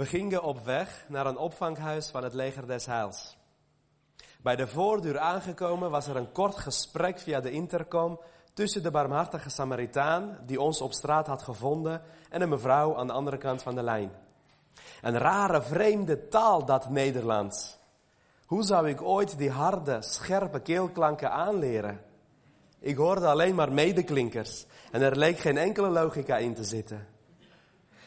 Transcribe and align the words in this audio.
We 0.00 0.06
gingen 0.06 0.42
op 0.42 0.64
weg 0.64 1.04
naar 1.08 1.26
een 1.26 1.36
opvanghuis 1.36 2.08
van 2.08 2.22
het 2.22 2.34
leger 2.34 2.66
des 2.66 2.86
Heils. 2.86 3.36
Bij 4.42 4.56
de 4.56 4.66
voordeur 4.66 5.18
aangekomen 5.18 5.90
was 5.90 6.06
er 6.06 6.16
een 6.16 6.32
kort 6.32 6.56
gesprek 6.56 7.18
via 7.18 7.40
de 7.40 7.50
intercom 7.50 8.20
tussen 8.54 8.82
de 8.82 8.90
barmhartige 8.90 9.50
Samaritaan 9.50 10.38
die 10.46 10.60
ons 10.60 10.80
op 10.80 10.92
straat 10.92 11.26
had 11.26 11.42
gevonden 11.42 12.02
en 12.30 12.40
een 12.40 12.48
mevrouw 12.48 12.96
aan 12.96 13.06
de 13.06 13.12
andere 13.12 13.38
kant 13.38 13.62
van 13.62 13.74
de 13.74 13.82
lijn. 13.82 14.10
Een 15.00 15.18
rare, 15.18 15.62
vreemde 15.62 16.28
taal 16.28 16.64
dat 16.64 16.90
Nederlands. 16.90 17.78
Hoe 18.46 18.62
zou 18.62 18.88
ik 18.88 19.02
ooit 19.02 19.38
die 19.38 19.50
harde, 19.50 20.02
scherpe 20.02 20.60
keelklanken 20.60 21.30
aanleren? 21.30 22.00
Ik 22.78 22.96
hoorde 22.96 23.26
alleen 23.26 23.54
maar 23.54 23.72
medeklinkers 23.72 24.66
en 24.92 25.02
er 25.02 25.16
leek 25.16 25.38
geen 25.38 25.56
enkele 25.56 25.88
logica 25.88 26.36
in 26.36 26.54
te 26.54 26.64
zitten. 26.64 27.18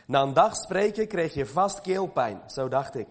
Na 0.08 0.22
een 0.22 0.34
dag 0.34 0.56
spreken 0.56 1.08
kreeg 1.08 1.34
je 1.34 1.46
vast 1.46 1.82
keelpijn, 1.82 2.42
zo 2.48 2.68
dacht 2.68 2.96
ik. 2.96 3.08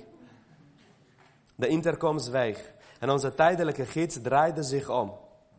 De 1.55 1.67
intercom 1.67 2.19
zweeg 2.19 2.75
en 2.99 3.11
onze 3.11 3.35
tijdelijke 3.35 3.87
gids 3.87 4.23
draaide 4.23 4.63
zich 4.63 4.89
om. 4.91 5.15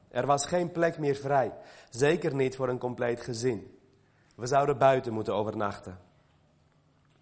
Er 0.10 0.26
was 0.26 0.46
geen 0.46 0.72
plek 0.72 0.98
meer 0.98 1.16
vrij, 1.16 1.54
zeker 1.90 2.36
niet 2.36 2.56
voor 2.56 2.70
een 2.70 2.78
compleet 2.78 3.22
gezin. 3.22 3.78
We 4.36 4.48
zouden 4.48 4.78
buiten 4.78 5.14
moeten 5.14 5.34
overnachten. 5.34 6.00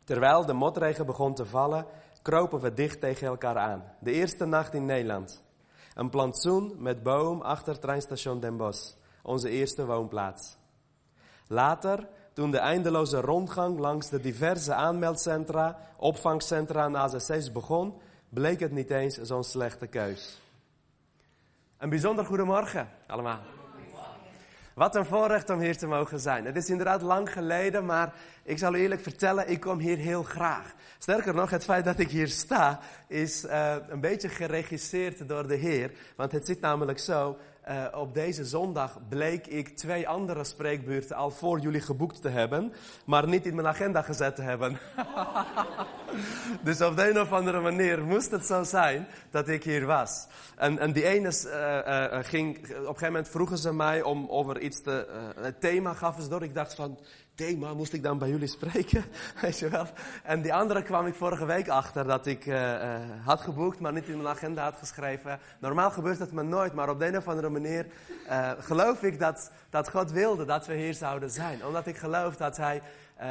Terwijl 0.03 0.45
de 0.45 0.53
motregen 0.53 1.05
begon 1.05 1.33
te 1.33 1.45
vallen, 1.45 1.85
kropen 2.21 2.59
we 2.59 2.73
dicht 2.73 2.99
tegen 2.99 3.27
elkaar 3.27 3.57
aan. 3.57 3.83
De 3.99 4.11
eerste 4.11 4.45
nacht 4.45 4.73
in 4.73 4.85
Nederland. 4.85 5.43
Een 5.95 6.09
plantsoen 6.09 6.75
met 6.77 7.03
boom 7.03 7.41
achter 7.41 7.79
treinstation 7.79 8.39
Den 8.39 8.57
Bosch, 8.57 8.93
onze 9.23 9.49
eerste 9.49 9.85
woonplaats. 9.85 10.57
Later, 11.47 12.07
toen 12.41 12.51
de 12.51 12.57
eindeloze 12.57 13.19
rondgang 13.19 13.79
langs 13.79 14.09
de 14.09 14.19
diverse 14.19 14.73
aanmeldcentra, 14.73 15.77
opvangcentra 15.97 16.85
en 16.85 16.97
AZC's 16.97 17.51
begon, 17.51 17.93
bleek 18.29 18.59
het 18.59 18.71
niet 18.71 18.89
eens 18.89 19.17
zo'n 19.17 19.43
slechte 19.43 19.87
keus. 19.87 20.41
Een 21.77 21.89
bijzonder 21.89 22.25
goedemorgen 22.25 22.89
allemaal. 23.07 23.39
Wat 24.73 24.95
een 24.95 25.05
voorrecht 25.05 25.49
om 25.49 25.59
hier 25.59 25.77
te 25.77 25.87
mogen 25.87 26.19
zijn. 26.19 26.45
Het 26.45 26.55
is 26.55 26.69
inderdaad 26.69 27.01
lang 27.01 27.31
geleden, 27.31 27.85
maar 27.85 28.13
ik 28.43 28.57
zal 28.57 28.75
u 28.75 28.79
eerlijk 28.79 29.01
vertellen, 29.01 29.49
ik 29.49 29.59
kom 29.59 29.79
hier 29.79 29.97
heel 29.97 30.23
graag. 30.23 30.73
Sterker 30.97 31.33
nog, 31.33 31.49
het 31.49 31.63
feit 31.63 31.85
dat 31.85 31.99
ik 31.99 32.09
hier 32.09 32.27
sta 32.27 32.79
is 33.07 33.45
uh, 33.45 33.75
een 33.87 33.99
beetje 33.99 34.29
geregisseerd 34.29 35.27
door 35.27 35.47
de 35.47 35.55
Heer. 35.55 35.91
Want 36.15 36.31
het 36.31 36.45
zit 36.45 36.61
namelijk 36.61 36.99
zo, 36.99 37.37
uh, 37.69 37.85
op 37.93 38.13
deze 38.13 38.45
zondag 38.45 38.99
bleek 39.09 39.47
ik 39.47 39.77
twee 39.77 40.07
andere 40.07 40.43
spreekbeurten 40.43 41.15
al 41.15 41.31
voor 41.31 41.59
jullie 41.59 41.81
geboekt 41.81 42.21
te 42.21 42.29
hebben, 42.29 42.73
maar 43.05 43.27
niet 43.27 43.45
in 43.45 43.55
mijn 43.55 43.67
agenda 43.67 44.01
gezet 44.01 44.35
te 44.35 44.41
hebben. 44.41 44.79
dus 46.63 46.81
op 46.81 46.95
de 46.95 47.09
een 47.09 47.19
of 47.19 47.31
andere 47.31 47.61
manier 47.61 48.03
moest 48.03 48.31
het 48.31 48.45
zo 48.45 48.63
zijn 48.63 49.07
dat 49.29 49.47
ik 49.47 49.63
hier 49.63 49.85
was. 49.85 50.27
En, 50.55 50.79
en 50.79 50.91
die 50.91 51.05
ene 51.05 51.29
uh, 51.45 52.19
ging, 52.23 52.57
op 52.57 52.65
een 52.65 52.75
gegeven 52.75 53.05
moment 53.05 53.29
vroegen 53.29 53.57
ze 53.57 53.73
mij 53.73 54.01
om 54.01 54.29
over 54.29 54.59
iets 54.59 54.81
te, 54.81 55.07
het 55.39 55.61
thema 55.61 55.93
gaven 55.93 56.23
ze 56.23 56.29
door. 56.29 56.43
Ik 56.43 56.53
dacht 56.53 56.75
van, 56.75 56.99
thema 57.35 57.73
moest 57.73 57.93
ik 57.93 58.03
dan 58.03 58.17
bij 58.17 58.29
jullie 58.29 58.47
spreken, 58.47 59.05
weet 59.41 59.59
je 59.59 59.69
wel. 59.69 59.85
En 60.23 60.41
die 60.41 60.53
andere 60.53 60.83
kwam 60.83 61.07
ik 61.07 61.15
vorige 61.15 61.45
week 61.45 61.69
achter 61.69 62.05
dat 62.05 62.25
ik 62.25 62.45
uh, 62.45 62.73
uh, 62.73 62.99
had 63.23 63.41
geboekt, 63.41 63.79
maar 63.79 63.93
niet 63.93 64.07
in 64.07 64.15
mijn 64.15 64.35
agenda 64.35 64.63
had 64.63 64.75
geschreven. 64.77 65.39
Normaal 65.59 65.91
gebeurt 65.91 66.17
dat 66.17 66.31
me 66.31 66.43
nooit, 66.43 66.73
maar 66.73 66.89
op 66.89 66.99
de 66.99 67.07
een 67.07 67.17
of 67.17 67.27
andere 67.27 67.49
manier 67.49 67.85
uh, 68.29 68.51
geloof 68.59 69.03
ik 69.03 69.19
dat, 69.19 69.51
dat 69.69 69.89
God 69.89 70.11
wilde 70.11 70.45
dat 70.45 70.67
we 70.67 70.73
hier 70.73 70.93
zouden 70.93 71.29
zijn. 71.29 71.65
Omdat 71.65 71.87
ik 71.87 71.97
geloof 71.97 72.35
dat 72.35 72.57
Hij 72.57 72.81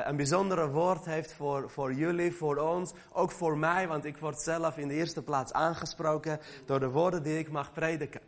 een 0.04 0.16
bijzondere 0.16 0.68
woord 0.68 1.04
heeft 1.04 1.32
voor, 1.32 1.70
voor 1.70 1.92
jullie, 1.94 2.32
voor 2.32 2.56
ons, 2.56 2.92
ook 3.12 3.30
voor 3.30 3.58
mij, 3.58 3.88
want 3.88 4.04
ik 4.04 4.16
word 4.16 4.40
zelf 4.40 4.78
in 4.78 4.88
de 4.88 4.94
eerste 4.94 5.22
plaats 5.22 5.52
aangesproken 5.52 6.40
door 6.66 6.80
de 6.80 6.88
woorden 6.88 7.22
die 7.22 7.38
ik 7.38 7.50
mag 7.50 7.72
prediken. 7.72 8.20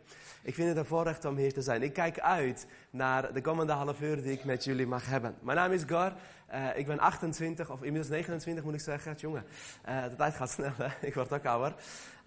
Ik 0.45 0.53
vind 0.53 0.67
het 0.67 0.77
een 0.77 0.85
voorrecht 0.85 1.25
om 1.25 1.37
hier 1.37 1.53
te 1.53 1.61
zijn. 1.61 1.83
Ik 1.83 1.93
kijk 1.93 2.19
uit 2.19 2.67
naar 2.89 3.33
de 3.33 3.41
komende 3.41 3.73
half 3.73 4.01
uur 4.01 4.21
die 4.21 4.31
ik 4.31 4.43
met 4.43 4.63
jullie 4.63 4.87
mag 4.87 5.05
hebben. 5.05 5.35
Mijn 5.41 5.57
naam 5.57 5.71
is 5.71 5.83
Gar. 5.83 6.13
Uh, 6.53 6.77
ik 6.77 6.85
ben 6.85 6.99
28, 6.99 7.69
of 7.69 7.83
inmiddels 7.83 8.11
29 8.11 8.63
moet 8.63 8.73
ik 8.73 8.79
zeggen. 8.79 9.15
Jongen, 9.17 9.45
uh, 9.89 10.03
de 10.03 10.15
tijd 10.15 10.33
gaat 10.33 10.49
snel, 10.51 10.71
hè? 10.75 11.07
ik 11.07 11.13
word 11.13 11.33
ook 11.33 11.45
ouder. 11.45 11.73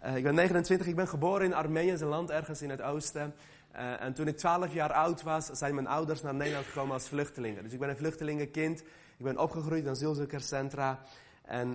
Uh, 0.05 0.17
ik 0.17 0.23
ben 0.23 0.35
29, 0.35 0.87
ik 0.87 0.97
ben 0.97 1.09
geboren 1.09 1.45
in 1.45 1.55
Armenië, 1.55 1.91
een 1.91 2.05
land 2.05 2.31
ergens 2.31 2.63
in 2.63 2.71
het 2.71 2.83
oosten. 2.83 3.35
en 3.99 4.13
toen 4.13 4.29
ik 4.29 4.37
12 4.37 4.73
jaar 4.73 4.93
oud 4.93 5.23
was, 5.23 5.47
zijn 5.47 5.75
mijn 5.75 5.87
ouders 5.87 6.23
naar 6.23 6.35
Nederland 6.35 6.67
gekomen 6.67 6.95
als 6.95 7.09
vluchtelingen. 7.09 7.63
Dus 7.63 7.73
ik 7.73 7.79
ben 7.79 7.89
een 7.89 7.97
vluchtelingenkind. 7.97 8.81
Ik 9.17 9.25
ben 9.25 9.39
opgegroeid 9.39 9.85
in 9.85 9.91
asielzoekerscentra. 9.91 11.01
En 11.43 11.71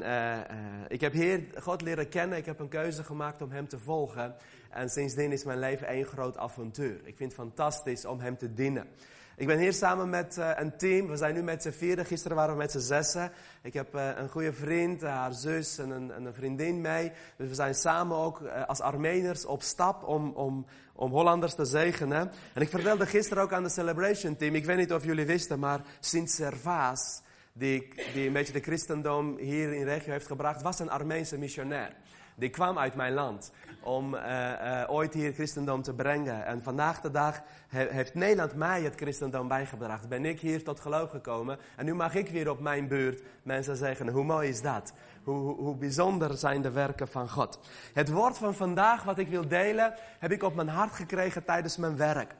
ik 0.87 1.01
heb 1.01 1.13
Heer 1.13 1.43
God 1.59 1.81
leren 1.81 2.09
kennen. 2.09 2.37
Ik 2.37 2.45
heb 2.45 2.59
een 2.59 2.67
keuze 2.67 3.03
gemaakt 3.03 3.41
om 3.41 3.51
Hem 3.51 3.67
te 3.67 3.79
volgen. 3.79 4.35
En 4.71 4.89
sindsdien 4.89 5.31
is 5.31 5.43
mijn 5.43 5.59
leven 5.59 5.87
één 5.87 6.05
groot 6.05 6.37
avontuur. 6.37 6.95
Ik 7.03 7.17
vind 7.17 7.31
het 7.31 7.41
fantastisch 7.41 8.05
om 8.05 8.19
Hem 8.19 8.37
te 8.37 8.53
dienen. 8.53 8.87
Ik 9.35 9.47
ben 9.47 9.59
hier 9.59 9.73
samen 9.73 10.09
met 10.09 10.37
uh, 10.37 10.49
een 10.55 10.77
team. 10.77 11.07
We 11.07 11.17
zijn 11.17 11.33
nu 11.33 11.43
met 11.43 11.61
z'n 11.61 11.71
vierde. 11.71 12.05
Gisteren 12.05 12.37
waren 12.37 12.53
we 12.53 12.57
met 12.57 12.71
z'n 12.71 12.79
zessen. 12.79 13.31
Ik 13.61 13.73
heb 13.73 13.95
uh, 13.95 14.09
een 14.15 14.29
goede 14.29 14.53
vriend, 14.53 15.03
uh, 15.03 15.09
haar 15.09 15.33
zus 15.33 15.77
en 15.77 15.89
een, 15.89 16.11
en 16.11 16.25
een, 16.25 16.33
vriendin 16.33 16.81
mee. 16.81 17.11
Dus 17.37 17.47
we 17.47 17.55
zijn 17.55 17.75
samen 17.75 18.17
ook 18.17 18.41
als 18.67 18.81
Armeniërs 18.81 19.45
op 19.45 19.61
stap 19.61 20.03
om, 20.03 20.31
om, 20.31 20.65
om 20.93 21.11
Hollanders 21.11 21.53
te 21.53 21.65
zegenen. 21.65 22.31
En 22.53 22.61
ik 22.61 22.69
vertelde 22.69 23.05
gisteren 23.05 23.43
ook 23.43 23.53
aan 23.53 23.63
de 23.63 23.69
Celebration 23.69 24.35
Team. 24.35 24.55
Ik 24.55 24.65
weet 24.65 24.77
niet 24.77 24.93
of 24.93 25.05
jullie 25.05 25.25
wisten, 25.25 25.59
maar 25.59 25.81
Sint 25.99 26.31
Servaas, 26.31 27.21
die, 27.53 27.93
die 28.13 28.27
een 28.27 28.33
beetje 28.33 28.53
de 28.53 28.59
christendom 28.59 29.37
hier 29.37 29.73
in 29.73 29.79
de 29.79 29.91
regio 29.91 30.11
heeft 30.11 30.27
gebracht, 30.27 30.61
was 30.61 30.79
een 30.79 30.89
Armeense 30.89 31.37
missionair. 31.37 31.95
Die 32.41 32.49
kwam 32.49 32.77
uit 32.77 32.95
mijn 32.95 33.13
land 33.13 33.51
om 33.83 34.13
uh, 34.13 34.21
uh, 34.21 34.83
ooit 34.87 35.13
hier 35.13 35.33
christendom 35.33 35.81
te 35.81 35.93
brengen. 35.93 36.45
En 36.45 36.63
vandaag 36.63 37.01
de 37.01 37.11
dag 37.11 37.41
he, 37.67 37.87
heeft 37.89 38.13
Nederland 38.13 38.55
mij 38.55 38.81
het 38.81 38.95
christendom 38.95 39.47
bijgebracht. 39.47 40.09
Ben 40.09 40.25
ik 40.25 40.39
hier 40.39 40.63
tot 40.63 40.79
geloof 40.79 41.09
gekomen. 41.09 41.57
En 41.75 41.85
nu 41.85 41.93
mag 41.93 42.15
ik 42.15 42.29
weer 42.29 42.49
op 42.49 42.59
mijn 42.59 42.87
beurt 42.87 43.23
mensen 43.43 43.75
zeggen, 43.75 44.07
hoe 44.07 44.23
mooi 44.23 44.49
is 44.49 44.61
dat? 44.61 44.93
Hoe, 45.23 45.55
hoe 45.55 45.75
bijzonder 45.75 46.37
zijn 46.37 46.61
de 46.61 46.71
werken 46.71 47.07
van 47.07 47.29
God? 47.29 47.59
Het 47.93 48.09
woord 48.09 48.37
van 48.37 48.55
vandaag 48.55 49.03
wat 49.03 49.17
ik 49.17 49.27
wil 49.27 49.47
delen, 49.47 49.93
heb 50.19 50.31
ik 50.31 50.43
op 50.43 50.55
mijn 50.55 50.69
hart 50.69 50.93
gekregen 50.93 51.43
tijdens 51.43 51.77
mijn 51.77 51.97
werk. 51.97 52.35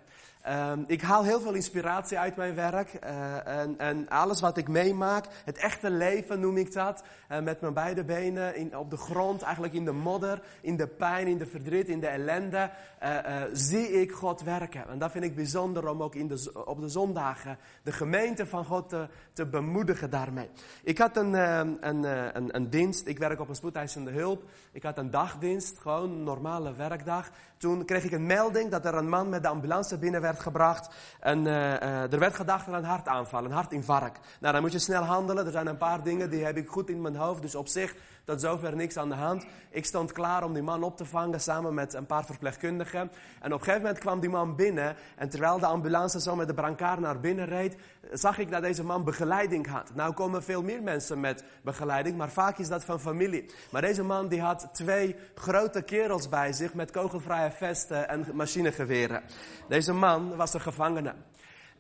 Um, 0.49 0.83
ik 0.87 1.01
haal 1.01 1.23
heel 1.23 1.41
veel 1.41 1.53
inspiratie 1.53 2.19
uit 2.19 2.35
mijn 2.35 2.55
werk. 2.55 2.99
Uh, 3.03 3.47
en, 3.47 3.79
en, 3.79 4.09
alles 4.09 4.41
wat 4.41 4.57
ik 4.57 4.67
meemaak, 4.67 5.25
het 5.45 5.57
echte 5.57 5.89
leven 5.89 6.39
noem 6.39 6.57
ik 6.57 6.73
dat. 6.73 7.03
Uh, 7.31 7.39
met 7.39 7.61
mijn 7.61 7.73
beide 7.73 8.03
benen 8.03 8.55
in, 8.55 8.77
op 8.77 8.89
de 8.89 8.97
grond, 8.97 9.41
eigenlijk 9.41 9.73
in 9.73 9.85
de 9.85 9.91
modder, 9.91 10.41
in 10.61 10.77
de 10.77 10.87
pijn, 10.87 11.27
in 11.27 11.37
de 11.37 11.45
verdriet, 11.45 11.87
in 11.87 11.99
de 11.99 12.07
ellende. 12.07 12.69
Uh, 13.03 13.41
zie 13.53 14.01
ik 14.01 14.11
God 14.11 14.41
werken. 14.41 14.87
En 14.87 14.99
dat 14.99 15.11
vind 15.11 15.23
ik 15.23 15.35
bijzonder 15.35 15.89
om 15.89 16.03
ook 16.03 16.15
in 16.15 16.27
de, 16.27 16.63
op 16.65 16.81
de 16.81 16.89
zondagen 16.89 17.57
de 17.83 17.91
gemeente 17.91 18.45
van 18.45 18.65
God 18.65 18.95
te, 19.33 19.45
bemoedigen 19.45 20.09
daarmee. 20.09 20.49
Ik 20.83 20.97
had 20.97 21.17
een, 21.17 21.33
een, 21.33 22.03
een, 22.37 22.55
een 22.55 22.69
dienst, 22.69 23.07
ik 23.07 23.17
werk 23.17 23.39
op 23.39 23.49
een 23.49 23.55
spoedeisende 23.55 24.11
hulp. 24.11 24.43
Ik 24.71 24.83
had 24.83 24.97
een 24.97 25.11
dagdienst, 25.11 25.77
gewoon 25.79 26.11
een 26.11 26.23
normale 26.23 26.73
werkdag. 26.73 27.29
Toen 27.57 27.85
kreeg 27.85 28.03
ik 28.03 28.11
een 28.11 28.25
melding 28.25 28.69
dat 28.69 28.85
er 28.85 28.95
een 28.95 29.09
man 29.09 29.29
met 29.29 29.41
de 29.41 29.47
ambulance 29.47 29.97
binnen 29.97 30.21
gebracht. 30.39 30.89
En 31.19 31.45
uh, 31.45 31.53
uh, 31.53 32.13
er 32.13 32.19
werd 32.19 32.35
gedacht 32.35 32.67
aan 32.67 32.73
een 32.73 32.83
hartaanval, 32.83 33.45
een 33.45 33.51
hartinfarct. 33.51 34.19
Nou, 34.39 34.53
dan 34.53 34.61
moet 34.61 34.71
je 34.71 34.79
snel 34.79 35.03
handelen. 35.03 35.45
Er 35.45 35.51
zijn 35.51 35.67
een 35.67 35.77
paar 35.77 36.03
dingen 36.03 36.29
die 36.29 36.45
heb 36.45 36.57
ik 36.57 36.67
goed 36.67 36.89
in 36.89 37.01
mijn 37.01 37.15
hoofd. 37.15 37.41
Dus 37.41 37.55
op 37.55 37.67
zich, 37.67 37.95
tot 38.23 38.41
zover 38.41 38.75
niks 38.75 38.97
aan 38.97 39.09
de 39.09 39.15
hand. 39.15 39.45
Ik 39.69 39.85
stond 39.85 40.11
klaar 40.11 40.43
om 40.43 40.53
die 40.53 40.63
man 40.63 40.83
op 40.83 40.97
te 40.97 41.05
vangen 41.05 41.41
samen 41.41 41.73
met 41.73 41.93
een 41.93 42.05
paar 42.05 42.25
verpleegkundigen. 42.25 43.11
En 43.39 43.53
op 43.53 43.59
een 43.59 43.65
gegeven 43.65 43.81
moment 43.81 43.99
kwam 43.99 44.19
die 44.19 44.29
man 44.29 44.55
binnen. 44.55 44.95
En 45.15 45.29
terwijl 45.29 45.59
de 45.59 45.65
ambulance 45.65 46.21
zo 46.21 46.35
met 46.35 46.47
de 46.47 46.53
brancard 46.53 46.99
naar 46.99 47.19
binnen 47.19 47.45
reed, 47.45 47.75
zag 48.11 48.37
ik 48.37 48.51
dat 48.51 48.61
deze 48.61 48.83
man 48.83 49.03
begeleiding 49.03 49.67
had. 49.67 49.91
Nou 49.93 50.13
komen 50.13 50.43
veel 50.43 50.61
meer 50.61 50.83
mensen 50.83 51.19
met 51.19 51.43
begeleiding, 51.61 52.17
maar 52.17 52.31
vaak 52.31 52.57
is 52.57 52.67
dat 52.67 52.83
van 52.83 52.99
familie. 52.99 53.51
Maar 53.71 53.81
deze 53.81 54.03
man 54.03 54.27
die 54.27 54.41
had 54.41 54.69
twee 54.71 55.15
grote 55.35 55.81
kerels 55.81 56.29
bij 56.29 56.53
zich 56.53 56.73
met 56.73 56.91
kogelvrije 56.91 57.51
vesten 57.51 58.09
en 58.09 58.25
machinegeweren. 58.33 59.21
Deze 59.67 59.93
man 59.93 60.35
was 60.35 60.53
een 60.53 60.61
gevangene. 60.61 61.13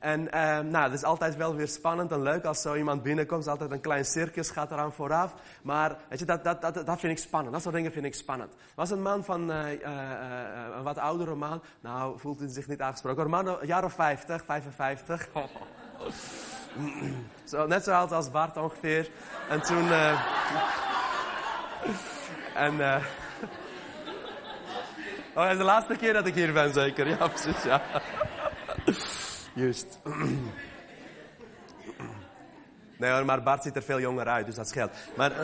En 0.01 0.21
uh, 0.21 0.59
nou, 0.59 0.83
het 0.83 0.93
is 0.93 1.03
altijd 1.03 1.35
wel 1.35 1.55
weer 1.55 1.67
spannend 1.67 2.11
en 2.11 2.21
leuk 2.21 2.45
als 2.45 2.61
zo 2.61 2.75
iemand 2.75 3.03
binnenkomt. 3.03 3.41
Er 3.41 3.45
is 3.45 3.51
altijd 3.51 3.71
een 3.71 3.81
klein 3.81 4.05
circus, 4.05 4.49
gaat 4.49 4.71
eraan 4.71 4.93
vooraf. 4.93 5.33
Maar 5.61 5.97
weet 6.09 6.19
je, 6.19 6.25
dat, 6.25 6.43
dat, 6.43 6.61
dat, 6.61 6.85
dat 6.85 6.99
vind 6.99 7.17
ik 7.17 7.17
spannend. 7.17 7.53
Dat 7.53 7.61
soort 7.61 7.75
dingen 7.75 7.91
vind 7.91 8.05
ik 8.05 8.15
spannend. 8.15 8.53
was 8.75 8.91
een 8.91 9.01
man 9.01 9.23
van 9.23 9.51
uh, 9.51 9.71
een 10.75 10.83
wat 10.83 10.97
oudere 10.97 11.35
man. 11.35 11.61
Nou, 11.81 12.19
voelt 12.19 12.39
hij 12.39 12.47
zich 12.47 12.67
niet 12.67 12.81
aangesproken. 12.81 13.23
Een 13.23 13.29
man, 13.29 13.47
een 13.47 13.67
jaar 13.67 13.83
of 13.83 13.93
50, 13.93 14.43
55. 14.45 15.27
zo, 17.43 17.67
net 17.67 17.83
zo 17.83 17.91
oud 17.91 18.11
als 18.11 18.31
Bart 18.31 18.57
ongeveer. 18.57 19.09
En 19.49 19.61
toen... 19.61 19.91
en... 22.65 22.73
oh, 25.35 25.49
is 25.51 25.57
de 25.57 25.63
laatste 25.63 25.95
keer 25.95 26.13
dat 26.13 26.25
ik 26.25 26.33
hier 26.33 26.53
ben, 26.53 26.73
zeker. 26.73 27.07
Ja, 27.07 27.27
precies, 27.27 27.63
ja. 27.63 27.81
Juist. 29.53 29.99
Nee 32.97 33.23
maar 33.23 33.43
Bart 33.43 33.63
ziet 33.63 33.75
er 33.75 33.83
veel 33.83 33.99
jonger 33.99 34.27
uit, 34.27 34.45
dus 34.45 34.55
dat 34.55 34.67
scheelt. 34.67 34.91
Maar... 35.15 35.31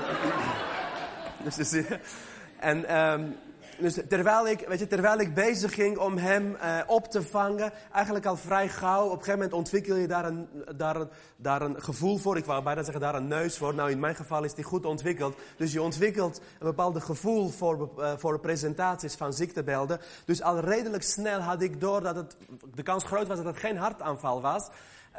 Dus, 1.43 1.73
en 2.59 2.97
um, 2.97 3.35
dus 3.79 3.99
terwijl 4.09 4.47
ik, 4.47 4.67
weet 4.67 4.79
je, 4.79 4.87
terwijl 4.87 5.19
ik 5.19 5.33
bezig 5.33 5.73
ging 5.73 5.97
om 5.97 6.17
hem 6.17 6.57
uh, 6.63 6.79
op 6.87 7.11
te 7.11 7.23
vangen, 7.23 7.71
eigenlijk 7.93 8.25
al 8.25 8.35
vrij 8.35 8.69
gauw, 8.69 9.03
op 9.03 9.11
een 9.11 9.17
gegeven 9.17 9.33
moment 9.33 9.53
ontwikkel 9.53 9.95
je 9.95 10.07
daar 10.07 10.25
een, 10.25 10.47
daar, 10.75 10.95
een, 10.95 11.09
daar 11.35 11.61
een 11.61 11.81
gevoel 11.81 12.17
voor. 12.17 12.37
Ik 12.37 12.45
wou 12.45 12.63
bijna 12.63 12.83
zeggen 12.83 13.01
daar 13.01 13.15
een 13.15 13.27
neus 13.27 13.57
voor. 13.57 13.75
Nou, 13.75 13.91
in 13.91 13.99
mijn 13.99 14.15
geval 14.15 14.43
is 14.43 14.53
die 14.53 14.63
goed 14.63 14.85
ontwikkeld. 14.85 15.37
Dus 15.57 15.71
je 15.71 15.81
ontwikkelt 15.81 16.37
een 16.37 16.67
bepaald 16.67 17.03
gevoel 17.03 17.49
voor, 17.49 17.89
uh, 17.99 18.11
voor 18.17 18.39
presentaties 18.39 19.15
van 19.15 19.33
ziektebeelden. 19.33 19.99
Dus 20.25 20.41
al 20.41 20.59
redelijk 20.59 21.03
snel 21.03 21.39
had 21.39 21.61
ik 21.61 21.81
door 21.81 22.01
dat 22.01 22.15
het, 22.15 22.37
de 22.75 22.83
kans 22.83 23.03
groot 23.03 23.27
was 23.27 23.37
dat 23.37 23.45
het 23.45 23.57
geen 23.57 23.77
hartaanval 23.77 24.41
was. 24.41 24.67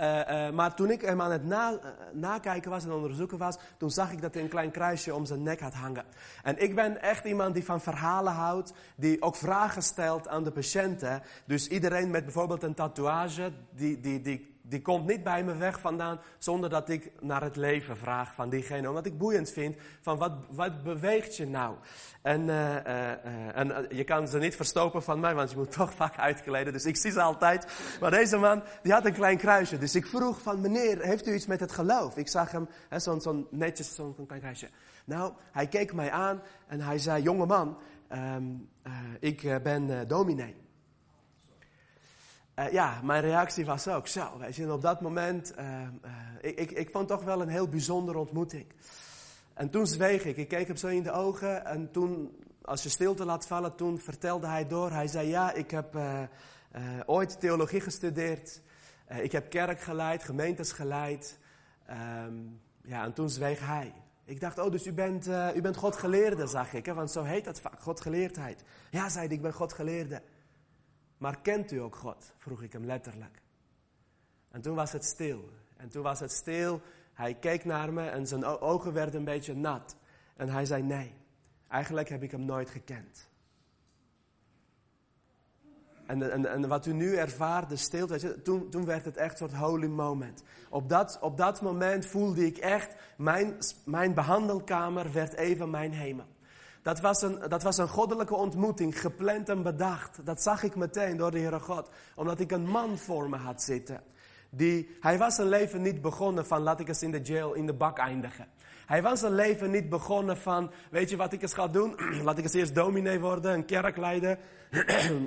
Uh, 0.00 0.18
uh, 0.18 0.50
maar 0.50 0.74
toen 0.74 0.90
ik 0.90 1.00
hem 1.00 1.20
aan 1.20 1.30
het 1.30 1.44
uh, 1.44 1.68
nakijken 2.12 2.70
was 2.70 2.84
en 2.84 2.92
onderzoeken 2.92 3.38
was, 3.38 3.58
toen 3.78 3.90
zag 3.90 4.12
ik 4.12 4.22
dat 4.22 4.34
hij 4.34 4.42
een 4.42 4.48
klein 4.48 4.70
kruisje 4.70 5.14
om 5.14 5.24
zijn 5.24 5.42
nek 5.42 5.60
had 5.60 5.74
hangen. 5.74 6.04
En 6.42 6.62
ik 6.62 6.74
ben 6.74 7.02
echt 7.02 7.24
iemand 7.24 7.54
die 7.54 7.64
van 7.64 7.80
verhalen 7.80 8.32
houdt, 8.32 8.72
die 8.96 9.22
ook 9.22 9.36
vragen 9.36 9.82
stelt 9.82 10.28
aan 10.28 10.44
de 10.44 10.50
patiënten. 10.50 11.22
Dus 11.46 11.68
iedereen 11.68 12.10
met 12.10 12.24
bijvoorbeeld 12.24 12.62
een 12.62 12.74
tatoeage, 12.74 13.52
die, 13.70 14.00
die, 14.00 14.20
die 14.20 14.57
die 14.68 14.82
komt 14.82 15.06
niet 15.06 15.22
bij 15.22 15.44
me 15.44 15.56
weg 15.56 15.80
vandaan 15.80 16.20
zonder 16.38 16.70
dat 16.70 16.88
ik 16.88 17.10
naar 17.20 17.42
het 17.42 17.56
leven 17.56 17.96
vraag 17.96 18.34
van 18.34 18.48
diegene. 18.48 18.88
Omdat 18.88 19.06
ik 19.06 19.18
boeiend 19.18 19.50
vind 19.50 19.76
van 20.00 20.18
wat, 20.18 20.32
wat 20.50 20.82
beweegt 20.82 21.36
je 21.36 21.46
nou? 21.46 21.76
En, 22.22 22.40
uh, 22.40 22.74
uh, 22.74 23.56
en 23.56 23.86
je 23.90 24.04
kan 24.04 24.28
ze 24.28 24.38
niet 24.38 24.56
verstopen 24.56 25.02
van 25.02 25.20
mij, 25.20 25.34
want 25.34 25.50
je 25.50 25.56
moet 25.56 25.72
toch 25.82 25.92
vaak 25.94 26.18
uitkleden. 26.18 26.72
Dus 26.72 26.84
ik 26.84 26.96
zie 26.96 27.10
ze 27.10 27.20
altijd. 27.20 27.66
Maar 28.00 28.10
deze 28.10 28.36
man, 28.36 28.62
die 28.82 28.92
had 28.92 29.04
een 29.04 29.12
klein 29.12 29.38
kruisje. 29.38 29.78
Dus 29.78 29.94
ik 29.94 30.06
vroeg 30.06 30.42
van 30.42 30.60
meneer, 30.60 31.02
heeft 31.02 31.26
u 31.26 31.34
iets 31.34 31.46
met 31.46 31.60
het 31.60 31.72
geloof? 31.72 32.16
Ik 32.16 32.28
zag 32.28 32.50
hem, 32.50 32.68
zo'n 32.96 33.20
zo 33.20 33.46
netjes, 33.50 33.94
zo'n 33.94 34.26
klein 34.26 34.40
kruisje. 34.40 34.68
Nou, 35.04 35.32
hij 35.52 35.66
keek 35.66 35.92
mij 35.92 36.10
aan 36.10 36.42
en 36.66 36.80
hij 36.80 36.98
zei, 36.98 37.22
jongeman, 37.22 37.78
um, 38.12 38.68
ik 39.20 39.62
ben 39.62 40.08
dominee. 40.08 40.67
Uh, 42.58 42.72
ja, 42.72 43.00
mijn 43.02 43.22
reactie 43.22 43.64
was 43.64 43.88
ook 43.88 44.06
zo. 44.06 44.38
Weet 44.38 44.56
je, 44.56 44.72
op 44.72 44.82
dat 44.82 45.00
moment, 45.00 45.52
uh, 45.58 45.64
uh, 45.80 46.10
ik, 46.40 46.58
ik, 46.58 46.70
ik 46.70 46.90
vond 46.90 47.08
toch 47.08 47.24
wel 47.24 47.42
een 47.42 47.48
heel 47.48 47.68
bijzondere 47.68 48.18
ontmoeting. 48.18 48.66
En 49.54 49.70
toen 49.70 49.86
zweeg 49.86 50.24
ik. 50.24 50.36
Ik 50.36 50.48
keek 50.48 50.66
hem 50.66 50.76
zo 50.76 50.86
in 50.86 51.02
de 51.02 51.12
ogen. 51.12 51.64
En 51.64 51.90
toen, 51.90 52.36
als 52.62 52.82
je 52.82 52.88
stilte 52.88 53.24
laat 53.24 53.46
vallen, 53.46 53.74
toen 53.74 53.98
vertelde 53.98 54.46
hij 54.46 54.66
door. 54.66 54.90
Hij 54.90 55.06
zei, 55.06 55.28
ja, 55.28 55.52
ik 55.52 55.70
heb 55.70 55.98
ooit 57.06 57.40
theologie 57.40 57.80
gestudeerd. 57.80 58.60
ik 59.08 59.32
heb 59.32 59.50
kerk 59.50 59.80
geleid, 59.80 60.24
gemeentes 60.24 60.72
geleid. 60.72 61.38
Um, 62.26 62.60
ja, 62.82 63.04
en 63.04 63.12
toen 63.12 63.30
zweeg 63.30 63.66
hij. 63.66 63.92
Ik 64.24 64.40
dacht, 64.40 64.58
oh, 64.58 64.70
dus 64.70 64.86
u 64.86 64.92
bent, 64.92 65.28
u 65.54 65.60
bent 65.60 65.76
Godgeleerde, 65.76 66.46
zag 66.46 66.72
ik. 66.72 66.86
Hè? 66.86 66.94
Want 66.94 67.10
zo 67.10 67.22
heet 67.22 67.44
dat 67.44 67.60
vaak, 67.60 67.80
Godgeleerdheid. 67.80 68.64
Ja, 68.90 69.08
zei 69.08 69.26
hij, 69.26 69.34
ik 69.34 69.42
ben 69.42 69.52
Godgeleerde. 69.52 70.22
Maar 71.18 71.40
kent 71.40 71.72
u 71.72 71.76
ook 71.76 71.96
God? 71.96 72.32
vroeg 72.36 72.62
ik 72.62 72.72
hem 72.72 72.84
letterlijk. 72.84 73.42
En 74.50 74.60
toen 74.60 74.74
was 74.74 74.92
het 74.92 75.04
stil. 75.04 75.50
En 75.76 75.88
toen 75.88 76.02
was 76.02 76.20
het 76.20 76.32
stil. 76.32 76.80
Hij 77.12 77.34
keek 77.34 77.64
naar 77.64 77.92
me 77.92 78.08
en 78.08 78.26
zijn 78.26 78.44
ogen 78.44 78.92
werden 78.92 79.18
een 79.18 79.24
beetje 79.24 79.54
nat. 79.54 79.96
En 80.36 80.48
hij 80.48 80.64
zei: 80.64 80.82
Nee, 80.82 81.14
eigenlijk 81.68 82.08
heb 82.08 82.22
ik 82.22 82.30
hem 82.30 82.44
nooit 82.44 82.70
gekend. 82.70 83.28
En, 86.06 86.32
en, 86.32 86.46
en 86.46 86.68
wat 86.68 86.86
u 86.86 86.92
nu 86.92 87.16
ervaart, 87.16 87.68
de 87.68 87.76
stilte, 87.76 88.42
toen, 88.42 88.70
toen 88.70 88.84
werd 88.84 89.04
het 89.04 89.16
echt 89.16 89.40
een 89.40 89.48
soort 89.48 89.60
holy 89.60 89.86
moment. 89.86 90.42
Op 90.70 90.88
dat, 90.88 91.18
op 91.20 91.36
dat 91.36 91.62
moment 91.62 92.06
voelde 92.06 92.46
ik 92.46 92.56
echt, 92.56 92.96
mijn, 93.16 93.58
mijn 93.84 94.14
behandelkamer 94.14 95.12
werd 95.12 95.34
even 95.34 95.70
mijn 95.70 95.92
hemel. 95.92 96.26
Dat 96.82 97.00
was, 97.00 97.22
een, 97.22 97.38
dat 97.48 97.62
was 97.62 97.78
een 97.78 97.88
goddelijke 97.88 98.34
ontmoeting, 98.34 99.00
gepland 99.00 99.48
en 99.48 99.62
bedacht. 99.62 100.20
Dat 100.24 100.42
zag 100.42 100.62
ik 100.62 100.76
meteen 100.76 101.16
door 101.16 101.30
de 101.30 101.38
Heere 101.38 101.60
God. 101.60 101.88
Omdat 102.14 102.40
ik 102.40 102.50
een 102.50 102.68
man 102.68 102.98
voor 102.98 103.28
me 103.28 103.36
had 103.36 103.62
zitten. 103.62 104.00
Die, 104.50 104.96
hij 105.00 105.18
was 105.18 105.34
zijn 105.34 105.48
leven 105.48 105.82
niet 105.82 106.00
begonnen 106.00 106.46
van 106.46 106.60
laat 106.60 106.80
ik 106.80 106.88
eens 106.88 107.02
in 107.02 107.10
de 107.10 107.20
jail, 107.20 107.52
in 107.52 107.66
de 107.66 107.72
bak 107.72 107.98
eindigen. 107.98 108.46
Hij 108.86 109.02
was 109.02 109.20
zijn 109.20 109.34
leven 109.34 109.70
niet 109.70 109.88
begonnen 109.88 110.36
van, 110.36 110.70
weet 110.90 111.10
je 111.10 111.16
wat 111.16 111.32
ik 111.32 111.42
eens 111.42 111.54
ga 111.54 111.68
doen? 111.68 111.96
laat 112.24 112.38
ik 112.38 112.44
eens 112.44 112.54
eerst 112.54 112.74
dominee 112.74 113.20
worden, 113.20 113.52
een 113.52 113.64
kerk 113.64 113.96
leiden. 113.96 114.38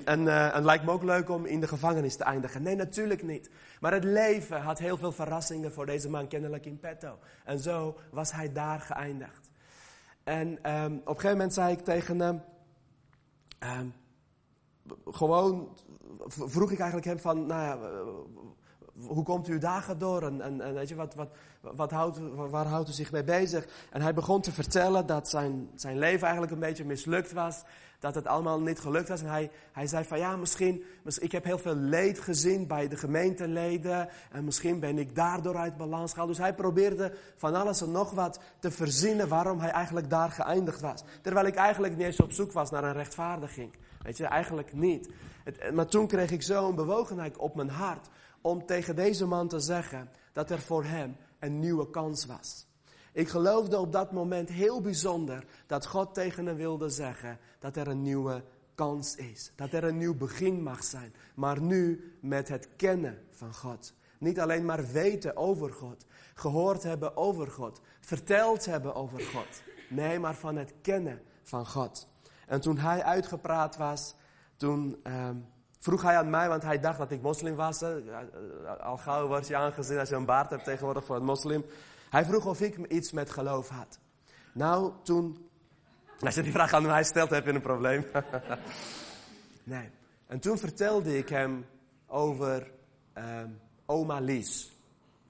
en, 0.05 0.21
uh, 0.21 0.55
en 0.55 0.65
lijkt 0.65 0.85
me 0.85 0.91
ook 0.91 1.03
leuk 1.03 1.29
om 1.29 1.45
in 1.45 1.59
de 1.59 1.67
gevangenis 1.67 2.15
te 2.15 2.23
eindigen. 2.23 2.63
Nee, 2.63 2.75
natuurlijk 2.75 3.23
niet. 3.23 3.49
Maar 3.79 3.93
het 3.93 4.03
leven 4.03 4.61
had 4.61 4.79
heel 4.79 4.97
veel 4.97 5.11
verrassingen 5.11 5.73
voor 5.73 5.85
deze 5.85 6.09
man 6.09 6.27
kennelijk 6.27 6.65
in 6.65 6.79
petto. 6.79 7.17
En 7.45 7.59
zo 7.59 7.97
was 8.11 8.31
hij 8.31 8.51
daar 8.51 8.79
geëindigd. 8.79 9.40
En 10.31 10.47
um, 10.47 10.93
op 10.93 11.07
een 11.07 11.15
gegeven 11.15 11.31
moment 11.31 11.53
zei 11.53 11.71
ik 11.73 11.79
tegen 11.79 12.19
hem, 12.19 12.41
um, 13.79 13.93
gewoon 15.05 15.77
vroeg 16.27 16.71
ik 16.71 16.79
eigenlijk 16.79 17.07
hem 17.07 17.19
van, 17.19 17.45
nou 17.45 17.61
ja, 17.61 17.77
hoe 19.07 19.23
komt 19.23 19.47
u 19.47 19.57
dagen 19.57 19.97
door 19.97 20.23
en, 20.23 20.61
en, 20.61 20.73
weet 20.73 20.89
je, 20.89 20.95
wat, 20.95 21.15
wat, 21.15 21.29
wat 21.61 21.91
houdt, 21.91 22.19
waar 22.35 22.65
houdt 22.65 22.89
u 22.89 22.91
zich 22.91 23.11
mee 23.11 23.23
bezig? 23.23 23.67
En 23.91 24.01
hij 24.01 24.13
begon 24.13 24.41
te 24.41 24.51
vertellen 24.51 25.05
dat 25.05 25.29
zijn, 25.29 25.69
zijn 25.75 25.97
leven 25.97 26.23
eigenlijk 26.23 26.53
een 26.53 26.59
beetje 26.59 26.85
mislukt 26.85 27.31
was 27.31 27.63
dat 28.01 28.15
het 28.15 28.27
allemaal 28.27 28.61
niet 28.61 28.79
gelukt 28.79 29.09
was. 29.09 29.21
En 29.21 29.29
hij, 29.29 29.51
hij 29.71 29.87
zei 29.87 30.03
van 30.03 30.19
ja, 30.19 30.35
misschien, 30.35 30.83
ik 31.19 31.31
heb 31.31 31.43
heel 31.43 31.57
veel 31.57 31.75
leed 31.75 32.19
gezien 32.19 32.67
bij 32.67 32.87
de 32.87 32.97
gemeenteleden. 32.97 34.09
En 34.31 34.43
misschien 34.43 34.79
ben 34.79 34.97
ik 34.97 35.15
daardoor 35.15 35.57
uit 35.57 35.77
balans 35.77 36.11
gehaald. 36.11 36.29
Dus 36.29 36.37
hij 36.37 36.53
probeerde 36.53 37.13
van 37.35 37.55
alles 37.55 37.81
en 37.81 37.91
nog 37.91 38.11
wat 38.11 38.39
te 38.59 38.71
verzinnen 38.71 39.27
waarom 39.27 39.59
hij 39.59 39.69
eigenlijk 39.69 40.09
daar 40.09 40.31
geëindigd 40.31 40.81
was. 40.81 41.03
Terwijl 41.21 41.45
ik 41.45 41.55
eigenlijk 41.55 41.97
niet 41.97 42.05
eens 42.05 42.21
op 42.21 42.31
zoek 42.31 42.51
was 42.51 42.71
naar 42.71 42.83
een 42.83 42.93
rechtvaardiging. 42.93 43.71
Weet 44.01 44.17
je, 44.17 44.25
eigenlijk 44.25 44.73
niet. 44.73 45.09
Maar 45.73 45.87
toen 45.87 46.07
kreeg 46.07 46.31
ik 46.31 46.41
zo 46.41 46.69
een 46.69 46.75
bewogenheid 46.75 47.37
op 47.37 47.55
mijn 47.55 47.69
hart 47.69 48.09
om 48.41 48.65
tegen 48.65 48.95
deze 48.95 49.25
man 49.25 49.47
te 49.47 49.59
zeggen 49.59 50.09
dat 50.33 50.51
er 50.51 50.59
voor 50.61 50.83
hem 50.83 51.15
een 51.39 51.59
nieuwe 51.59 51.89
kans 51.89 52.25
was. 52.25 52.67
Ik 53.13 53.27
geloofde 53.27 53.77
op 53.77 53.91
dat 53.91 54.11
moment 54.11 54.49
heel 54.49 54.81
bijzonder 54.81 55.45
dat 55.67 55.85
God 55.85 56.13
tegen 56.13 56.45
hem 56.45 56.55
wilde 56.55 56.89
zeggen 56.89 57.39
dat 57.59 57.75
er 57.75 57.87
een 57.87 58.01
nieuwe 58.01 58.43
kans 58.75 59.15
is. 59.15 59.51
Dat 59.55 59.73
er 59.73 59.83
een 59.83 59.97
nieuw 59.97 60.15
begin 60.15 60.63
mag 60.63 60.83
zijn. 60.83 61.13
Maar 61.35 61.61
nu 61.61 62.13
met 62.21 62.47
het 62.47 62.69
kennen 62.75 63.17
van 63.29 63.53
God. 63.53 63.93
Niet 64.17 64.39
alleen 64.39 64.65
maar 64.65 64.91
weten 64.91 65.37
over 65.37 65.73
God, 65.73 66.05
gehoord 66.33 66.83
hebben 66.83 67.17
over 67.17 67.47
God, 67.47 67.81
verteld 67.99 68.65
hebben 68.65 68.95
over 68.95 69.21
God. 69.21 69.63
Nee, 69.89 70.19
maar 70.19 70.35
van 70.35 70.55
het 70.55 70.73
kennen 70.81 71.21
van 71.43 71.67
God. 71.67 72.07
En 72.47 72.61
toen 72.61 72.77
hij 72.77 73.03
uitgepraat 73.03 73.77
was, 73.77 74.15
toen 74.55 75.01
uh, 75.03 75.29
vroeg 75.81 76.01
hij 76.01 76.17
aan 76.17 76.29
mij, 76.29 76.47
want 76.47 76.63
hij 76.63 76.79
dacht 76.79 76.97
dat 76.97 77.11
ik 77.11 77.21
moslim 77.21 77.55
was. 77.55 77.83
Al 78.79 78.97
gauw 78.97 79.27
word 79.27 79.47
je 79.47 79.55
aangezien 79.55 79.99
als 79.99 80.09
je 80.09 80.15
een 80.15 80.25
baard 80.25 80.49
hebt 80.49 80.63
tegenwoordig 80.63 81.05
voor 81.05 81.15
een 81.15 81.23
moslim. 81.23 81.65
Hij 82.09 82.25
vroeg 82.25 82.45
of 82.45 82.61
ik 82.61 82.77
iets 82.77 83.11
met 83.11 83.29
geloof 83.29 83.69
had. 83.69 83.99
Nou, 84.53 84.91
toen. 85.03 85.49
Als 86.19 86.35
je 86.35 86.41
die 86.41 86.51
vraag 86.51 86.73
aan 86.73 86.83
mij 86.83 87.03
stelt, 87.03 87.29
heb 87.29 87.45
je 87.45 87.53
een 87.53 87.61
probleem. 87.61 88.05
nee. 89.63 89.89
En 90.27 90.39
toen 90.39 90.57
vertelde 90.57 91.17
ik 91.17 91.29
hem 91.29 91.65
over 92.07 92.71
um, 93.13 93.59
oma 93.85 94.19
Lies. 94.19 94.71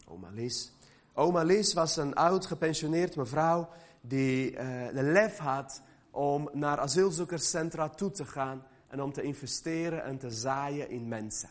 Oma 0.08 0.30
Lies. 0.32 0.72
Oma 1.14 1.44
Lies 1.44 1.74
was 1.74 1.98
een 1.98 2.16
oud 2.16 2.46
gepensioneerd 2.46 3.16
mevrouw 3.16 3.70
die 4.02 4.52
uh, 4.52 4.58
de 4.94 5.04
lef 5.04 5.38
had 5.38 5.82
om 6.12 6.50
naar 6.54 6.80
asielzoekerscentra 6.80 7.90
toe 7.90 8.12
te 8.12 8.26
gaan 8.26 8.64
en 8.92 9.02
om 9.02 9.14
te 9.14 9.22
investeren 9.22 10.04
en 10.04 10.18
te 10.18 10.32
zaaien 10.32 10.90
in 10.90 11.08
mensen. 11.08 11.50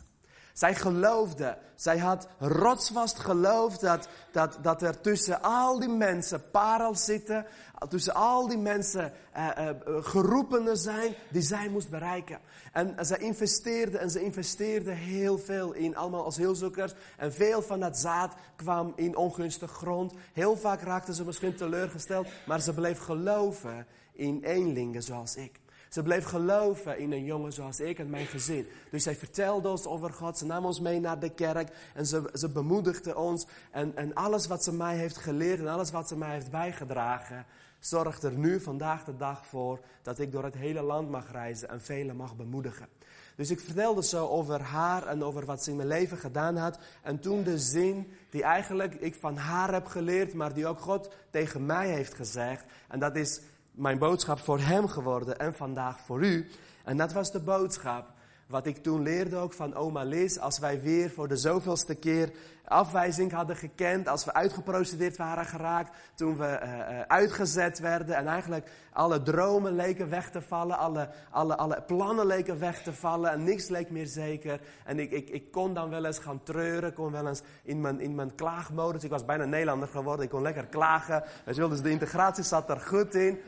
Zij 0.52 0.74
geloofde, 0.74 1.58
zij 1.74 1.98
had 1.98 2.28
rotsvast 2.38 3.18
geloofd 3.18 3.80
dat, 3.80 4.08
dat, 4.32 4.58
dat 4.62 4.82
er 4.82 5.00
tussen 5.00 5.42
al 5.42 5.78
die 5.78 5.88
mensen 5.88 6.50
parels 6.50 7.04
zitten, 7.04 7.46
tussen 7.88 8.14
al 8.14 8.48
die 8.48 8.58
mensen 8.58 9.12
uh, 9.36 9.48
uh, 9.58 9.70
geroepenen 10.04 10.76
zijn 10.76 11.14
die 11.30 11.42
zij 11.42 11.68
moest 11.68 11.90
bereiken. 11.90 12.38
En 12.72 12.94
zij 13.00 13.18
investeerde 13.18 13.98
en 13.98 14.10
ze 14.10 14.22
investeerde 14.22 14.92
heel 14.92 15.38
veel 15.38 15.72
in 15.72 15.96
allemaal 15.96 16.24
als 16.24 16.36
heelzoekers. 16.36 16.94
En 17.16 17.32
veel 17.32 17.62
van 17.62 17.80
dat 17.80 17.98
zaad 17.98 18.34
kwam 18.56 18.92
in 18.96 19.16
ongunstige 19.16 19.74
grond. 19.74 20.12
Heel 20.32 20.56
vaak 20.56 20.80
raakten 20.80 21.14
ze 21.14 21.24
misschien 21.24 21.54
teleurgesteld, 21.54 22.28
maar 22.46 22.60
ze 22.60 22.74
bleef 22.74 22.98
geloven 22.98 23.86
in 24.12 24.42
eenlingen 24.42 25.02
zoals 25.02 25.36
ik. 25.36 25.60
Ze 25.90 26.02
bleef 26.02 26.24
geloven 26.24 26.98
in 26.98 27.12
een 27.12 27.24
jongen 27.24 27.52
zoals 27.52 27.80
ik 27.80 27.98
en 27.98 28.10
mijn 28.10 28.26
gezin. 28.26 28.66
Dus 28.90 29.02
zij 29.02 29.16
vertelde 29.16 29.68
ons 29.68 29.86
over 29.86 30.12
God. 30.12 30.38
Ze 30.38 30.46
nam 30.46 30.64
ons 30.64 30.80
mee 30.80 31.00
naar 31.00 31.20
de 31.20 31.30
kerk. 31.30 31.68
En 31.94 32.06
ze, 32.06 32.30
ze 32.32 32.48
bemoedigde 32.48 33.16
ons. 33.16 33.46
En, 33.70 33.96
en 33.96 34.14
alles 34.14 34.46
wat 34.46 34.64
ze 34.64 34.72
mij 34.72 34.96
heeft 34.96 35.16
geleerd 35.16 35.58
en 35.58 35.68
alles 35.68 35.90
wat 35.90 36.08
ze 36.08 36.16
mij 36.16 36.32
heeft 36.32 36.50
bijgedragen. 36.50 37.46
Zorgt 37.78 38.22
er 38.22 38.32
nu 38.32 38.60
vandaag 38.60 39.04
de 39.04 39.16
dag 39.16 39.46
voor 39.46 39.80
dat 40.02 40.18
ik 40.18 40.32
door 40.32 40.44
het 40.44 40.54
hele 40.54 40.82
land 40.82 41.10
mag 41.10 41.32
reizen 41.32 41.68
en 41.68 41.80
velen 41.80 42.16
mag 42.16 42.36
bemoedigen. 42.36 42.88
Dus 43.36 43.50
ik 43.50 43.60
vertelde 43.60 44.02
zo 44.02 44.26
over 44.26 44.60
haar 44.60 45.06
en 45.06 45.22
over 45.22 45.44
wat 45.44 45.64
ze 45.64 45.70
in 45.70 45.76
mijn 45.76 45.88
leven 45.88 46.16
gedaan 46.16 46.56
had. 46.56 46.78
En 47.02 47.20
toen 47.20 47.42
de 47.42 47.58
zin 47.58 48.12
die 48.30 48.42
eigenlijk 48.42 48.94
ik 48.94 49.14
van 49.14 49.36
haar 49.36 49.72
heb 49.72 49.86
geleerd, 49.86 50.34
maar 50.34 50.54
die 50.54 50.66
ook 50.66 50.80
God 50.80 51.10
tegen 51.30 51.66
mij 51.66 51.88
heeft 51.88 52.14
gezegd. 52.14 52.64
En 52.88 52.98
dat 52.98 53.16
is, 53.16 53.40
mijn 53.80 53.98
boodschap 53.98 54.38
voor 54.38 54.58
hem 54.58 54.88
geworden 54.88 55.38
en 55.38 55.54
vandaag 55.54 56.00
voor 56.00 56.24
u. 56.24 56.50
En 56.84 56.96
dat 56.96 57.12
was 57.12 57.32
de 57.32 57.40
boodschap 57.40 58.12
wat 58.46 58.66
ik 58.66 58.82
toen 58.82 59.02
leerde 59.02 59.36
ook 59.36 59.52
van 59.52 59.74
oma 59.74 60.02
Liz, 60.02 60.36
als 60.36 60.58
wij 60.58 60.80
weer 60.80 61.10
voor 61.10 61.28
de 61.28 61.36
zoveelste 61.36 61.94
keer 61.94 62.30
afwijzing 62.64 63.32
hadden 63.32 63.56
gekend, 63.56 64.08
als 64.08 64.24
we 64.24 64.34
uitgeprocedeerd 64.34 65.16
waren 65.16 65.44
geraakt, 65.44 65.96
toen 66.14 66.36
we 66.36 66.60
uh, 66.62 67.00
uitgezet 67.00 67.78
werden 67.78 68.16
en 68.16 68.26
eigenlijk 68.26 68.70
alle 68.92 69.22
dromen 69.22 69.76
leken 69.76 70.08
weg 70.08 70.30
te 70.30 70.42
vallen, 70.42 70.78
alle, 70.78 71.08
alle, 71.30 71.56
alle 71.56 71.82
plannen 71.86 72.26
leken 72.26 72.58
weg 72.58 72.82
te 72.82 72.92
vallen 72.92 73.30
en 73.30 73.44
niks 73.44 73.68
leek 73.68 73.90
meer 73.90 74.06
zeker. 74.06 74.60
En 74.84 74.98
ik, 74.98 75.10
ik, 75.10 75.30
ik 75.30 75.50
kon 75.50 75.74
dan 75.74 75.90
wel 75.90 76.04
eens 76.04 76.18
gaan 76.18 76.42
treuren, 76.42 76.92
kon 76.92 77.12
wel 77.12 77.28
eens 77.28 77.42
in 77.62 77.80
mijn, 77.80 78.00
in 78.00 78.14
mijn 78.14 78.34
klaagmodus, 78.34 79.04
ik 79.04 79.10
was 79.10 79.24
bijna 79.24 79.44
Nederlander 79.44 79.88
geworden, 79.88 80.24
ik 80.24 80.30
kon 80.30 80.42
lekker 80.42 80.66
klagen. 80.66 81.24
Dus 81.44 81.80
de 81.80 81.90
integratie 81.90 82.44
zat 82.44 82.70
er 82.70 82.80
goed 82.80 83.14
in. 83.14 83.38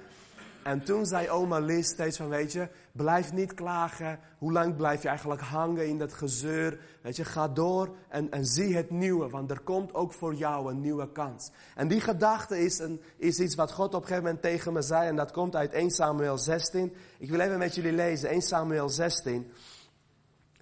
En 0.62 0.84
toen 0.84 1.06
zei 1.06 1.28
oma 1.28 1.58
Liz 1.58 1.88
steeds 1.88 2.16
van, 2.16 2.28
weet 2.28 2.52
je, 2.52 2.68
blijf 2.92 3.32
niet 3.32 3.54
klagen. 3.54 4.18
Hoe 4.38 4.52
lang 4.52 4.76
blijf 4.76 5.02
je 5.02 5.08
eigenlijk 5.08 5.40
hangen 5.40 5.88
in 5.88 5.98
dat 5.98 6.12
gezeur? 6.12 6.78
Weet 7.02 7.16
je, 7.16 7.24
ga 7.24 7.48
door 7.48 7.96
en, 8.08 8.30
en 8.30 8.46
zie 8.46 8.76
het 8.76 8.90
nieuwe, 8.90 9.28
want 9.28 9.50
er 9.50 9.60
komt 9.60 9.94
ook 9.94 10.12
voor 10.12 10.34
jou 10.34 10.70
een 10.70 10.80
nieuwe 10.80 11.12
kans. 11.12 11.50
En 11.74 11.88
die 11.88 12.00
gedachte 12.00 12.58
is, 12.58 12.78
een, 12.78 13.00
is 13.16 13.38
iets 13.38 13.54
wat 13.54 13.72
God 13.72 13.94
op 13.94 14.00
een 14.00 14.06
gegeven 14.06 14.24
moment 14.24 14.42
tegen 14.42 14.72
me 14.72 14.82
zei, 14.82 15.08
en 15.08 15.16
dat 15.16 15.30
komt 15.30 15.56
uit 15.56 15.72
1 15.72 15.90
Samuel 15.90 16.38
16. 16.38 16.94
Ik 17.18 17.30
wil 17.30 17.40
even 17.40 17.58
met 17.58 17.74
jullie 17.74 17.92
lezen, 17.92 18.28
1 18.28 18.42
Samuel 18.42 18.88
16, 18.88 19.52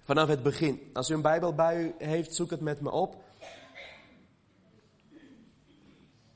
vanaf 0.01 0.27
het 0.27 0.43
begin. 0.43 0.89
Als 0.93 1.09
u 1.09 1.13
een 1.13 1.21
Bijbel 1.21 1.53
bij 1.53 1.83
u 1.83 1.93
heeft, 1.97 2.35
zoek 2.35 2.49
het 2.49 2.61
met 2.61 2.81
me 2.81 2.91
op. 2.91 3.15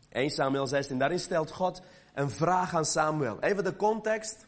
1 0.09 0.29
Samuel 0.29 0.67
16, 0.67 0.97
daarin 0.97 1.19
stelt 1.19 1.51
God 1.51 1.81
een 2.15 2.29
vraag 2.29 2.75
aan 2.75 2.85
Samuel. 2.85 3.39
Even 3.39 3.63
de 3.63 3.75
context. 3.75 4.45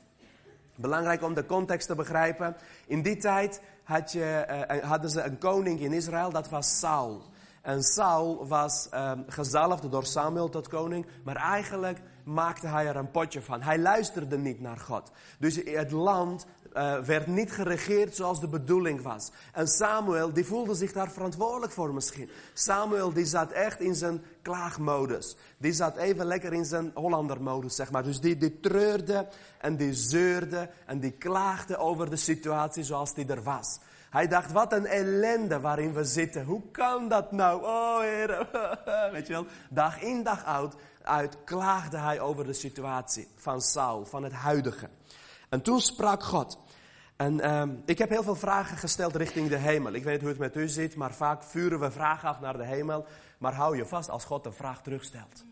Belangrijk 0.76 1.24
om 1.24 1.34
de 1.34 1.46
context 1.46 1.88
te 1.88 1.96
begrijpen. 1.96 2.56
In 2.86 3.02
die 3.02 3.18
tijd 3.18 3.62
had 3.84 4.12
je, 4.12 4.48
uh, 4.72 4.84
hadden 4.90 5.10
ze 5.10 5.22
een 5.22 5.38
koning 5.38 5.80
in 5.80 5.94
Israël, 5.94 6.30
dat 6.32 6.50
was 6.50 6.80
Saul. 6.80 7.22
En 7.62 7.84
Saul 7.84 8.48
was 8.48 8.88
um, 8.94 9.24
gezalfd 9.28 9.92
door 9.92 10.06
Samuel 10.06 10.50
tot 10.50 10.68
koning, 10.68 11.06
maar 11.24 11.36
eigenlijk 11.36 12.02
maakte 12.24 12.68
hij 12.68 12.88
er 12.88 12.96
een 12.96 13.12
potje 13.12 13.42
van. 13.42 13.62
Hij 13.62 13.80
luisterde 13.80 14.38
niet 14.38 14.62
naar 14.62 14.78
God. 14.78 15.12
Dus 15.40 15.56
het 15.64 15.92
land 15.92 16.46
uh, 16.74 17.00
werd 17.00 17.28
niet 17.28 17.52
geregeerd 17.52 18.16
zoals 18.16 18.40
de 18.40 18.48
bedoeling 18.48 19.02
was. 19.02 19.32
En 19.54 19.68
Samuel, 19.68 20.34
die 20.34 20.46
voelde 20.46 20.74
zich 20.74 20.92
daar 20.92 21.12
verantwoordelijk 21.12 21.72
voor 21.72 21.94
misschien. 21.94 22.30
Samuel, 22.54 23.14
die 23.14 23.26
zat 23.26 23.52
echt 23.52 23.80
in 23.80 23.96
zijn 23.96 24.24
klaagmodus. 24.42 25.36
Die 25.58 25.74
zat 25.74 25.98
even 25.98 26.26
lekker 26.26 26.54
in 26.54 26.66
zijn 26.66 26.92
Hollandermodus, 26.94 27.76
zeg 27.76 27.92
maar. 27.92 28.04
Dus 28.04 28.20
die, 28.20 28.38
die 28.38 28.60
treurde 28.60 29.28
en 29.60 29.78
die 29.78 29.94
zeurde 29.94 30.70
en 30.86 31.00
die 31.00 31.12
klaagde 31.12 31.78
over 31.78 32.10
de 32.10 32.16
situatie 32.16 32.84
zoals 32.84 33.14
die 33.14 33.26
er 33.26 33.44
was. 33.44 33.80
Hij 34.10 34.28
dacht, 34.28 34.52
wat 34.52 34.74
een 34.74 34.86
ellende 34.86 35.60
waarin 35.60 35.94
we 35.94 36.04
zitten. 36.04 36.46
Hoe 36.46 36.62
kan 36.72 37.08
dat 37.08 37.32
nou? 37.32 37.64
Oh, 37.64 38.00
heren. 38.00 38.48
Weet 39.14 39.28
je 39.28 39.34
wel, 39.34 39.46
dag 39.70 40.02
in 40.02 40.24
dag 40.24 40.46
uit, 40.46 40.76
uit 41.02 41.38
klaagde 41.44 41.98
hij 41.98 42.20
over 42.20 42.46
de 42.46 42.54
situatie 42.54 43.28
van 43.36 43.62
Saul, 43.62 44.06
van 44.06 44.24
het 44.24 44.34
huidige. 44.34 44.90
En 45.50 45.62
toen 45.62 45.82
sprak 45.82 46.24
God. 46.24 46.58
En 47.16 47.51
um, 47.51 47.82
ik 47.86 47.98
heb 47.98 48.10
heel 48.10 48.24
veel 48.24 48.36
vragen 48.36 48.77
gesteld 48.77 49.16
richting 49.16 49.50
de 49.50 49.56
hemel. 49.56 49.94
Ik 49.94 50.04
weet 50.04 50.13
niet 50.13 50.22
hoe 50.22 50.30
het 50.30 50.39
met 50.39 50.56
u 50.56 50.68
zit, 50.68 50.96
maar 50.96 51.13
vaak 51.13 51.44
vuren 51.44 51.80
we 51.80 51.92
vragen 51.92 52.30
af 52.30 52.39
naar 52.39 52.58
de 52.58 52.66
hemel. 52.66 53.06
Maar 53.38 53.54
hou 53.54 53.77
je 53.77 53.86
vast 53.86 54.10
als 54.10 54.25
God 54.25 54.46
een 54.46 54.54
vraag 54.54 54.82
terugstelt. 54.82 55.46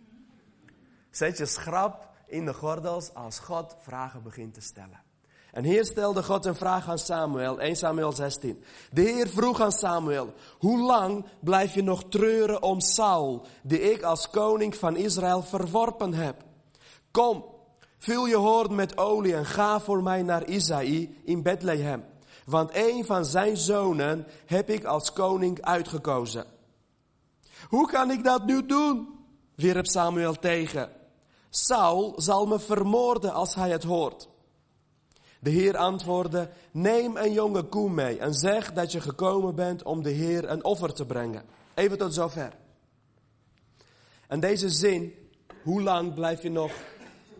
Zet 1.10 1.38
je 1.38 1.46
schrap 1.46 2.10
in 2.28 2.46
de 2.46 2.54
gordels 2.54 3.14
als 3.14 3.40
God 3.40 3.76
vragen 3.80 4.24
begint 4.24 4.54
te 4.54 4.62
stellen. 4.62 5.04
En 5.52 5.64
hier 5.64 5.86
stelde 5.86 6.24
God 6.24 6.46
een 6.46 6.56
vraag 6.56 6.90
aan 6.90 6.98
Samuel, 6.98 7.60
1 7.60 7.76
Samuel 7.76 8.12
16. 8.12 8.64
De 8.92 9.02
Heer 9.02 9.28
vroeg 9.28 9.62
aan 9.62 9.72
Samuel, 9.72 10.34
hoe 10.58 10.80
lang 10.80 11.26
blijf 11.40 11.74
je 11.74 11.84
nog 11.84 12.04
treuren 12.10 12.62
om 12.62 12.80
Saul, 12.80 13.46
die 13.64 13.82
ik 13.92 14.04
als 14.04 14.30
koning 14.30 14.76
van 14.76 14.96
Israël 14.96 15.42
verworpen 15.42 16.14
heb? 16.14 16.44
Kom, 17.12 17.46
Vul 17.98 18.26
je 18.26 18.36
hoorn 18.36 18.76
met 18.76 18.98
olie 18.98 19.36
en 19.36 19.46
ga 19.46 19.80
voor 19.80 20.04
mij 20.04 20.22
naar 20.24 20.50
Isaïe 20.50 21.18
in 21.24 21.44
Bethlehem. 21.44 22.04
Want 22.46 22.70
een 22.74 23.06
van 23.06 23.26
zijn 23.26 23.58
zonen 23.58 24.26
heb 24.46 24.70
ik 24.70 24.84
als 24.84 25.14
koning 25.14 25.62
uitgekozen. 25.62 26.46
Hoe 27.70 27.88
kan 27.88 28.12
ik 28.12 28.24
dat 28.24 28.46
nu 28.46 28.66
doen? 28.66 29.08
wierp 29.56 29.86
Samuel 29.86 30.34
tegen. 30.34 30.90
Saul 31.50 32.14
zal 32.18 32.46
me 32.46 32.60
vermoorden 32.60 33.34
als 33.34 33.56
hij 33.56 33.70
het 33.70 33.84
hoort. 33.84 34.30
De 35.40 35.50
Heer 35.50 35.78
antwoordde, 35.78 36.50
neem 36.72 37.18
een 37.18 37.34
jonge 37.34 37.64
koe 37.64 37.90
mee 37.90 38.20
en 38.20 38.34
zeg 38.34 38.74
dat 38.74 38.92
je 38.92 39.02
gekomen 39.02 39.56
bent 39.56 39.84
om 39.84 40.04
de 40.04 40.10
Heer 40.10 40.50
een 40.50 40.64
offer 40.64 40.94
te 40.94 41.06
brengen. 41.06 41.44
Even 41.74 41.98
tot 41.98 42.14
zover. 42.14 42.54
En 44.28 44.40
deze 44.40 44.70
zin, 44.70 45.14
hoe 45.64 45.82
lang 45.82 46.14
blijf 46.14 46.42
je 46.42 46.52
nog 46.52 46.72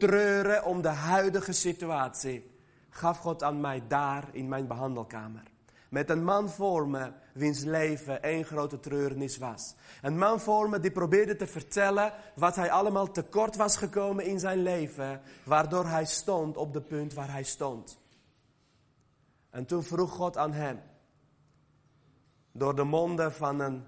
treuren 0.06 0.64
om 0.64 0.82
de 0.82 0.88
huidige 0.88 1.52
situatie, 1.52 2.52
gaf 2.90 3.18
God 3.18 3.44
aan 3.44 3.62
mij 3.62 3.84
daar 3.88 4.28
in 4.32 4.48
mijn 4.48 4.68
behandelkamer. 4.68 5.44
Met 5.90 6.10
een 6.10 6.24
man 6.24 6.50
voor 6.50 6.88
me, 6.88 7.12
wiens 7.34 7.64
leven 7.64 8.24
één 8.24 8.46
grote 8.46 8.80
treurnis 8.80 9.38
was. 9.38 9.76
Een 10.02 10.18
man 10.18 10.40
voor 10.40 10.70
me 10.70 10.80
die 10.80 10.92
probeerde 10.92 11.36
te 11.36 11.48
vertellen 11.48 12.14
wat 12.36 12.56
hij 12.56 12.72
allemaal 12.72 13.12
tekort 13.12 13.56
was 13.56 13.78
gekomen 13.78 14.26
in 14.26 14.40
zijn 14.40 14.62
leven, 14.62 15.22
waardoor 15.44 15.86
hij 15.86 16.06
stond 16.06 16.58
op 16.58 16.74
de 16.74 16.82
punt 16.82 17.14
waar 17.14 17.32
hij 17.32 17.44
stond. 17.44 18.00
En 19.50 19.66
toen 19.66 19.84
vroeg 19.84 20.12
God 20.12 20.38
aan 20.38 20.54
hem, 20.54 20.82
door 22.52 22.76
de 22.76 22.84
monden 22.84 23.34
van 23.34 23.60
een, 23.60 23.84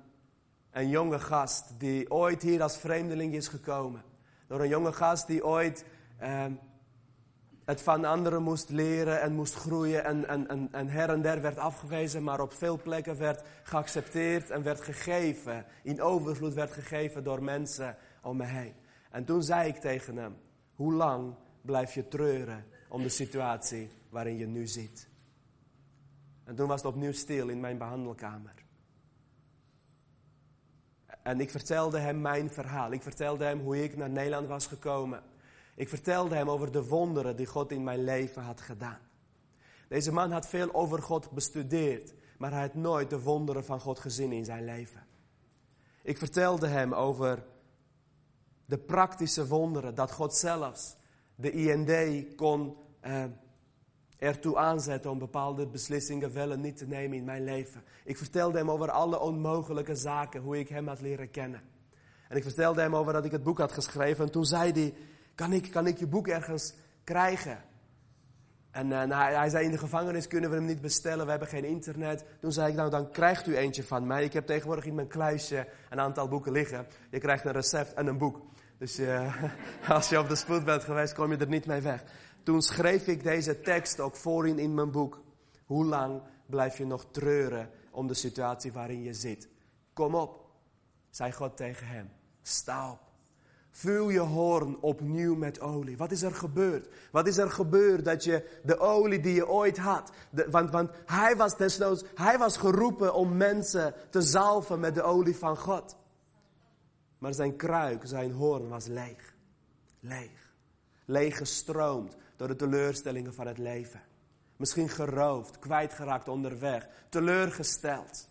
een 0.71 0.89
jonge 0.89 1.19
gast 1.19 1.79
die 1.79 2.11
ooit 2.11 2.41
hier 2.41 2.61
als 2.61 2.77
vreemdeling 2.77 3.33
is 3.33 3.47
gekomen. 3.47 4.03
Door 4.47 4.59
een 4.59 4.67
jonge 4.67 4.93
gast 4.93 5.27
die 5.27 5.45
ooit 5.45 5.85
Ehm, 6.17 6.53
het 7.65 7.81
van 7.81 8.05
anderen 8.05 8.43
moest 8.43 8.69
leren 8.69 9.21
en 9.21 9.33
moest 9.33 9.53
groeien 9.53 10.03
en, 10.03 10.27
en, 10.27 10.47
en, 10.47 10.69
en 10.71 10.87
her 10.87 11.09
en 11.09 11.21
der 11.21 11.41
werd 11.41 11.57
afgewezen, 11.57 12.23
maar 12.23 12.39
op 12.39 12.53
veel 12.53 12.81
plekken 12.81 13.17
werd 13.17 13.43
geaccepteerd 13.63 14.49
en 14.49 14.63
werd 14.63 14.81
gegeven, 14.81 15.65
in 15.83 16.01
overvloed 16.01 16.53
werd 16.53 16.71
gegeven 16.71 17.23
door 17.23 17.43
mensen 17.43 17.95
om 18.21 18.37
me 18.37 18.45
heen. 18.45 18.73
En 19.11 19.25
toen 19.25 19.43
zei 19.43 19.67
ik 19.67 19.75
tegen 19.75 20.17
hem, 20.17 20.35
hoe 20.75 20.93
lang 20.93 21.35
blijf 21.61 21.93
je 21.93 22.07
treuren 22.07 22.65
om 22.89 23.03
de 23.03 23.09
situatie 23.09 23.89
waarin 24.09 24.37
je 24.37 24.47
nu 24.47 24.67
zit? 24.67 25.09
En 26.43 26.55
toen 26.55 26.67
was 26.67 26.81
het 26.81 26.91
opnieuw 26.91 27.11
stil 27.11 27.47
in 27.47 27.59
mijn 27.59 27.77
behandelkamer. 27.77 28.53
En 31.23 31.39
ik 31.39 31.49
vertelde 31.49 31.99
hem 31.99 32.21
mijn 32.21 32.49
verhaal. 32.49 32.91
Ik 32.91 33.01
vertelde 33.01 33.45
hem 33.45 33.59
hoe 33.59 33.83
ik 33.83 33.97
naar 33.97 34.09
Nederland 34.09 34.47
was 34.47 34.67
gekomen. 34.67 35.23
Ik 35.77 35.89
vertelde 35.89 36.35
hem 36.35 36.49
over 36.49 36.71
de 36.71 36.85
wonderen 36.85 37.35
die 37.35 37.45
God 37.45 37.71
in 37.71 37.83
mijn 37.83 38.03
leven 38.03 38.41
had 38.41 38.61
gedaan. 38.61 38.99
Deze 39.87 40.11
man 40.11 40.31
had 40.31 40.47
veel 40.47 40.73
over 40.73 41.01
God 41.01 41.31
bestudeerd, 41.31 42.13
maar 42.37 42.51
hij 42.51 42.61
had 42.61 42.73
nooit 42.73 43.09
de 43.09 43.21
wonderen 43.21 43.65
van 43.65 43.79
God 43.79 43.99
gezien 43.99 44.31
in 44.31 44.45
zijn 44.45 44.65
leven. 44.65 45.05
Ik 46.01 46.17
vertelde 46.17 46.67
hem 46.67 46.93
over 46.93 47.43
de 48.65 48.77
praktische 48.77 49.47
wonderen, 49.47 49.95
dat 49.95 50.11
God 50.11 50.35
zelfs 50.35 50.95
de 51.35 51.51
IND 51.51 52.35
kon 52.35 52.75
eh, 52.99 53.23
ertoe 54.17 54.57
aanzetten 54.57 55.11
om 55.11 55.19
bepaalde 55.19 55.67
beslissingen 55.67 56.33
wel 56.33 56.57
niet 56.57 56.77
te 56.77 56.87
nemen 56.87 57.17
in 57.17 57.23
mijn 57.23 57.43
leven. 57.43 57.83
Ik 58.03 58.17
vertelde 58.17 58.57
hem 58.57 58.71
over 58.71 58.91
alle 58.91 59.19
onmogelijke 59.19 59.95
zaken, 59.95 60.41
hoe 60.41 60.59
ik 60.59 60.69
hem 60.69 60.87
had 60.87 61.01
leren 61.01 61.31
kennen. 61.31 61.61
En 62.29 62.37
ik 62.37 62.43
vertelde 62.43 62.81
hem 62.81 62.95
over 62.95 63.13
dat 63.13 63.25
ik 63.25 63.31
het 63.31 63.43
boek 63.43 63.57
had 63.57 63.71
geschreven 63.71 64.25
en 64.25 64.31
toen 64.31 64.45
zei 64.45 64.71
hij, 64.71 64.93
kan 65.37 65.53
ik, 65.53 65.71
kan 65.71 65.87
ik 65.87 65.97
je 65.97 66.07
boek 66.07 66.27
ergens 66.27 66.73
krijgen? 67.03 67.63
En 68.71 68.89
uh, 68.89 69.03
nou, 69.03 69.33
hij 69.33 69.49
zei, 69.49 69.65
in 69.65 69.71
de 69.71 69.77
gevangenis 69.77 70.27
kunnen 70.27 70.49
we 70.49 70.55
hem 70.55 70.65
niet 70.65 70.81
bestellen, 70.81 71.25
we 71.25 71.29
hebben 71.29 71.47
geen 71.47 71.65
internet. 71.65 72.25
Toen 72.39 72.51
zei 72.51 72.69
ik, 72.69 72.75
nou 72.75 72.89
dan 72.89 73.11
krijgt 73.11 73.47
u 73.47 73.57
eentje 73.57 73.83
van 73.83 74.07
mij. 74.07 74.23
Ik 74.23 74.33
heb 74.33 74.45
tegenwoordig 74.45 74.85
in 74.85 74.95
mijn 74.95 75.07
kluisje 75.07 75.67
een 75.89 75.99
aantal 75.99 76.27
boeken 76.27 76.51
liggen. 76.51 76.87
Je 77.09 77.19
krijgt 77.19 77.45
een 77.45 77.51
recept 77.51 77.93
en 77.93 78.07
een 78.07 78.17
boek. 78.17 78.41
Dus 78.77 78.99
uh, 78.99 79.43
als 79.89 80.09
je 80.09 80.19
op 80.19 80.29
de 80.29 80.35
spoed 80.35 80.65
bent 80.65 80.83
geweest, 80.83 81.13
kom 81.13 81.31
je 81.31 81.37
er 81.37 81.47
niet 81.47 81.65
mee 81.65 81.81
weg. 81.81 82.03
Toen 82.43 82.61
schreef 82.61 83.07
ik 83.07 83.23
deze 83.23 83.61
tekst 83.61 83.99
ook 83.99 84.15
voorin 84.15 84.59
in 84.59 84.73
mijn 84.73 84.91
boek. 84.91 85.21
Hoe 85.65 85.85
lang 85.85 86.21
blijf 86.45 86.77
je 86.77 86.85
nog 86.85 87.05
treuren 87.11 87.69
om 87.91 88.07
de 88.07 88.13
situatie 88.13 88.73
waarin 88.73 89.03
je 89.03 89.13
zit? 89.13 89.49
Kom 89.93 90.15
op, 90.15 90.45
zei 91.09 91.31
God 91.31 91.57
tegen 91.57 91.87
hem. 91.87 92.09
Sta 92.41 92.91
op. 92.91 93.06
Vul 93.77 94.09
je 94.09 94.19
hoorn 94.19 94.77
opnieuw 94.81 95.35
met 95.35 95.59
olie. 95.59 95.97
Wat 95.97 96.11
is 96.11 96.21
er 96.21 96.33
gebeurd? 96.33 96.87
Wat 97.11 97.27
is 97.27 97.37
er 97.37 97.51
gebeurd 97.51 98.05
dat 98.05 98.23
je 98.23 98.59
de 98.63 98.79
olie 98.79 99.19
die 99.19 99.33
je 99.33 99.47
ooit 99.47 99.77
had. 99.77 100.11
want, 100.49 100.71
want 100.71 100.91
hij 101.05 101.35
was 101.35 101.57
desnoods, 101.57 102.03
hij 102.15 102.37
was 102.37 102.57
geroepen 102.57 103.13
om 103.13 103.37
mensen 103.37 103.93
te 104.09 104.21
zalven 104.21 104.79
met 104.79 104.95
de 104.95 105.01
olie 105.01 105.35
van 105.35 105.57
God. 105.57 105.97
Maar 107.17 107.33
zijn 107.33 107.55
kruik, 107.55 108.01
zijn 108.05 108.31
hoorn 108.31 108.67
was 108.67 108.85
leeg. 108.85 109.35
Leeg. 109.99 110.53
leeggestroomd 111.05 112.15
door 112.35 112.47
de 112.47 112.55
teleurstellingen 112.55 113.33
van 113.33 113.47
het 113.47 113.57
leven. 113.57 114.01
Misschien 114.55 114.89
geroofd, 114.89 115.59
kwijtgeraakt 115.59 116.27
onderweg, 116.27 116.87
teleurgesteld. 117.09 118.29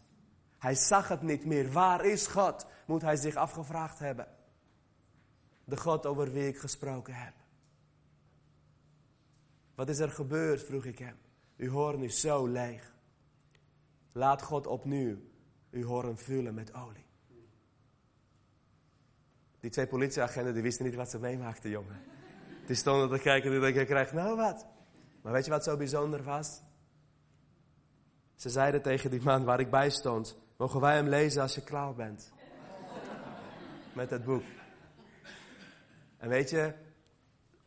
Hij 0.58 0.74
zag 0.74 1.08
het 1.08 1.22
niet 1.22 1.44
meer. 1.44 1.72
Waar 1.72 2.04
is 2.04 2.26
God? 2.26 2.66
Moet 2.86 3.02
hij 3.02 3.16
zich 3.16 3.34
afgevraagd 3.34 3.98
hebben. 3.98 4.35
De 5.66 5.76
God 5.76 6.06
over 6.06 6.32
wie 6.32 6.48
ik 6.48 6.58
gesproken 6.58 7.14
heb. 7.14 7.34
Wat 9.74 9.88
is 9.88 9.98
er 9.98 10.10
gebeurd? 10.10 10.62
vroeg 10.62 10.84
ik 10.84 10.98
hem. 10.98 11.16
Uw 11.56 11.70
hoorn 11.70 12.02
is 12.02 12.20
zo 12.20 12.46
leeg. 12.46 12.94
Laat 14.12 14.42
God 14.42 14.66
opnieuw 14.66 15.16
uw 15.70 15.86
hoorn 15.86 16.16
vullen 16.16 16.54
met 16.54 16.74
olie. 16.74 17.06
Die 19.60 19.70
twee 19.70 19.86
politieagenten 19.86 20.54
die 20.54 20.62
wisten 20.62 20.84
niet 20.84 20.94
wat 20.94 21.10
ze 21.10 21.18
meemaakten, 21.18 21.70
jongen. 21.70 22.00
Die 22.66 22.76
stonden 22.76 23.10
te 23.10 23.22
kijken 23.22 23.44
en 23.44 23.60
die 23.60 23.60
denken, 23.60 23.86
krijg 23.86 24.12
nou 24.12 24.36
wat. 24.36 24.66
Maar 25.22 25.32
weet 25.32 25.44
je 25.44 25.50
wat 25.50 25.64
zo 25.64 25.76
bijzonder 25.76 26.22
was? 26.22 26.62
Ze 28.34 28.50
zeiden 28.50 28.82
tegen 28.82 29.10
die 29.10 29.22
man 29.22 29.44
waar 29.44 29.60
ik 29.60 29.70
bij 29.70 29.90
stond, 29.90 30.36
mogen 30.56 30.80
wij 30.80 30.94
hem 30.94 31.08
lezen 31.08 31.42
als 31.42 31.54
je 31.54 31.62
klaar 31.62 31.94
bent? 31.94 32.32
Met 33.92 34.10
het 34.10 34.24
boek. 34.24 34.55
En 36.26 36.32
weet 36.32 36.50
je, 36.50 36.74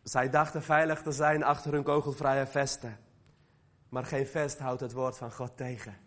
zij 0.03 0.29
dachten 0.29 0.63
veilig 0.63 1.01
te 1.01 1.11
zijn 1.11 1.43
achter 1.43 1.71
hun 1.71 1.83
kogelvrije 1.83 2.45
vesten. 2.45 2.97
Maar 3.89 4.05
geen 4.05 4.27
vest 4.27 4.59
houdt 4.59 4.81
het 4.81 4.91
woord 4.91 5.17
van 5.17 5.31
God 5.31 5.57
tegen. 5.57 5.97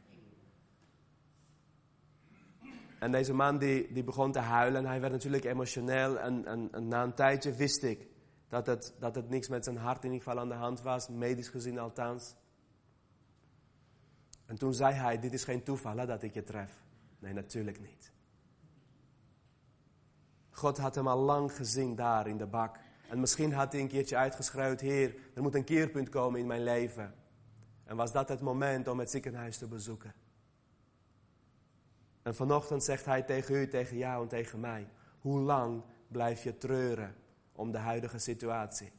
En 2.99 3.13
deze 3.13 3.35
man 3.35 3.59
die, 3.59 3.93
die 3.93 4.05
begon 4.05 4.33
te 4.33 4.39
huilen 4.39 4.81
en 4.81 4.87
hij 4.87 5.01
werd 5.01 5.13
natuurlijk 5.13 5.45
emotioneel. 5.45 6.19
En, 6.19 6.47
en, 6.47 6.69
en, 6.73 6.89
na 6.89 7.03
een 7.03 7.15
tijdje 7.15 7.55
wist 7.55 7.83
ik 7.83 8.07
dat 8.49 8.67
het, 8.67 8.95
dat 8.99 9.15
het 9.15 9.29
niks 9.29 9.49
met 9.49 9.65
zijn 9.65 9.77
hart 9.77 10.05
in 10.05 10.13
ieder 10.13 10.23
geval 10.23 10.41
aan 10.41 10.49
de 10.49 10.55
hand 10.55 10.83
was, 10.83 11.09
medisch 11.09 11.49
gezien 11.49 11.79
althans. 11.79 12.35
En 14.47 14.59
toen 14.59 14.75
zei 14.75 14.95
hij, 14.95 15.21
dit 15.21 15.33
is 15.33 15.45
geen 15.45 15.63
toeval 15.63 16.07
dat 16.07 16.23
ik 16.23 16.35
je 16.35 16.43
tref. 16.43 16.83
Nee, 17.19 17.33
natuurlijk 17.33 17.81
niet. 17.81 18.12
God 20.63 20.79
had 20.79 20.95
hem 20.95 21.09
al 21.09 21.19
lang 21.19 21.53
gezien 21.53 21.95
daar 21.95 22.27
in 22.27 22.37
de 22.37 22.47
bak. 22.47 22.79
En 23.09 23.21
misschien 23.21 23.53
had 23.53 23.73
hij 23.73 23.81
een 23.81 23.89
keertje 23.89 24.17
uitgeschreeuwd, 24.17 24.81
Heer, 24.81 25.15
er 25.35 25.43
moet 25.43 25.55
een 25.55 25.65
keerpunt 25.65 26.09
komen 26.09 26.41
in 26.41 26.47
mijn 26.47 26.63
leven. 26.63 27.15
En 27.85 27.97
was 27.97 28.13
dat 28.13 28.29
het 28.29 28.41
moment 28.41 28.89
om 28.89 28.99
het 28.99 29.11
ziekenhuis 29.11 29.59
te 29.59 29.69
bezoeken. 29.69 30.15
En 32.23 32.35
vanochtend 32.35 32.85
zegt 32.85 33.05
hij 33.05 33.23
tegen 33.23 33.55
u, 33.55 33.69
tegen 33.69 33.97
jou 33.97 34.23
en 34.23 34.29
tegen 34.29 34.61
mij: 34.61 34.89
Hoe 35.21 35.41
lang 35.41 35.83
blijf 36.09 36.43
je 36.43 36.59
treuren 36.59 37.15
om 37.53 37.73
de 37.73 37.79
huidige 37.79 38.19
situatie? 38.19 38.93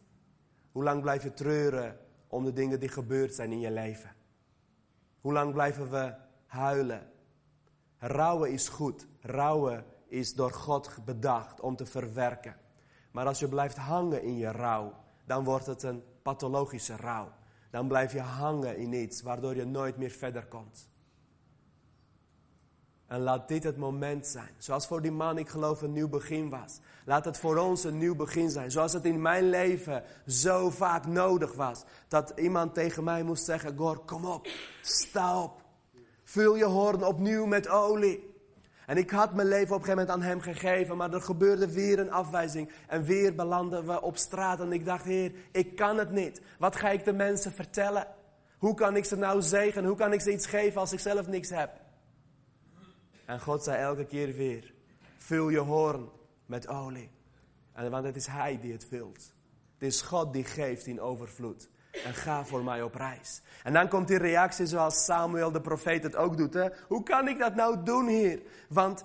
Hoe 0.71 0.83
lang 0.83 1.01
blijf 1.01 1.23
je 1.23 1.33
treuren 1.33 1.97
om 2.27 2.43
de 2.43 2.53
dingen 2.53 2.79
die 2.79 2.89
gebeurd 2.89 3.33
zijn 3.33 3.51
in 3.51 3.59
je 3.59 3.71
leven? 3.71 4.15
Hoe 5.21 5.33
lang 5.33 5.53
blijven 5.53 5.89
we 5.89 6.13
huilen? 6.45 7.11
Rouwen 7.97 8.51
is 8.51 8.69
goed. 8.69 9.07
Rouwen 9.21 9.91
is 10.13 10.33
door 10.33 10.51
God 10.51 10.97
bedacht 11.05 11.59
om 11.59 11.75
te 11.75 11.85
verwerken. 11.85 12.55
Maar 13.11 13.25
als 13.25 13.39
je 13.39 13.47
blijft 13.47 13.77
hangen 13.77 14.23
in 14.23 14.37
je 14.37 14.51
rouw, 14.51 14.93
dan 15.25 15.43
wordt 15.43 15.65
het 15.65 15.83
een 15.83 16.03
pathologische 16.21 16.95
rouw. 16.95 17.31
Dan 17.71 17.87
blijf 17.87 18.11
je 18.11 18.19
hangen 18.21 18.77
in 18.77 18.93
iets 18.93 19.21
waardoor 19.21 19.55
je 19.55 19.65
nooit 19.65 19.97
meer 19.97 20.09
verder 20.09 20.45
komt. 20.45 20.89
En 23.07 23.19
laat 23.19 23.47
dit 23.47 23.63
het 23.63 23.77
moment 23.77 24.27
zijn. 24.27 24.49
Zoals 24.57 24.87
voor 24.87 25.01
die 25.01 25.11
man, 25.11 25.37
ik 25.37 25.49
geloof, 25.49 25.81
een 25.81 25.93
nieuw 25.93 26.09
begin 26.09 26.49
was. 26.49 26.79
Laat 27.05 27.25
het 27.25 27.37
voor 27.37 27.57
ons 27.57 27.83
een 27.83 27.97
nieuw 27.97 28.15
begin 28.15 28.49
zijn. 28.49 28.71
Zoals 28.71 28.93
het 28.93 29.05
in 29.05 29.21
mijn 29.21 29.49
leven 29.49 30.03
zo 30.27 30.69
vaak 30.69 31.05
nodig 31.05 31.53
was. 31.53 31.83
Dat 32.07 32.33
iemand 32.35 32.73
tegen 32.73 33.03
mij 33.03 33.23
moest 33.23 33.45
zeggen: 33.45 33.77
Gor, 33.77 33.97
kom 33.97 34.25
op, 34.25 34.47
sta 34.81 35.43
op. 35.43 35.61
Vul 36.23 36.55
je 36.55 36.65
hoorn 36.65 37.03
opnieuw 37.03 37.45
met 37.45 37.67
olie. 37.67 38.32
En 38.85 38.97
ik 38.97 39.09
had 39.09 39.33
mijn 39.33 39.47
leven 39.47 39.75
op 39.75 39.81
een 39.81 39.85
gegeven 39.85 40.07
moment 40.07 40.09
aan 40.09 40.29
hem 40.29 40.41
gegeven, 40.41 40.97
maar 40.97 41.13
er 41.13 41.21
gebeurde 41.21 41.73
weer 41.73 41.99
een 41.99 42.11
afwijzing. 42.11 42.71
En 42.87 43.03
weer 43.03 43.35
belanden 43.35 43.85
we 43.85 44.01
op 44.01 44.17
straat. 44.17 44.59
En 44.59 44.71
ik 44.71 44.85
dacht, 44.85 45.05
Heer, 45.05 45.31
ik 45.51 45.75
kan 45.75 45.97
het 45.97 46.11
niet. 46.11 46.41
Wat 46.59 46.75
ga 46.75 46.89
ik 46.89 47.05
de 47.05 47.13
mensen 47.13 47.51
vertellen? 47.51 48.07
Hoe 48.57 48.73
kan 48.73 48.95
ik 48.95 49.05
ze 49.05 49.15
nou 49.15 49.41
zegenen? 49.41 49.89
Hoe 49.89 49.97
kan 49.97 50.13
ik 50.13 50.21
ze 50.21 50.31
iets 50.31 50.45
geven 50.45 50.79
als 50.79 50.93
ik 50.93 50.99
zelf 50.99 51.27
niks 51.27 51.49
heb? 51.49 51.71
En 53.25 53.39
God 53.39 53.63
zei 53.63 53.81
elke 53.81 54.05
keer 54.05 54.33
weer: 54.33 54.73
Vul 55.17 55.49
je 55.49 55.59
hoorn 55.59 56.09
met 56.45 56.67
olie. 56.67 57.09
En, 57.73 57.91
want 57.91 58.05
het 58.05 58.15
is 58.15 58.27
Hij 58.27 58.59
die 58.61 58.71
het 58.71 58.85
vult. 58.85 59.33
Het 59.73 59.87
is 59.93 60.01
God 60.01 60.33
die 60.33 60.43
geeft 60.43 60.85
in 60.85 61.01
overvloed. 61.01 61.69
En 62.05 62.13
ga 62.13 62.45
voor 62.45 62.63
mij 62.63 62.81
op 62.81 62.95
reis. 62.95 63.41
En 63.63 63.73
dan 63.73 63.87
komt 63.87 64.07
die 64.07 64.17
reactie 64.17 64.65
zoals 64.65 65.05
Samuel 65.05 65.51
de 65.51 65.61
profeet 65.61 66.03
het 66.03 66.15
ook 66.15 66.37
doet. 66.37 66.53
Hè? 66.53 66.67
Hoe 66.87 67.03
kan 67.03 67.27
ik 67.27 67.39
dat 67.39 67.55
nou 67.55 67.83
doen, 67.83 68.07
Heer? 68.07 68.41
Want 68.69 69.03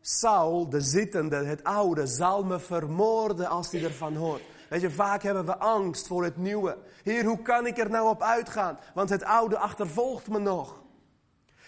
Saul, 0.00 0.68
de 0.68 0.80
zittende, 0.80 1.36
het 1.36 1.64
oude, 1.64 2.06
zal 2.06 2.44
me 2.44 2.58
vermoorden 2.58 3.48
als 3.48 3.70
hij 3.70 3.84
ervan 3.84 4.16
hoort. 4.16 4.42
Weet 4.68 4.80
je, 4.80 4.90
vaak 4.90 5.22
hebben 5.22 5.44
we 5.44 5.56
angst 5.56 6.06
voor 6.06 6.24
het 6.24 6.36
nieuwe. 6.36 6.78
Heer, 7.02 7.24
hoe 7.24 7.42
kan 7.42 7.66
ik 7.66 7.78
er 7.78 7.90
nou 7.90 8.08
op 8.08 8.22
uitgaan? 8.22 8.78
Want 8.94 9.08
het 9.08 9.22
oude 9.24 9.58
achtervolgt 9.58 10.28
me 10.28 10.38
nog. 10.38 10.82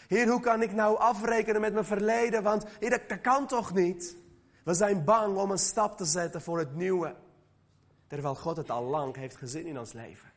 Heer, 0.08 0.28
hoe 0.28 0.40
kan 0.40 0.62
ik 0.62 0.72
nou 0.72 0.98
afrekenen 0.98 1.60
met 1.60 1.72
mijn 1.72 1.84
verleden? 1.84 2.42
Want 2.42 2.64
heer, 2.78 2.90
dat, 2.90 3.20
kan 3.20 3.46
toch 3.46 3.74
niet? 3.74 4.16
We 4.64 4.74
zijn 4.74 5.04
bang 5.04 5.36
om 5.36 5.50
een 5.50 5.58
stap 5.58 5.96
te 5.96 6.04
zetten 6.04 6.42
voor 6.42 6.58
het 6.58 6.74
nieuwe. 6.74 7.14
Terwijl 8.10 8.34
God 8.34 8.56
het 8.56 8.70
al 8.70 8.84
lang 8.84 9.16
heeft 9.16 9.36
gezien 9.36 9.66
in 9.66 9.78
ons 9.78 9.92
leven. 9.92 10.30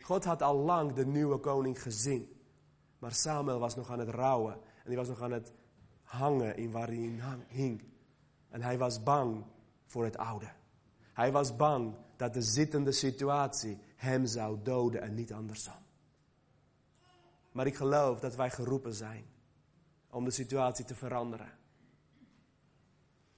God 0.00 0.24
had 0.24 0.42
al 0.42 0.56
lang 0.56 0.92
de 0.92 1.06
nieuwe 1.06 1.38
koning 1.38 1.82
gezien. 1.82 2.40
Maar 2.98 3.12
Samuel 3.12 3.58
was 3.58 3.74
nog 3.74 3.90
aan 3.90 3.98
het 3.98 4.08
rouwen. 4.08 4.52
En 4.52 4.84
hij 4.84 4.96
was 4.96 5.08
nog 5.08 5.22
aan 5.22 5.32
het 5.32 5.52
hangen 6.02 6.56
in 6.56 6.70
waar 6.70 6.86
hij 6.86 7.20
hing. 7.48 7.84
En 8.48 8.62
hij 8.62 8.78
was 8.78 9.02
bang 9.02 9.44
voor 9.86 10.04
het 10.04 10.16
oude. 10.16 10.48
Hij 11.12 11.32
was 11.32 11.56
bang 11.56 11.94
dat 12.16 12.34
de 12.34 12.42
zittende 12.42 12.92
situatie 12.92 13.78
hem 13.96 14.26
zou 14.26 14.58
doden 14.62 15.02
en 15.02 15.14
niet 15.14 15.32
andersom. 15.32 15.82
Maar 17.52 17.66
ik 17.66 17.76
geloof 17.76 18.20
dat 18.20 18.36
wij 18.36 18.50
geroepen 18.50 18.94
zijn 18.94 19.24
om 20.10 20.24
de 20.24 20.30
situatie 20.30 20.84
te 20.84 20.94
veranderen. 20.94 21.58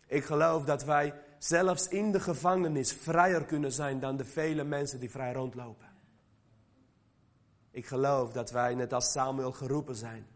Ik 0.06 0.24
geloof 0.24 0.64
dat 0.64 0.84
wij 0.84 1.25
zelfs 1.38 1.88
in 1.88 2.12
de 2.12 2.20
gevangenis 2.20 2.92
vrijer 2.92 3.44
kunnen 3.44 3.72
zijn 3.72 4.00
dan 4.00 4.16
de 4.16 4.24
vele 4.24 4.64
mensen 4.64 5.00
die 5.00 5.10
vrij 5.10 5.32
rondlopen. 5.32 5.94
Ik 7.70 7.86
geloof 7.86 8.32
dat 8.32 8.50
wij, 8.50 8.74
net 8.74 8.92
als 8.92 9.12
Samuel, 9.12 9.52
geroepen 9.52 9.96
zijn 9.96 10.26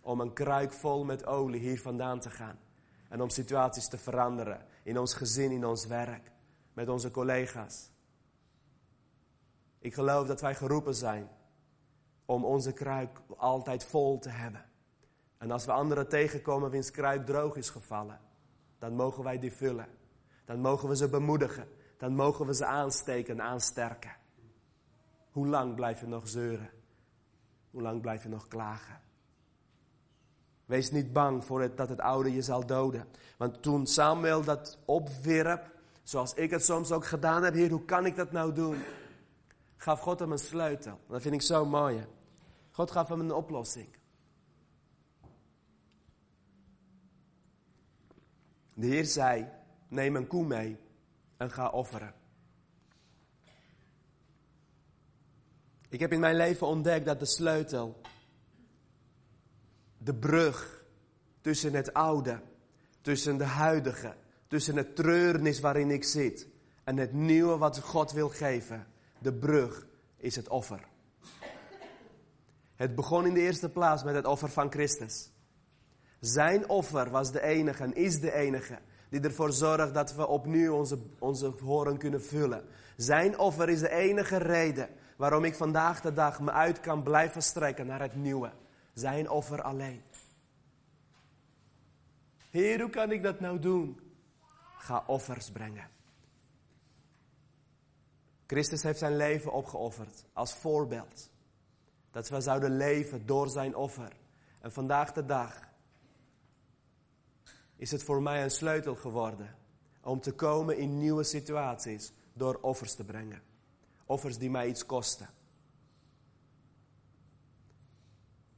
om 0.00 0.20
een 0.20 0.32
kruik 0.32 0.72
vol 0.72 1.04
met 1.04 1.26
olie 1.26 1.60
hier 1.60 1.80
vandaan 1.80 2.20
te 2.20 2.30
gaan. 2.30 2.58
En 3.08 3.22
om 3.22 3.28
situaties 3.28 3.88
te 3.88 3.98
veranderen 3.98 4.66
in 4.82 4.98
ons 4.98 5.14
gezin, 5.14 5.50
in 5.50 5.64
ons 5.64 5.86
werk, 5.86 6.32
met 6.72 6.88
onze 6.88 7.10
collega's. 7.10 7.90
Ik 9.78 9.94
geloof 9.94 10.26
dat 10.26 10.40
wij 10.40 10.54
geroepen 10.54 10.94
zijn 10.94 11.28
om 12.24 12.44
onze 12.44 12.72
kruik 12.72 13.20
altijd 13.36 13.84
vol 13.84 14.18
te 14.18 14.28
hebben. 14.28 14.64
En 15.38 15.50
als 15.50 15.64
we 15.64 15.72
anderen 15.72 16.08
tegenkomen 16.08 16.70
wiens 16.70 16.90
kruik 16.90 17.26
droog 17.26 17.56
is 17.56 17.70
gevallen, 17.70 18.20
dan 18.78 18.94
mogen 18.94 19.24
wij 19.24 19.38
die 19.38 19.52
vullen. 19.52 19.97
Dan 20.48 20.60
mogen 20.60 20.88
we 20.88 20.96
ze 20.96 21.08
bemoedigen. 21.08 21.68
Dan 21.96 22.14
mogen 22.14 22.46
we 22.46 22.54
ze 22.54 22.64
aansteken 22.64 23.38
en 23.38 23.44
aansterken. 23.44 24.16
Hoe 25.30 25.46
lang 25.46 25.74
blijf 25.74 26.00
je 26.00 26.06
nog 26.06 26.28
zeuren? 26.28 26.70
Hoe 27.70 27.82
lang 27.82 28.00
blijf 28.00 28.22
je 28.22 28.28
nog 28.28 28.48
klagen? 28.48 29.00
Wees 30.64 30.90
niet 30.90 31.12
bang 31.12 31.44
voor 31.44 31.60
het, 31.60 31.76
dat 31.76 31.88
het 31.88 32.00
oude 32.00 32.32
je 32.32 32.42
zal 32.42 32.66
doden. 32.66 33.08
Want 33.36 33.62
toen 33.62 33.86
Samuel 33.86 34.44
dat 34.44 34.78
opwierp, 34.84 35.70
zoals 36.02 36.34
ik 36.34 36.50
het 36.50 36.64
soms 36.64 36.92
ook 36.92 37.06
gedaan 37.06 37.42
heb, 37.42 37.54
Heer, 37.54 37.70
hoe 37.70 37.84
kan 37.84 38.06
ik 38.06 38.16
dat 38.16 38.32
nou 38.32 38.52
doen? 38.52 38.76
Gaf 39.76 40.00
God 40.00 40.18
hem 40.18 40.32
een 40.32 40.38
sleutel. 40.38 41.00
Dat 41.08 41.22
vind 41.22 41.34
ik 41.34 41.42
zo 41.42 41.64
mooi. 41.66 42.06
God 42.70 42.90
gaf 42.90 43.08
hem 43.08 43.20
een 43.20 43.32
oplossing. 43.32 43.88
De 48.74 48.86
Heer 48.86 49.04
zei: 49.04 49.56
Neem 49.88 50.16
een 50.16 50.26
koe 50.26 50.44
mee 50.44 50.78
en 51.36 51.50
ga 51.50 51.68
offeren. 51.68 52.14
Ik 55.88 56.00
heb 56.00 56.12
in 56.12 56.20
mijn 56.20 56.36
leven 56.36 56.66
ontdekt 56.66 57.04
dat 57.04 57.18
de 57.18 57.26
sleutel, 57.26 58.00
de 59.98 60.14
brug 60.14 60.84
tussen 61.40 61.74
het 61.74 61.92
oude, 61.92 62.42
tussen 63.00 63.38
de 63.38 63.44
huidige, 63.44 64.14
tussen 64.46 64.76
het 64.76 64.96
treurnis 64.96 65.60
waarin 65.60 65.90
ik 65.90 66.04
zit 66.04 66.48
en 66.84 66.96
het 66.96 67.12
nieuwe 67.12 67.56
wat 67.56 67.78
God 67.78 68.12
wil 68.12 68.28
geven, 68.28 68.86
de 69.18 69.32
brug 69.32 69.86
is 70.16 70.36
het 70.36 70.48
offer. 70.48 70.88
Het 72.76 72.94
begon 72.94 73.26
in 73.26 73.34
de 73.34 73.40
eerste 73.40 73.68
plaats 73.68 74.04
met 74.04 74.14
het 74.14 74.26
offer 74.26 74.48
van 74.48 74.70
Christus. 74.70 75.32
Zijn 76.20 76.68
offer 76.68 77.10
was 77.10 77.32
de 77.32 77.42
enige 77.42 77.82
en 77.82 77.94
is 77.94 78.20
de 78.20 78.32
enige 78.32 78.78
die 79.08 79.20
ervoor 79.20 79.52
zorgt 79.52 79.94
dat 79.94 80.14
we 80.14 80.26
opnieuw 80.26 80.74
onze, 80.74 80.98
onze 81.18 81.52
horen 81.64 81.98
kunnen 81.98 82.22
vullen. 82.22 82.64
Zijn 82.96 83.38
offer 83.38 83.68
is 83.68 83.80
de 83.80 83.90
enige 83.90 84.36
reden 84.36 84.88
waarom 85.16 85.44
ik 85.44 85.54
vandaag 85.54 86.00
de 86.00 86.12
dag 86.12 86.40
me 86.40 86.52
uit 86.52 86.80
kan 86.80 87.02
blijven 87.02 87.42
strekken 87.42 87.86
naar 87.86 88.00
het 88.00 88.14
nieuwe. 88.14 88.52
Zijn 88.94 89.30
offer 89.30 89.62
alleen. 89.62 90.02
Heer, 92.50 92.80
hoe 92.80 92.90
kan 92.90 93.12
ik 93.12 93.22
dat 93.22 93.40
nou 93.40 93.58
doen? 93.58 94.00
Ga 94.78 95.04
offers 95.06 95.50
brengen. 95.50 95.88
Christus 98.46 98.82
heeft 98.82 98.98
zijn 98.98 99.16
leven 99.16 99.52
opgeofferd 99.52 100.24
als 100.32 100.54
voorbeeld. 100.54 101.30
Dat 102.10 102.28
we 102.28 102.40
zouden 102.40 102.76
leven 102.76 103.26
door 103.26 103.48
zijn 103.48 103.76
offer. 103.76 104.12
En 104.60 104.72
vandaag 104.72 105.12
de 105.12 105.24
dag 105.24 105.67
is 107.78 107.90
het 107.90 108.02
voor 108.02 108.22
mij 108.22 108.42
een 108.42 108.50
sleutel 108.50 108.94
geworden 108.94 109.56
om 110.00 110.20
te 110.20 110.32
komen 110.32 110.76
in 110.78 110.98
nieuwe 110.98 111.24
situaties 111.24 112.12
door 112.32 112.58
offers 112.60 112.94
te 112.94 113.04
brengen. 113.04 113.42
Offers 114.06 114.38
die 114.38 114.50
mij 114.50 114.68
iets 114.68 114.86
kosten. 114.86 115.28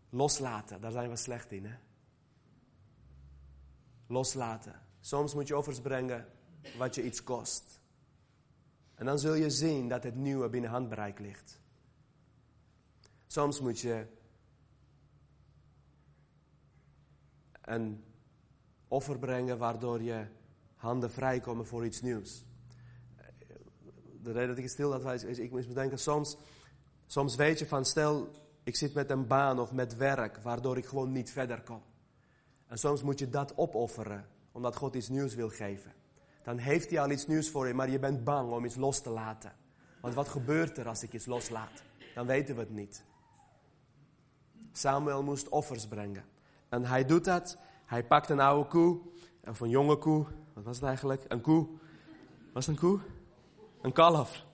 Loslaten, 0.08 0.80
daar 0.80 0.92
zijn 0.92 1.10
we 1.10 1.16
slecht 1.16 1.52
in. 1.52 1.64
Hè? 1.64 1.76
Loslaten. 4.06 4.80
Soms 5.00 5.34
moet 5.34 5.48
je 5.48 5.56
offers 5.56 5.80
brengen 5.80 6.26
wat 6.78 6.94
je 6.94 7.04
iets 7.04 7.22
kost. 7.22 7.80
En 8.94 9.06
dan 9.06 9.18
zul 9.18 9.34
je 9.34 9.50
zien 9.50 9.88
dat 9.88 10.02
het 10.02 10.14
nieuwe 10.14 10.48
binnen 10.48 10.70
handbereik 10.70 11.18
ligt. 11.18 11.60
Soms 13.26 13.60
moet 13.60 13.80
je 13.80 14.06
een 17.60 18.04
offer 18.90 19.18
brengen 19.18 19.58
waardoor 19.58 20.02
je 20.02 20.26
handen 20.76 21.10
vrijkomen 21.10 21.66
voor 21.66 21.84
iets 21.84 22.00
nieuws. 22.00 22.44
De 24.22 24.32
reden 24.32 24.48
dat 24.48 24.58
ik 24.58 24.68
stil 24.68 24.90
dat 24.90 25.22
is, 25.22 25.38
ik 25.38 25.50
moest 25.50 25.68
bedenken, 25.68 25.98
soms, 25.98 26.36
soms 27.06 27.36
weet 27.36 27.58
je 27.58 27.66
van, 27.66 27.84
stel 27.84 28.30
ik 28.62 28.76
zit 28.76 28.94
met 28.94 29.10
een 29.10 29.26
baan 29.26 29.60
of 29.60 29.72
met 29.72 29.96
werk 29.96 30.36
waardoor 30.36 30.76
ik 30.76 30.86
gewoon 30.86 31.12
niet 31.12 31.30
verder 31.30 31.62
kom. 31.62 31.82
En 32.66 32.78
soms 32.78 33.02
moet 33.02 33.18
je 33.18 33.28
dat 33.28 33.56
opofferen, 33.56 34.26
omdat 34.52 34.76
God 34.76 34.94
iets 34.94 35.08
nieuws 35.08 35.34
wil 35.34 35.48
geven. 35.48 35.92
Dan 36.42 36.58
heeft 36.58 36.90
hij 36.90 37.00
al 37.00 37.10
iets 37.10 37.26
nieuws 37.26 37.50
voor 37.50 37.66
je, 37.66 37.74
maar 37.74 37.90
je 37.90 37.98
bent 37.98 38.24
bang 38.24 38.50
om 38.52 38.64
iets 38.64 38.76
los 38.76 39.00
te 39.00 39.10
laten. 39.10 39.52
Want 40.00 40.14
wat 40.14 40.28
gebeurt 40.28 40.78
er 40.78 40.88
als 40.88 41.02
ik 41.02 41.12
iets 41.12 41.26
loslaat? 41.26 41.82
Dan 42.14 42.26
weten 42.26 42.54
we 42.54 42.60
het 42.60 42.70
niet. 42.70 43.04
Samuel 44.72 45.22
moest 45.22 45.48
offers 45.48 45.86
brengen. 45.86 46.24
En 46.68 46.84
hij 46.84 47.04
doet 47.04 47.24
dat 47.24 47.58
hij 47.90 48.04
pakt 48.04 48.30
een 48.30 48.40
oude 48.40 48.68
koe, 48.68 48.98
of 49.44 49.60
een 49.60 49.68
jonge 49.68 49.96
koe. 49.96 50.26
Wat 50.54 50.64
was 50.64 50.76
het 50.76 50.84
eigenlijk? 50.84 51.24
Een 51.28 51.40
koe. 51.40 51.66
Was 52.52 52.66
het 52.66 52.74
een 52.74 52.80
koe? 52.80 53.00
Een 53.82 53.92
kalf. 53.92 54.32
Dat 54.32 54.44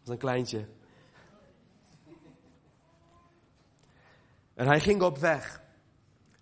was 0.00 0.08
een 0.08 0.18
kleintje. 0.18 0.66
En 4.54 4.66
hij 4.66 4.80
ging 4.80 5.02
op 5.02 5.18
weg. 5.18 5.62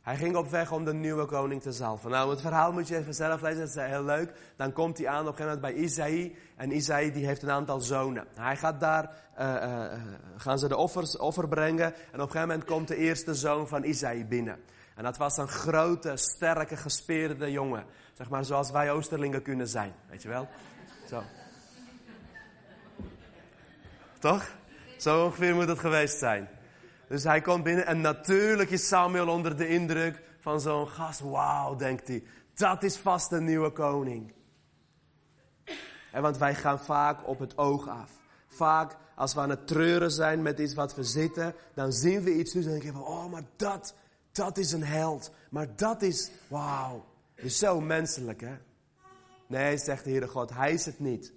Hij 0.01 0.17
ging 0.17 0.37
op 0.37 0.51
weg 0.51 0.73
om 0.73 0.85
de 0.85 0.95
nieuwe 0.95 1.27
koning 1.27 1.63
te 1.63 1.73
zalven. 1.73 2.11
Nou, 2.11 2.31
het 2.31 2.41
verhaal 2.41 2.73
moet 2.73 2.89
je 2.89 2.97
even 2.97 3.15
zelf 3.15 3.41
lezen, 3.41 3.59
dat 3.59 3.69
is 3.69 3.75
heel 3.75 4.05
leuk. 4.05 4.33
Dan 4.57 4.73
komt 4.73 4.99
hij 4.99 5.09
aan 5.09 5.21
op 5.21 5.27
een 5.27 5.37
gegeven 5.37 5.61
moment 5.61 5.75
bij 5.75 5.85
Isaïe. 5.85 6.37
En 6.57 6.77
Isaïe 6.77 7.13
die 7.13 7.27
heeft 7.27 7.43
een 7.43 7.51
aantal 7.51 7.81
zonen. 7.81 8.27
Hij 8.35 8.57
gaat 8.57 8.81
daar, 8.81 9.17
uh, 9.39 9.55
uh, 9.55 9.93
gaan 10.37 10.59
ze 10.59 10.69
de 10.69 10.77
offers, 10.77 11.17
offer 11.17 11.49
brengen. 11.49 11.87
En 11.87 11.93
op 11.95 12.13
een 12.13 12.21
gegeven 12.21 12.49
moment 12.49 12.65
komt 12.65 12.89
de 12.89 12.97
eerste 12.97 13.35
zoon 13.35 13.69
van 13.69 13.85
Isaïe 13.85 14.25
binnen. 14.25 14.59
En 14.95 15.03
dat 15.03 15.17
was 15.17 15.37
een 15.37 15.49
grote, 15.49 16.17
sterke, 16.17 16.77
gespierde 16.77 17.51
jongen. 17.51 17.85
Zeg 18.13 18.29
maar 18.29 18.45
zoals 18.45 18.71
wij 18.71 18.91
Oosterlingen 18.91 19.43
kunnen 19.43 19.69
zijn. 19.69 19.93
Weet 20.09 20.23
je 20.23 20.29
wel? 20.29 20.49
Zo. 21.09 21.23
Toch? 24.19 24.45
Zo 24.99 25.25
ongeveer 25.25 25.55
moet 25.55 25.69
het 25.69 25.79
geweest 25.79 26.19
zijn. 26.19 26.49
Dus 27.09 27.25
hij 27.25 27.41
komt 27.41 27.65
binnen 27.65 27.87
en 27.87 28.01
natuurlijk 28.01 28.71
is 28.71 28.89
Samuel 28.89 29.29
onder 29.29 29.57
de 29.57 29.69
indruk 29.69 30.23
van 30.41 30.61
zo'n 30.61 30.89
gast. 30.89 31.21
Wauw, 31.21 31.77
denkt 31.77 32.09
hij. 32.09 32.25
Dat 32.55 32.83
is 32.83 32.97
vast 32.97 33.33
een 33.33 33.45
nieuwe 33.45 33.71
koning. 33.71 34.33
En 36.13 36.23
want 36.23 36.39
wij 36.39 36.55
gaan 36.55 36.81
vaak 36.81 37.29
op 37.29 37.39
het 37.39 37.59
oog 37.59 37.89
af. 37.89 38.11
Vaak 38.47 38.97
als 39.15 39.35
we 39.35 39.41
aan 39.41 39.51
het 39.51 39.67
treuren 39.67 40.11
zijn 40.11 40.43
met 40.43 40.59
iets 40.59 40.75
wat 40.75 40.95
we 40.95 41.03
zitten, 41.03 41.55
dan 41.75 41.93
zien 41.93 42.23
we 42.23 42.35
iets 42.35 42.55
nieuws 42.55 42.67
en 42.67 42.73
denken 42.73 42.93
we, 42.93 42.99
oh, 42.99 43.31
maar 43.31 43.43
dat, 43.57 43.95
dat 44.35 44.59
is 44.59 44.73
een 44.73 44.85
held. 44.85 45.31
Maar 45.51 45.77
dat 45.77 46.03
is, 46.03 46.31
wauw, 46.49 47.05
is 47.35 47.59
zo 47.59 47.81
menselijk 47.81 48.41
hè. 48.41 48.57
Nee, 49.47 49.79
zegt 49.79 50.05
de 50.05 50.11
Heere 50.11 50.29
God, 50.29 50.51
hij 50.51 50.73
is 50.73 50.87
het 50.87 50.99
niet. 50.99 51.33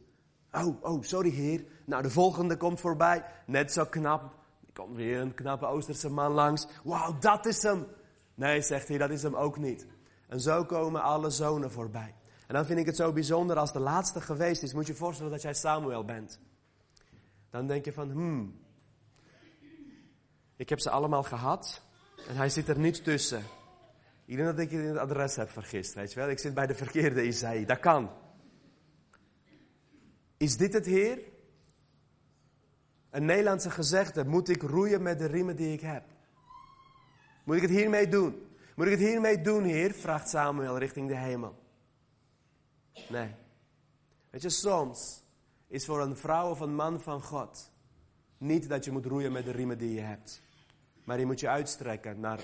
Oh, 0.52 0.84
oh, 0.84 1.04
sorry 1.04 1.30
Heer. 1.30 1.66
Nou, 1.86 2.04
de 2.04 2.10
volgende 2.10 2.58
komt 2.58 2.80
voorbij. 2.80 3.26
Net 3.46 3.72
zo 3.72 3.86
knap. 3.86 4.24
Er 4.66 4.74
komt 4.74 4.96
weer 4.96 5.20
een 5.20 5.34
knappe 5.34 5.66
Oosterse 5.66 6.10
man 6.10 6.32
langs. 6.32 6.68
Wauw, 6.84 7.20
dat 7.20 7.46
is 7.46 7.64
hem. 7.64 7.86
Nee, 8.36 8.62
zegt 8.62 8.88
hij, 8.88 8.98
dat 8.98 9.10
is 9.10 9.24
hem 9.24 9.36
ook 9.36 9.58
niet. 9.58 9.88
En 10.28 10.40
zo 10.42 10.66
komen 10.66 11.02
alle 11.02 11.30
zonen 11.30 11.72
voorbij. 11.72 12.16
En 12.48 12.54
dan 12.54 12.66
vind 12.66 12.80
ik 12.80 12.86
het 12.86 12.96
zo 12.96 13.14
bijzonder 13.14 13.58
als 13.58 13.74
de 13.74 13.80
laatste 13.80 14.22
geweest 14.22 14.64
is. 14.64 14.74
Moet 14.74 14.88
je 14.88 14.92
je 14.92 14.98
voorstellen 14.98 15.32
dat 15.32 15.42
jij 15.42 15.54
Samuel 15.54 16.06
bent. 16.06 16.40
Dan 17.50 17.68
denk 17.68 17.86
je 17.86 17.94
van, 17.94 18.12
hmm. 18.12 18.60
Ik 20.56 20.70
heb 20.70 20.80
ze 20.80 20.90
allemaal 20.90 21.24
gehad. 21.24 21.82
En 22.28 22.36
hij 22.36 22.50
zit 22.50 22.68
er 22.68 22.80
niet 22.80 23.04
tussen. 23.04 23.44
Ik 24.26 24.36
denk 24.36 24.48
dat 24.48 24.60
ik 24.60 24.72
het 24.72 24.98
adres 24.98 25.36
heb 25.36 25.50
vergist, 25.50 25.94
weet 25.94 26.14
je 26.14 26.20
wel. 26.20 26.30
Ik 26.30 26.40
zit 26.40 26.54
bij 26.54 26.68
de 26.68 26.76
verkeerde 26.76 27.26
Isaïe. 27.26 27.66
Dat 27.66 27.80
kan. 27.80 28.10
Is 30.38 30.58
dit 30.58 30.74
het 30.74 30.86
Heer? 30.86 31.20
Een 33.10 33.26
Nederlandse 33.26 33.70
gezegde. 33.70 34.26
Moet 34.26 34.50
ik 34.50 34.62
roeien 34.62 35.02
met 35.02 35.20
de 35.20 35.26
riemen 35.26 35.56
die 35.56 35.74
ik 35.74 35.82
heb? 35.82 36.04
Moet 37.44 37.56
ik 37.56 37.62
het 37.62 37.72
hiermee 37.72 38.08
doen? 38.08 38.48
Moet 38.76 38.86
ik 38.86 38.92
het 38.92 39.02
hiermee 39.02 39.42
doen, 39.42 39.64
Heer? 39.64 39.94
Vraagt 39.94 40.30
Samuel 40.30 40.78
richting 40.78 41.08
de 41.08 41.18
hemel. 41.18 41.56
Nee. 43.10 43.36
Weet 44.30 44.42
je, 44.42 44.50
soms 44.50 45.24
is 45.68 45.86
voor 45.86 46.02
een 46.02 46.18
vrouw 46.18 46.50
of 46.50 46.60
een 46.60 46.76
man 46.76 47.02
van 47.02 47.22
God 47.22 47.72
niet 48.38 48.70
dat 48.70 48.86
je 48.86 48.92
moet 48.92 49.06
roeien 49.06 49.32
met 49.32 49.46
de 49.46 49.52
riemen 49.52 49.78
die 49.78 49.94
je 49.94 50.02
hebt. 50.02 50.42
Maar 51.08 51.20
je 51.20 51.26
moet 51.26 51.40
je 51.40 51.50
uitstrekken 51.50 52.20
naar, 52.20 52.40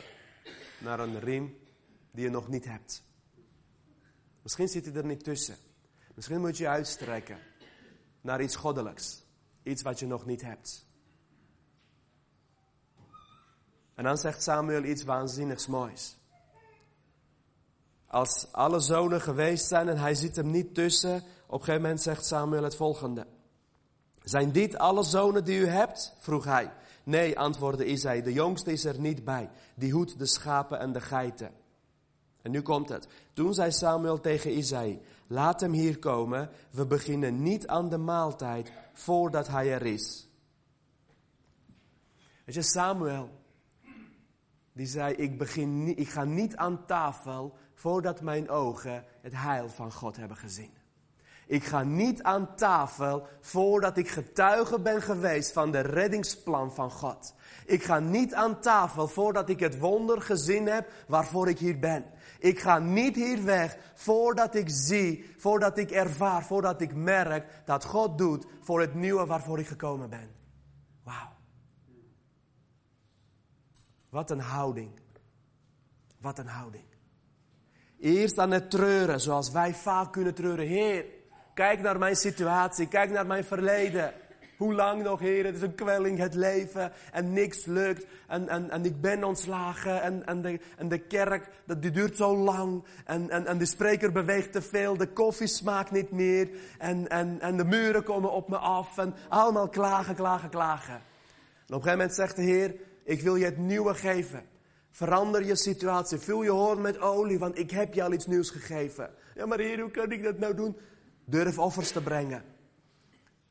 naar 0.77 0.99
een 0.99 1.19
riem 1.19 1.57
die 2.11 2.23
je 2.23 2.29
nog 2.29 2.47
niet 2.47 2.65
hebt. 2.65 3.03
Misschien 4.41 4.67
zit 4.67 4.85
hij 4.85 4.93
er 4.93 5.05
niet 5.05 5.23
tussen. 5.23 5.55
Misschien 6.13 6.39
moet 6.39 6.57
je 6.57 6.63
je 6.63 6.69
uitstrekken 6.69 7.37
naar 8.21 8.41
iets 8.41 8.55
goddelijks. 8.55 9.23
Iets 9.63 9.81
wat 9.81 9.99
je 9.99 10.07
nog 10.07 10.25
niet 10.25 10.41
hebt. 10.41 10.85
En 13.95 14.03
dan 14.03 14.17
zegt 14.17 14.43
Samuel 14.43 14.83
iets 14.83 15.03
waanzinnigs 15.03 15.67
moois. 15.67 16.17
Als 18.07 18.47
alle 18.51 18.79
zonen 18.79 19.21
geweest 19.21 19.67
zijn 19.67 19.89
en 19.89 19.97
hij 19.97 20.15
zit 20.15 20.35
hem 20.35 20.51
niet 20.51 20.75
tussen, 20.75 21.15
op 21.47 21.59
een 21.59 21.65
gegeven 21.65 21.81
moment 21.81 22.01
zegt 22.01 22.25
Samuel 22.25 22.63
het 22.63 22.75
volgende. 22.75 23.27
Zijn 24.21 24.51
dit 24.51 24.77
alle 24.77 25.03
zonen 25.03 25.43
die 25.43 25.59
u 25.59 25.67
hebt? 25.67 26.15
vroeg 26.19 26.43
hij. 26.43 26.71
Nee, 27.03 27.39
antwoordde 27.39 27.85
Isaïe, 27.85 28.21
de 28.21 28.33
jongste 28.33 28.71
is 28.71 28.85
er 28.85 28.99
niet 28.99 29.23
bij. 29.23 29.49
Die 29.75 29.91
hoedt 29.91 30.19
de 30.19 30.25
schapen 30.25 30.79
en 30.79 30.91
de 30.91 31.01
geiten. 31.01 31.51
En 32.41 32.51
nu 32.51 32.61
komt 32.61 32.89
het. 32.89 33.07
Toen 33.33 33.53
zei 33.53 33.71
Samuel 33.71 34.19
tegen 34.19 34.57
Isaïe, 34.57 35.01
laat 35.27 35.61
hem 35.61 35.71
hier 35.71 35.99
komen. 35.99 36.49
We 36.71 36.85
beginnen 36.85 37.41
niet 37.41 37.67
aan 37.67 37.89
de 37.89 37.97
maaltijd 37.97 38.71
voordat 38.93 39.47
hij 39.47 39.73
er 39.73 39.85
is. 39.85 40.27
Weet 42.45 42.55
je, 42.55 42.61
Samuel, 42.61 43.29
die 44.73 44.87
zei, 44.87 45.13
ik, 45.13 45.37
begin 45.37 45.97
ik 45.97 46.09
ga 46.09 46.23
niet 46.23 46.55
aan 46.55 46.85
tafel 46.85 47.55
voordat 47.73 48.21
mijn 48.21 48.49
ogen 48.49 49.05
het 49.21 49.33
heil 49.35 49.69
van 49.69 49.91
God 49.91 50.15
hebben 50.15 50.37
gezien. 50.37 50.82
Ik 51.47 51.63
ga 51.63 51.83
niet 51.83 52.23
aan 52.23 52.55
tafel 52.55 53.27
voordat 53.41 53.97
ik 53.97 54.09
getuige 54.09 54.79
ben 54.79 55.01
geweest 55.01 55.51
van 55.51 55.71
de 55.71 55.79
reddingsplan 55.79 56.73
van 56.73 56.91
God. 56.91 57.33
Ik 57.65 57.83
ga 57.83 57.99
niet 57.99 58.33
aan 58.33 58.59
tafel 58.59 59.07
voordat 59.07 59.49
ik 59.49 59.59
het 59.59 59.79
wonder 59.79 60.21
gezien 60.21 60.67
heb 60.67 60.91
waarvoor 61.07 61.49
ik 61.49 61.59
hier 61.59 61.79
ben. 61.79 62.05
Ik 62.39 62.59
ga 62.59 62.79
niet 62.79 63.15
hier 63.15 63.43
weg 63.43 63.77
voordat 63.93 64.55
ik 64.55 64.69
zie, 64.69 65.33
voordat 65.37 65.77
ik 65.77 65.91
ervaar, 65.91 66.43
voordat 66.43 66.81
ik 66.81 66.95
merk 66.95 67.61
dat 67.65 67.85
God 67.85 68.17
doet 68.17 68.45
voor 68.61 68.79
het 68.79 68.93
nieuwe 68.93 69.25
waarvoor 69.25 69.59
ik 69.59 69.67
gekomen 69.67 70.09
ben. 70.09 70.29
Wauw. 71.03 71.31
Wat 74.09 74.31
een 74.31 74.39
houding. 74.39 74.91
Wat 76.21 76.39
een 76.39 76.47
houding. 76.47 76.83
Eerst 77.99 78.37
aan 78.37 78.51
het 78.51 78.69
treuren, 78.69 79.21
zoals 79.21 79.51
wij 79.51 79.73
vaak 79.73 80.11
kunnen 80.11 80.33
treuren. 80.33 80.67
Heer, 80.67 81.05
Kijk 81.53 81.81
naar 81.81 81.99
mijn 81.99 82.15
situatie, 82.15 82.87
kijk 82.87 83.09
naar 83.09 83.25
mijn 83.25 83.43
verleden. 83.43 84.13
Hoe 84.57 84.73
lang 84.73 85.03
nog, 85.03 85.19
Heer? 85.19 85.45
Het 85.45 85.55
is 85.55 85.61
een 85.61 85.75
kwelling, 85.75 86.17
het 86.17 86.33
leven. 86.33 86.91
En 87.11 87.33
niks 87.33 87.65
lukt. 87.65 88.05
En, 88.27 88.49
en, 88.49 88.69
en 88.69 88.85
ik 88.85 89.01
ben 89.01 89.23
ontslagen. 89.23 90.01
En, 90.01 90.25
en, 90.25 90.41
de, 90.41 90.59
en 90.77 90.87
de 90.87 90.97
kerk, 90.97 91.49
dat, 91.65 91.81
die 91.81 91.91
duurt 91.91 92.15
zo 92.15 92.37
lang. 92.37 92.83
En, 93.05 93.29
en, 93.29 93.45
en 93.45 93.57
de 93.57 93.65
spreker 93.65 94.11
beweegt 94.11 94.51
te 94.51 94.61
veel. 94.61 94.97
De 94.97 95.07
koffie 95.07 95.47
smaakt 95.47 95.91
niet 95.91 96.11
meer. 96.11 96.49
En, 96.77 97.07
en, 97.07 97.41
en 97.41 97.57
de 97.57 97.65
muren 97.65 98.03
komen 98.03 98.31
op 98.31 98.49
me 98.49 98.57
af. 98.57 98.97
En 98.97 99.13
allemaal 99.29 99.69
klagen, 99.69 100.15
klagen, 100.15 100.49
klagen. 100.49 100.93
En 100.93 100.99
op 100.99 101.03
een 101.67 101.75
gegeven 101.75 101.97
moment 101.97 102.15
zegt 102.15 102.35
de 102.35 102.41
Heer, 102.41 102.75
ik 103.03 103.21
wil 103.21 103.35
je 103.35 103.45
het 103.45 103.57
nieuwe 103.57 103.93
geven. 103.93 104.45
Verander 104.91 105.45
je 105.45 105.55
situatie. 105.55 106.17
Vul 106.17 106.43
je 106.43 106.51
hoorn 106.51 106.81
met 106.81 106.99
olie, 106.99 107.39
want 107.39 107.57
ik 107.57 107.71
heb 107.71 107.93
je 107.93 108.03
al 108.03 108.13
iets 108.13 108.27
nieuws 108.27 108.49
gegeven. 108.49 109.09
Ja, 109.35 109.45
maar 109.45 109.59
Heer, 109.59 109.79
hoe 109.79 109.91
kan 109.91 110.11
ik 110.11 110.23
dat 110.23 110.39
nou 110.39 110.55
doen? 110.55 110.77
Durf 111.25 111.59
offers 111.59 111.91
te 111.91 112.01
brengen. 112.01 112.43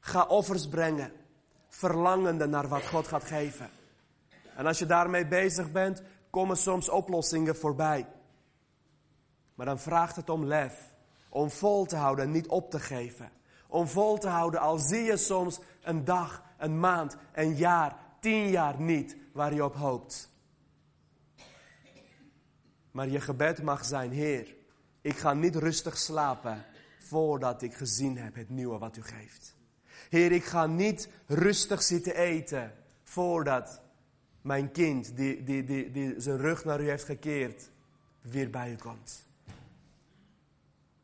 Ga 0.01 0.27
offers 0.27 0.69
brengen. 0.69 1.13
Verlangende 1.69 2.47
naar 2.47 2.69
wat 2.69 2.87
God 2.87 3.09
gaat 3.09 3.25
geven. 3.25 3.71
En 4.57 4.67
als 4.67 4.79
je 4.79 4.87
daarmee 4.87 5.27
bezig 5.27 5.73
bent, 5.73 6.03
komen 6.31 6.57
soms 6.57 6.89
oplossingen 6.89 7.57
voorbij. 7.57 8.07
Maar 9.55 9.67
dan 9.67 9.79
vraagt 9.79 10.17
het 10.17 10.31
om 10.31 10.45
lef. 10.45 10.95
Om 11.29 11.51
vol 11.51 11.85
te 11.85 11.97
houden 11.97 12.25
en 12.25 12.31
niet 12.31 12.49
op 12.49 12.71
te 12.71 12.81
geven. 12.81 13.31
Om 13.69 13.89
vol 13.89 14.19
te 14.19 14.29
houden, 14.29 14.61
al 14.61 14.79
zie 14.79 15.03
je 15.03 15.17
soms 15.17 15.61
een 15.83 16.05
dag, 16.05 16.43
een 16.59 16.81
maand, 16.81 17.17
een 17.33 17.57
jaar, 17.57 17.97
tien 18.21 18.49
jaar 18.49 18.81
niet 18.81 19.17
waar 19.33 19.55
je 19.55 19.65
op 19.65 19.75
hoopt. 19.75 20.31
Maar 22.91 23.09
je 23.09 23.21
gebed 23.21 23.63
mag 23.63 23.85
zijn, 23.85 24.11
Heer, 24.11 24.55
ik 25.01 25.17
ga 25.17 25.33
niet 25.33 25.57
rustig 25.57 25.99
slapen 25.99 26.65
voordat 27.13 27.63
ik 27.63 27.75
gezien 27.75 28.17
heb 28.19 28.35
het 28.35 28.49
nieuwe 28.49 28.79
wat 28.79 28.97
u 28.97 29.03
geeft. 29.03 29.57
Heer, 30.09 30.33
ik 30.33 30.45
ga 30.45 30.67
niet 30.67 31.09
rustig 31.27 31.83
zitten 31.83 32.17
eten 32.17 32.73
voordat 33.03 33.81
mijn 34.43 34.71
kind, 34.71 35.17
die, 35.17 36.15
zijn 36.17 36.39
rug 36.39 36.65
naar 36.65 36.81
u 36.81 36.89
heeft 36.89 37.05
gekeerd, 37.05 37.71
weer 38.21 38.51
bij 38.51 38.71
u 38.71 38.77
komt. 38.77 39.27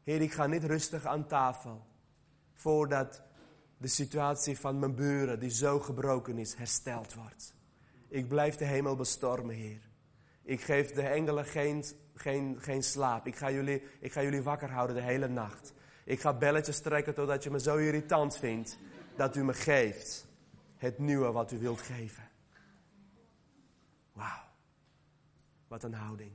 Heer, 0.05 0.21
ik 0.21 0.33
ga 0.33 0.47
niet 0.47 0.65
rustig 0.65 1.07
aan 1.07 1.27
tafel 1.27 1.87
voordat 2.55 3.23
de 3.79 3.89
situatie 3.89 4.59
van 4.59 4.79
mijn 4.79 4.95
buren, 4.95 5.41
die 5.41 5.51
zo 5.51 5.81
gebroken 5.81 6.39
is, 6.39 6.55
hersteld 6.55 7.15
wordt. 7.15 7.55
Ik 8.09 8.29
blijf 8.29 8.57
de 8.57 8.65
hemel 8.65 8.97
bestormen, 8.97 9.55
Heer. 9.55 9.81
Ik 10.43 10.61
geef 10.61 10.93
de 10.93 11.03
engelen 11.03 11.45
geen, 11.45 11.85
geen, 12.15 12.57
geen 12.61 12.83
slaap. 12.83 13.27
Ik 13.27 13.37
ga, 13.37 13.51
jullie, 13.51 13.83
ik 14.01 14.13
ga 14.13 14.23
jullie 14.23 14.43
wakker 14.43 14.71
houden 14.71 14.97
de 14.97 15.03
hele 15.03 15.29
nacht. 15.29 15.77
Ik 16.09 16.21
ga 16.21 16.33
belletjes 16.33 16.81
trekken 16.81 17.15
totdat 17.15 17.43
je 17.43 17.51
me 17.51 17.61
zo 17.61 17.77
irritant 17.77 18.37
vindt 18.37 18.79
dat 19.17 19.37
u 19.37 19.45
me 19.45 19.55
geeft 19.55 20.27
het 20.77 20.99
nieuwe 20.99 21.33
wat 21.33 21.53
u 21.53 21.59
wilt 21.59 21.81
geven. 21.81 22.29
Wauw. 24.13 24.43
Wat 25.67 25.83
een 25.83 25.95
houding. 25.95 26.31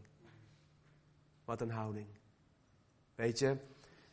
Wat 1.46 1.62
een 1.62 1.72
houding. 1.72 2.08
Weet 3.16 3.40
je, 3.40 3.58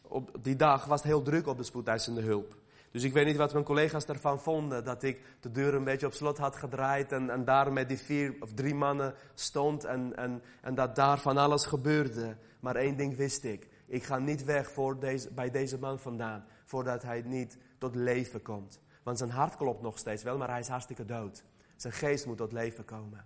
op 0.03 0.37
die 0.43 0.57
dag 0.57 0.85
was 0.85 1.01
het 1.01 1.09
heel 1.09 1.23
druk 1.23 1.47
op 1.47 1.57
de 1.57 1.63
spoedeisende 1.63 2.21
hulp. 2.21 2.57
Dus 2.91 3.03
ik 3.03 3.13
weet 3.13 3.27
niet 3.27 3.37
wat 3.37 3.53
mijn 3.53 3.65
collega's 3.65 4.07
ervan 4.07 4.41
vonden. 4.41 4.85
Dat 4.85 5.03
ik 5.03 5.21
de 5.41 5.51
deur 5.51 5.75
een 5.75 5.85
beetje 5.85 6.07
op 6.07 6.13
slot 6.13 6.39
had 6.39 6.57
gedraaid. 6.57 7.13
En, 7.13 7.31
en 7.31 7.45
daar 7.45 7.73
met 7.73 7.89
die 7.89 7.99
vier 7.99 8.35
of 8.41 8.53
drie 8.55 8.75
mannen 8.75 9.15
stond. 9.35 9.85
En, 9.85 10.17
en, 10.17 10.43
en 10.61 10.75
dat 10.75 10.97
daar 10.97 11.19
van 11.19 11.37
alles 11.37 11.65
gebeurde. 11.65 12.37
Maar 12.61 12.77
één 12.77 12.97
ding 12.97 13.17
wist 13.17 13.45
ik. 13.45 13.69
Ik 13.91 14.05
ga 14.05 14.19
niet 14.19 14.45
weg 14.45 14.71
voor 14.71 15.01
deze, 15.01 15.33
bij 15.33 15.51
deze 15.51 15.79
man 15.79 15.99
vandaan. 15.99 16.45
Voordat 16.65 17.03
hij 17.03 17.23
niet 17.23 17.59
tot 17.79 17.95
leven 17.95 18.43
komt. 18.43 18.81
Want 19.03 19.19
zijn 19.19 19.31
hart 19.31 19.57
klopt 19.57 19.83
nog 19.83 19.99
steeds 19.99 20.23
wel, 20.23 20.39
maar 20.39 20.49
hij 20.49 20.59
is 20.59 20.69
hartstikke 20.69 21.05
dood. 21.05 21.45
Zijn 21.77 21.93
geest 21.93 22.27
moet 22.27 22.37
tot 22.37 22.53
leven 22.53 22.85
komen. 22.85 23.25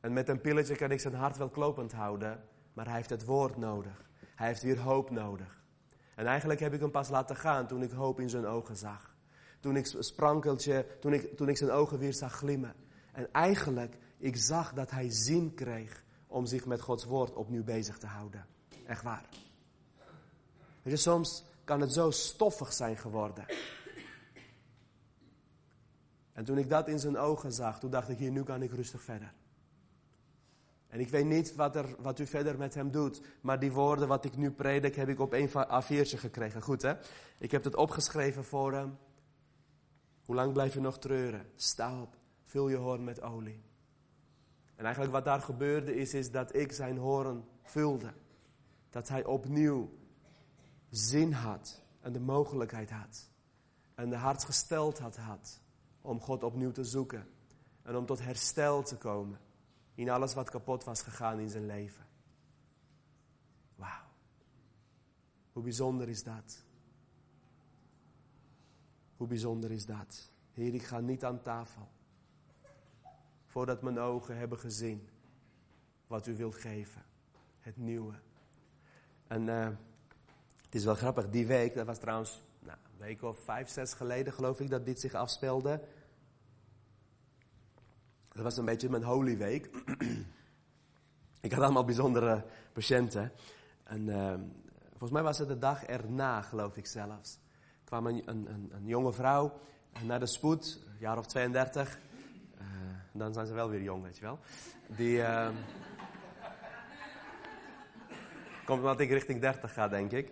En 0.00 0.12
met 0.12 0.28
een 0.28 0.40
pilletje 0.40 0.76
kan 0.76 0.90
ik 0.90 1.00
zijn 1.00 1.14
hart 1.14 1.36
wel 1.36 1.48
klopend 1.48 1.92
houden. 1.92 2.44
Maar 2.72 2.84
hij 2.84 2.94
heeft 2.94 3.10
het 3.10 3.24
woord 3.24 3.56
nodig. 3.56 4.10
Hij 4.34 4.46
heeft 4.46 4.62
weer 4.62 4.78
hoop 4.78 5.10
nodig. 5.10 5.62
En 6.14 6.26
eigenlijk 6.26 6.60
heb 6.60 6.72
ik 6.72 6.80
hem 6.80 6.90
pas 6.90 7.08
laten 7.08 7.36
gaan 7.36 7.66
toen 7.66 7.82
ik 7.82 7.90
hoop 7.90 8.20
in 8.20 8.30
zijn 8.30 8.46
ogen 8.46 8.76
zag. 8.76 9.16
Toen 9.60 9.76
ik 9.76 9.86
sprankeltje, 9.98 10.86
toen 11.00 11.12
ik, 11.12 11.36
toen 11.36 11.48
ik 11.48 11.56
zijn 11.56 11.70
ogen 11.70 11.98
weer 11.98 12.14
zag 12.14 12.32
glimmen. 12.32 12.74
En 13.12 13.32
eigenlijk, 13.32 13.96
ik 14.18 14.36
zag 14.36 14.72
dat 14.72 14.90
hij 14.90 15.10
zin 15.10 15.54
kreeg 15.54 16.04
om 16.30 16.46
zich 16.46 16.66
met 16.66 16.80
Gods 16.80 17.04
woord 17.04 17.34
opnieuw 17.34 17.64
bezig 17.64 17.98
te 17.98 18.06
houden. 18.06 18.46
Echt 18.86 19.02
waar. 19.02 19.28
Weet 20.82 20.92
je, 20.92 20.96
soms 20.96 21.44
kan 21.64 21.80
het 21.80 21.92
zo 21.92 22.10
stoffig 22.10 22.72
zijn 22.72 22.96
geworden. 22.96 23.46
En 26.32 26.44
toen 26.44 26.58
ik 26.58 26.68
dat 26.68 26.88
in 26.88 26.98
zijn 26.98 27.16
ogen 27.16 27.52
zag, 27.52 27.78
toen 27.78 27.90
dacht 27.90 28.08
ik, 28.08 28.18
hier, 28.18 28.30
nu 28.30 28.42
kan 28.42 28.62
ik 28.62 28.72
rustig 28.72 29.02
verder. 29.02 29.32
En 30.88 31.00
ik 31.00 31.08
weet 31.08 31.24
niet 31.24 31.54
wat, 31.54 31.76
er, 31.76 31.94
wat 31.98 32.18
u 32.18 32.26
verder 32.26 32.58
met 32.58 32.74
hem 32.74 32.90
doet. 32.90 33.20
Maar 33.40 33.60
die 33.60 33.72
woorden 33.72 34.08
wat 34.08 34.24
ik 34.24 34.36
nu 34.36 34.50
predik 34.50 34.94
heb 34.94 35.08
ik 35.08 35.20
op 35.20 35.32
een 35.32 35.48
A4'tje 35.48 36.18
gekregen. 36.18 36.62
Goed 36.62 36.82
hè? 36.82 36.94
Ik 37.38 37.50
heb 37.50 37.64
het 37.64 37.76
opgeschreven 37.76 38.44
voor 38.44 38.72
hem. 38.72 38.98
Hoe 40.24 40.34
lang 40.34 40.52
blijf 40.52 40.74
je 40.74 40.80
nog 40.80 40.98
treuren? 40.98 41.46
Sta 41.54 42.00
op. 42.00 42.16
Vul 42.42 42.68
je 42.68 42.76
hoorn 42.76 43.04
met 43.04 43.22
olie. 43.22 43.69
En 44.80 44.86
eigenlijk 44.86 45.14
wat 45.14 45.24
daar 45.24 45.40
gebeurde 45.40 45.94
is, 45.94 46.14
is 46.14 46.30
dat 46.30 46.54
ik 46.54 46.72
zijn 46.72 46.96
hoorn 46.96 47.44
vulde. 47.62 48.12
Dat 48.90 49.08
hij 49.08 49.24
opnieuw 49.24 49.90
zin 50.90 51.32
had. 51.32 51.82
En 52.00 52.12
de 52.12 52.20
mogelijkheid 52.20 52.90
had. 52.90 53.30
En 53.94 54.10
de 54.10 54.16
hartsgesteldheid 54.16 55.16
had. 55.16 55.60
Om 56.00 56.20
God 56.20 56.42
opnieuw 56.42 56.72
te 56.72 56.84
zoeken. 56.84 57.28
En 57.82 57.96
om 57.96 58.06
tot 58.06 58.20
herstel 58.20 58.82
te 58.82 58.96
komen 58.96 59.38
in 59.94 60.10
alles 60.10 60.34
wat 60.34 60.50
kapot 60.50 60.84
was 60.84 61.02
gegaan 61.02 61.38
in 61.38 61.48
zijn 61.48 61.66
leven. 61.66 62.06
Wauw. 63.74 64.06
Hoe 65.52 65.62
bijzonder 65.62 66.08
is 66.08 66.22
dat? 66.22 66.64
Hoe 69.16 69.26
bijzonder 69.26 69.70
is 69.70 69.86
dat? 69.86 70.30
Heer, 70.52 70.74
ik 70.74 70.82
ga 70.82 71.00
niet 71.00 71.24
aan 71.24 71.42
tafel. 71.42 71.88
Voordat 73.50 73.82
mijn 73.82 73.98
ogen 73.98 74.36
hebben 74.36 74.58
gezien 74.58 75.08
wat 76.06 76.26
u 76.26 76.36
wilt 76.36 76.54
geven. 76.54 77.02
Het 77.60 77.76
nieuwe. 77.76 78.12
En 79.26 79.46
uh, 79.46 79.68
het 80.64 80.74
is 80.74 80.84
wel 80.84 80.94
grappig, 80.94 81.28
die 81.28 81.46
week, 81.46 81.74
dat 81.74 81.86
was 81.86 81.98
trouwens 81.98 82.42
nou, 82.58 82.78
een 82.84 82.98
week 82.98 83.22
of 83.22 83.38
vijf, 83.44 83.68
zes 83.68 83.94
geleden 83.94 84.32
geloof 84.32 84.60
ik 84.60 84.70
dat 84.70 84.84
dit 84.84 85.00
zich 85.00 85.14
afspeelde. 85.14 85.80
Dat 88.32 88.42
was 88.42 88.56
een 88.56 88.64
beetje 88.64 88.88
mijn 88.88 89.02
holy 89.02 89.36
week. 89.36 89.70
ik 91.40 91.52
had 91.52 91.62
allemaal 91.62 91.84
bijzondere 91.84 92.44
patiënten. 92.72 93.32
En 93.84 94.06
uh, 94.06 94.34
volgens 94.88 95.10
mij 95.10 95.22
was 95.22 95.38
het 95.38 95.48
de 95.48 95.58
dag 95.58 95.84
erna, 95.84 96.42
geloof 96.42 96.76
ik 96.76 96.86
zelfs. 96.86 97.38
kwam 97.84 98.06
een, 98.06 98.22
een, 98.26 98.70
een 98.72 98.86
jonge 98.86 99.12
vrouw 99.12 99.60
naar 100.04 100.20
de 100.20 100.26
spoed, 100.26 100.80
een 100.86 100.98
jaar 100.98 101.18
of 101.18 101.26
32. 101.26 101.98
Uh, 102.60 102.64
eh, 103.12 103.20
dan 103.20 103.32
zijn 103.32 103.46
ze 103.46 103.52
wel 103.52 103.68
weer 103.68 103.82
jong, 103.82 104.02
weet 104.02 104.16
je 104.16 104.22
wel. 104.22 104.38
Die. 104.86 105.16
Uh, 105.16 105.48
komt 108.64 108.78
omdat 108.78 109.00
ik 109.00 109.10
richting 109.10 109.40
30 109.40 109.72
ga, 109.72 109.88
denk 109.88 110.12
ik. 110.12 110.28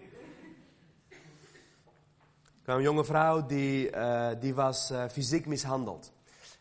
Er 1.08 2.74
kwam 2.74 2.76
een 2.76 2.82
jonge 2.82 3.04
vrouw 3.04 3.46
die, 3.46 3.90
uh, 3.90 4.30
die 4.40 4.54
was 4.54 4.92
fysiek 5.10 5.46
mishandeld. 5.46 6.12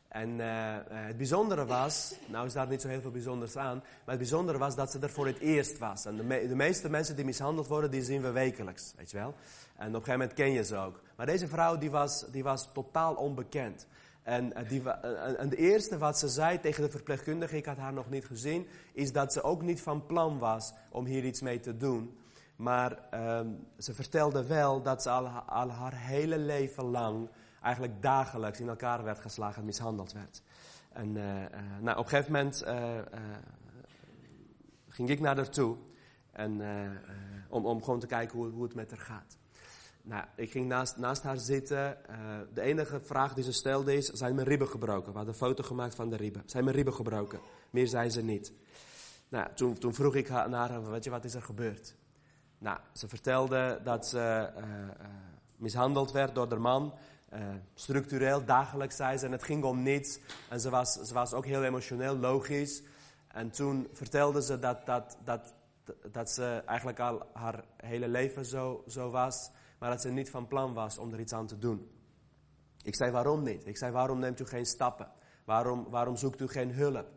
En 0.08 0.30
uh, 0.30 0.76
het 0.90 1.18
bijzondere 1.18 1.66
was, 1.66 2.16
nou 2.28 2.46
is 2.46 2.54
daar 2.54 2.68
niet 2.68 2.82
zo 2.82 2.88
heel 2.88 3.02
veel 3.02 3.12
bijzonders 3.12 3.58
aan, 3.58 3.78
maar 3.78 4.16
het 4.16 4.18
bijzondere 4.18 4.58
was 4.58 4.76
dat 4.76 4.92
ze 4.92 5.00
er 5.00 5.10
voor 5.10 5.26
het 5.28 5.40
eerst 5.40 5.78
was. 5.78 6.06
En 6.06 6.16
de, 6.16 6.48
de, 6.48 6.56
meeste 6.56 6.90
mensen 6.90 7.16
die 7.16 7.26
mishandeld 7.26 7.68
worden, 7.68 7.92
die 7.92 8.04
zien 8.04 8.22
we 8.22 8.32
wekelijks, 8.32 8.94
weet 8.98 9.12
je 9.12 9.18
wel. 9.18 9.34
En 9.76 9.88
op 9.88 9.94
een 9.94 9.94
gegeven 9.94 10.12
moment 10.12 10.34
ken 10.34 10.52
je 10.52 10.64
ze 10.64 10.76
ook. 10.76 11.02
Maar 11.16 11.26
deze 11.26 11.48
vrouw, 11.48 11.78
die 11.78 11.92
was, 11.92 12.26
die 12.32 12.44
was 12.44 12.70
totaal 12.74 13.14
onbekend. 13.14 13.88
En, 14.28 14.54
uh, 14.58 14.70
die, 14.70 14.82
uh, 14.82 15.40
en 15.40 15.50
de 15.50 15.56
eerste 15.56 15.98
wat 15.98 16.20
ze 16.20 16.28
zei 16.28 16.60
tegen 16.60 16.84
de 16.84 16.90
verpleegkundige, 16.90 17.58
ik 17.58 17.66
had 17.66 17.78
haar 17.78 17.94
nog 17.94 18.10
niet 18.10 18.26
gezien, 18.26 18.68
is 18.94 19.12
dat 19.12 19.34
ze 19.34 19.42
ook 19.42 19.62
niet 19.62 19.82
van 19.82 20.06
plan 20.06 20.40
was 20.40 20.74
om 20.90 21.06
hier 21.06 21.24
iets 21.26 21.42
mee 21.42 21.60
te 21.60 21.78
doen. 21.78 22.18
Maar 22.56 23.10
ehm, 23.10 23.48
ze 23.78 23.94
vertelde 23.94 24.46
wel 24.46 24.82
dat 24.82 25.02
ze 25.02 25.10
al, 25.10 25.28
al 25.28 25.70
haar 25.70 25.96
hele 25.96 26.38
leven 26.38 26.84
lang 26.84 27.30
eigenlijk 27.62 28.02
dagelijks 28.02 28.60
in 28.60 28.68
elkaar 28.68 29.04
werd 29.04 29.20
geslagen 29.20 29.60
en 29.60 29.66
mishandeld 29.66 30.14
werd. 30.14 30.42
En 30.90 31.12
nou, 31.82 31.98
op 31.98 32.04
een 32.04 32.10
gegeven 32.10 32.32
moment 32.32 32.64
ging 34.88 35.10
ik 35.10 35.20
naar 35.20 35.36
haar 35.36 35.50
toe. 35.50 35.78
Om 37.50 37.84
gewoon 37.84 38.00
te 38.00 38.08
kijken 38.08 38.38
hoe, 38.38 38.50
hoe 38.50 38.64
het 38.64 38.76
met 38.76 38.90
haar 38.90 39.00
gaat. 39.00 39.38
Nou, 40.08 40.24
ik 40.36 40.52
ging 40.52 40.68
naast, 40.68 40.98
naast 40.98 41.24
haar 41.24 41.38
zitten. 41.38 41.98
de 42.54 42.62
enige 42.62 43.00
vraag 43.00 43.34
die 43.34 43.44
ze 43.44 43.52
stelde 43.52 43.96
is: 43.96 44.06
zijn 44.06 44.36
mijn 44.36 44.48
ribben 44.48 44.68
gebroken? 44.68 45.12
We 45.12 45.18
hadden 45.18 45.34
een 45.34 45.40
foto 45.40 45.64
gemaakt 45.64 45.96
van 45.96 46.10
de 46.10 46.16
ribben. 46.16 46.44
Zijn 46.46 46.64
mijn 46.64 46.76
ribben 46.76 46.94
gebroken? 46.94 47.40
Meer 47.70 47.88
zei 47.88 48.10
ze 48.10 48.24
niet. 48.24 48.54
Nou, 49.30 49.48
toen, 49.56 49.78
toen 49.78 49.94
vroeg 49.94 50.16
ik 50.16 50.28
haar 50.28 50.50
naar 50.50 50.70
haar: 50.70 50.90
weet 50.90 51.04
je, 51.04 51.10
wat 51.10 51.26
is 51.26 51.34
er 51.34 51.42
gebeurd? 51.42 51.96
Nou, 52.58 52.80
ze 52.92 53.08
vertelde 53.08 53.80
dat 53.84 54.08
ze 54.08 54.50
mishandeld 55.56 56.12
werd 56.12 56.36
door 56.36 56.50
de 56.50 56.58
man. 56.58 56.94
Structureel, 57.74 58.46
dagelijks 58.46 58.96
zei 58.96 59.18
ze. 59.18 59.26
En 59.26 59.32
het 59.32 59.44
ging 59.44 59.64
om 59.64 59.84
niets. 59.84 60.20
En 60.50 60.60
ze 60.60 60.70
was, 60.70 60.94
ze 60.94 61.14
was 61.14 61.34
ook 61.34 61.46
heel 61.46 61.64
emotioneel, 61.64 62.18
logisch. 62.18 62.82
En 63.28 63.50
toen 63.50 63.88
vertelde 63.94 64.42
ze 64.42 64.60
dat, 64.60 64.86
dat, 64.86 65.18
dat, 65.24 65.54
dat 66.12 66.32
ze 66.32 66.64
eigenlijk 66.66 67.00
al 67.00 67.30
haar 67.34 67.64
hele 67.78 68.08
leven 68.08 68.46
zo, 68.46 68.84
zo 68.88 69.10
was. 69.10 69.50
Maar 69.78 69.90
dat 69.90 70.02
ze 70.02 70.10
niet 70.10 70.30
van 70.30 70.48
plan 70.48 70.74
was 70.74 70.98
om 70.98 71.14
er 71.14 71.20
iets 71.20 71.34
aan 71.34 71.48
te 71.48 71.58
doen. 71.58 71.90
Ik 72.82 72.96
zei, 72.96 73.12
waarom 73.12 73.44
niet? 73.44 73.68
Ik 73.68 73.78
zei, 73.78 73.92
waarom 73.92 74.20
neemt 74.20 74.40
u 74.40 74.46
geen 74.46 74.66
stappen? 74.66 75.12
Waarom, 75.46 75.90
waarom 75.90 76.16
zoekt 76.16 76.42
u 76.42 76.48
geen 76.48 76.72
hulp? 76.72 77.10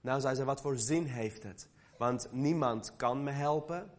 Nou, 0.00 0.20
zei 0.20 0.34
ze, 0.34 0.44
wat 0.44 0.60
voor 0.60 0.78
zin 0.78 1.04
heeft 1.04 1.42
het? 1.42 1.68
Want 1.98 2.28
niemand 2.32 2.96
kan 2.96 3.22
me 3.22 3.30
helpen. 3.30 3.90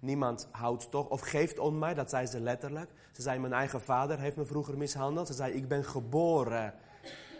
Niemand 0.00 0.48
houdt 0.50 0.90
toch, 0.90 1.08
of 1.08 1.20
geeft 1.20 1.58
om 1.58 1.78
mij, 1.78 1.94
dat 1.94 2.10
zei 2.10 2.26
ze 2.26 2.40
letterlijk. 2.40 2.90
Ze 3.12 3.22
zei, 3.22 3.38
mijn 3.38 3.52
eigen 3.52 3.80
vader 3.80 4.18
heeft 4.18 4.36
me 4.36 4.44
vroeger 4.44 4.78
mishandeld. 4.78 5.26
Ze 5.26 5.32
zei, 5.32 5.52
ik 5.52 5.68
ben 5.68 5.84
geboren 5.84 6.74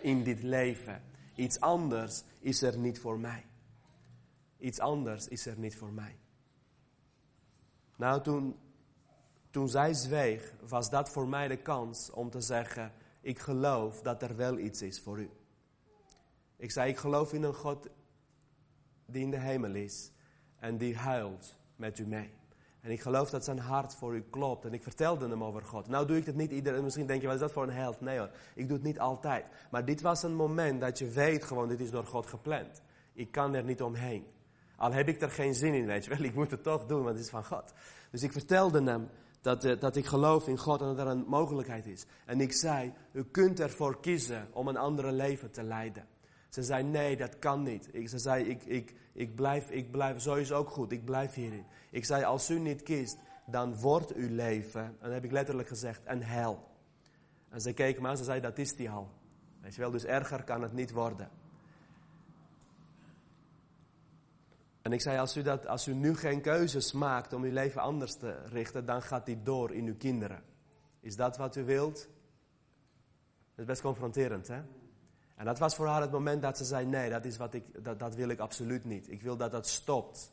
in 0.02 0.22
dit 0.22 0.42
leven. 0.42 1.02
Iets 1.34 1.60
anders 1.60 2.22
is 2.40 2.62
er 2.62 2.78
niet 2.78 3.00
voor 3.00 3.18
mij. 3.18 3.46
Iets 4.58 4.78
anders 4.78 5.28
is 5.28 5.46
er 5.46 5.58
niet 5.58 5.76
voor 5.76 5.92
mij. 5.92 6.18
Nou, 7.96 8.22
toen, 8.22 8.56
toen 9.58 9.68
zij 9.68 9.94
zweeg, 9.94 10.54
was 10.68 10.90
dat 10.90 11.10
voor 11.10 11.28
mij 11.28 11.48
de 11.48 11.56
kans 11.56 12.10
om 12.10 12.30
te 12.30 12.40
zeggen, 12.40 12.92
ik 13.20 13.38
geloof 13.38 14.02
dat 14.02 14.22
er 14.22 14.36
wel 14.36 14.58
iets 14.58 14.82
is 14.82 15.00
voor 15.00 15.18
u. 15.18 15.30
Ik 16.56 16.70
zei, 16.70 16.90
ik 16.90 16.96
geloof 16.96 17.32
in 17.32 17.42
een 17.42 17.54
God 17.54 17.88
die 19.06 19.22
in 19.22 19.30
de 19.30 19.38
hemel 19.38 19.74
is 19.74 20.12
en 20.58 20.76
die 20.76 20.96
huilt 20.96 21.58
met 21.76 21.98
u 21.98 22.06
mee. 22.06 22.30
En 22.80 22.90
ik 22.90 23.00
geloof 23.00 23.30
dat 23.30 23.44
zijn 23.44 23.58
hart 23.58 23.94
voor 23.94 24.14
u 24.14 24.24
klopt. 24.30 24.64
En 24.64 24.72
ik 24.72 24.82
vertelde 24.82 25.28
hem 25.28 25.44
over 25.44 25.62
God. 25.62 25.88
Nou 25.88 26.06
doe 26.06 26.16
ik 26.16 26.26
het 26.26 26.36
niet 26.36 26.50
iedereen. 26.50 26.84
Misschien 26.84 27.06
denk 27.06 27.20
je, 27.20 27.26
wat 27.26 27.36
is 27.36 27.42
dat 27.42 27.52
voor 27.52 27.62
een 27.62 27.70
held? 27.70 28.00
Nee 28.00 28.18
hoor, 28.18 28.30
ik 28.54 28.68
doe 28.68 28.76
het 28.76 28.86
niet 28.86 28.98
altijd. 28.98 29.44
Maar 29.70 29.84
dit 29.84 30.00
was 30.00 30.22
een 30.22 30.34
moment 30.34 30.80
dat 30.80 30.98
je 30.98 31.08
weet 31.08 31.44
gewoon, 31.44 31.68
dit 31.68 31.80
is 31.80 31.90
door 31.90 32.06
God 32.06 32.26
gepland. 32.26 32.82
Ik 33.12 33.30
kan 33.30 33.54
er 33.54 33.64
niet 33.64 33.82
omheen. 33.82 34.26
Al 34.76 34.92
heb 34.92 35.08
ik 35.08 35.22
er 35.22 35.30
geen 35.30 35.54
zin 35.54 35.74
in, 35.74 35.86
weet 35.86 36.04
je 36.04 36.10
wel. 36.10 36.24
Ik 36.30 36.34
moet 36.34 36.50
het 36.50 36.62
toch 36.62 36.86
doen, 36.86 37.02
want 37.02 37.16
het 37.16 37.24
is 37.24 37.30
van 37.30 37.44
God. 37.44 37.72
Dus 38.10 38.22
ik 38.22 38.32
vertelde 38.32 38.82
hem 38.82 39.08
dat, 39.40 39.64
uh, 39.64 39.80
dat 39.80 39.96
ik 39.96 40.06
geloof 40.06 40.48
in 40.48 40.58
God 40.58 40.80
en 40.80 40.86
dat 40.86 40.98
er 40.98 41.06
een 41.06 41.24
mogelijkheid 41.26 41.86
is. 41.86 42.06
En 42.26 42.40
ik 42.40 42.52
zei, 42.52 42.92
u 43.12 43.24
kunt 43.24 43.60
ervoor 43.60 44.00
kiezen 44.00 44.48
om 44.52 44.68
een 44.68 44.76
andere 44.76 45.12
leven 45.12 45.50
te 45.50 45.62
leiden. 45.62 46.06
Ze 46.48 46.62
zei, 46.62 46.82
nee, 46.82 47.16
dat 47.16 47.38
kan 47.38 47.62
niet. 47.62 47.88
Ik, 47.92 48.08
ze 48.08 48.18
zei, 48.18 48.44
ik, 48.44 48.64
ik, 48.64 48.94
ik, 49.12 49.34
blijf, 49.34 49.70
ik 49.70 49.90
blijf, 49.90 50.20
zo 50.20 50.34
is 50.34 50.52
ook 50.52 50.70
goed, 50.70 50.92
ik 50.92 51.04
blijf 51.04 51.34
hierin. 51.34 51.64
Ik 51.90 52.04
zei, 52.04 52.24
als 52.24 52.50
u 52.50 52.58
niet 52.58 52.82
kiest, 52.82 53.18
dan 53.46 53.80
wordt 53.80 54.14
uw 54.14 54.34
leven, 54.34 54.84
en 54.84 54.96
dan 55.00 55.10
heb 55.10 55.24
ik 55.24 55.32
letterlijk 55.32 55.68
gezegd, 55.68 56.00
een 56.04 56.22
hel. 56.22 56.66
En 57.48 57.60
ze 57.60 57.72
keek 57.72 58.00
me 58.00 58.08
aan, 58.08 58.16
ze 58.16 58.24
zei, 58.24 58.40
dat 58.40 58.58
is 58.58 58.76
die 58.76 58.90
al. 58.90 59.08
Weet 59.60 59.74
je 59.74 59.80
wel, 59.80 59.90
dus 59.90 60.04
erger 60.04 60.44
kan 60.44 60.62
het 60.62 60.72
niet 60.72 60.90
worden. 60.90 61.30
En 64.82 64.92
ik 64.92 65.00
zei, 65.00 65.18
als 65.18 65.36
u, 65.36 65.42
dat, 65.42 65.66
als 65.66 65.88
u 65.88 65.94
nu 65.94 66.16
geen 66.16 66.40
keuzes 66.40 66.92
maakt 66.92 67.32
om 67.32 67.42
uw 67.42 67.52
leven 67.52 67.80
anders 67.80 68.14
te 68.14 68.42
richten, 68.46 68.84
dan 68.84 69.02
gaat 69.02 69.26
die 69.26 69.42
door 69.42 69.72
in 69.72 69.86
uw 69.86 69.96
kinderen. 69.96 70.42
Is 71.00 71.16
dat 71.16 71.36
wat 71.36 71.56
u 71.56 71.64
wilt? 71.64 71.96
Dat 73.50 73.58
is 73.58 73.64
best 73.64 73.80
confronterend, 73.80 74.48
hè? 74.48 74.62
En 75.36 75.44
dat 75.44 75.58
was 75.58 75.74
voor 75.74 75.86
haar 75.86 76.00
het 76.00 76.10
moment 76.10 76.42
dat 76.42 76.56
ze 76.56 76.64
zei, 76.64 76.86
nee, 76.86 77.10
dat, 77.10 77.24
is 77.24 77.36
wat 77.36 77.54
ik, 77.54 77.84
dat, 77.84 77.98
dat 77.98 78.14
wil 78.14 78.28
ik 78.28 78.38
absoluut 78.38 78.84
niet. 78.84 79.10
Ik 79.10 79.22
wil 79.22 79.36
dat 79.36 79.50
dat 79.50 79.68
stopt. 79.68 80.32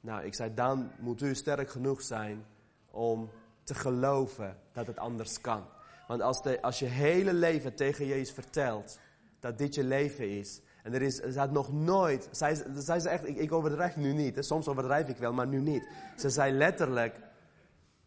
Nou, 0.00 0.24
ik 0.24 0.34
zei, 0.34 0.54
dan 0.54 0.90
moet 0.98 1.22
u 1.22 1.34
sterk 1.34 1.70
genoeg 1.70 2.02
zijn 2.02 2.46
om 2.90 3.30
te 3.62 3.74
geloven 3.74 4.56
dat 4.72 4.86
het 4.86 4.98
anders 4.98 5.40
kan. 5.40 5.64
Want 6.06 6.22
als, 6.22 6.42
de, 6.42 6.62
als 6.62 6.78
je 6.78 6.86
hele 6.86 7.32
leven 7.32 7.74
tegen 7.74 8.06
Jezus 8.06 8.34
vertelt 8.34 8.98
dat 9.40 9.58
dit 9.58 9.74
je 9.74 9.84
leven 9.84 10.28
is, 10.28 10.60
en 10.82 10.94
er 10.94 11.02
is, 11.02 11.22
er 11.22 11.30
staat 11.30 11.52
nog 11.52 11.72
nooit, 11.72 12.28
zei, 12.30 12.62
zei 12.74 13.00
ze 13.00 13.08
echt, 13.08 13.28
ik, 13.28 13.36
ik 13.36 13.52
overdrijf 13.52 13.96
nu 13.96 14.12
niet, 14.12 14.36
soms 14.40 14.68
overdrijf 14.68 15.08
ik 15.08 15.16
wel, 15.16 15.32
maar 15.32 15.46
nu 15.46 15.60
niet. 15.60 15.88
Ze 16.16 16.30
zei 16.30 16.52
letterlijk, 16.52 17.20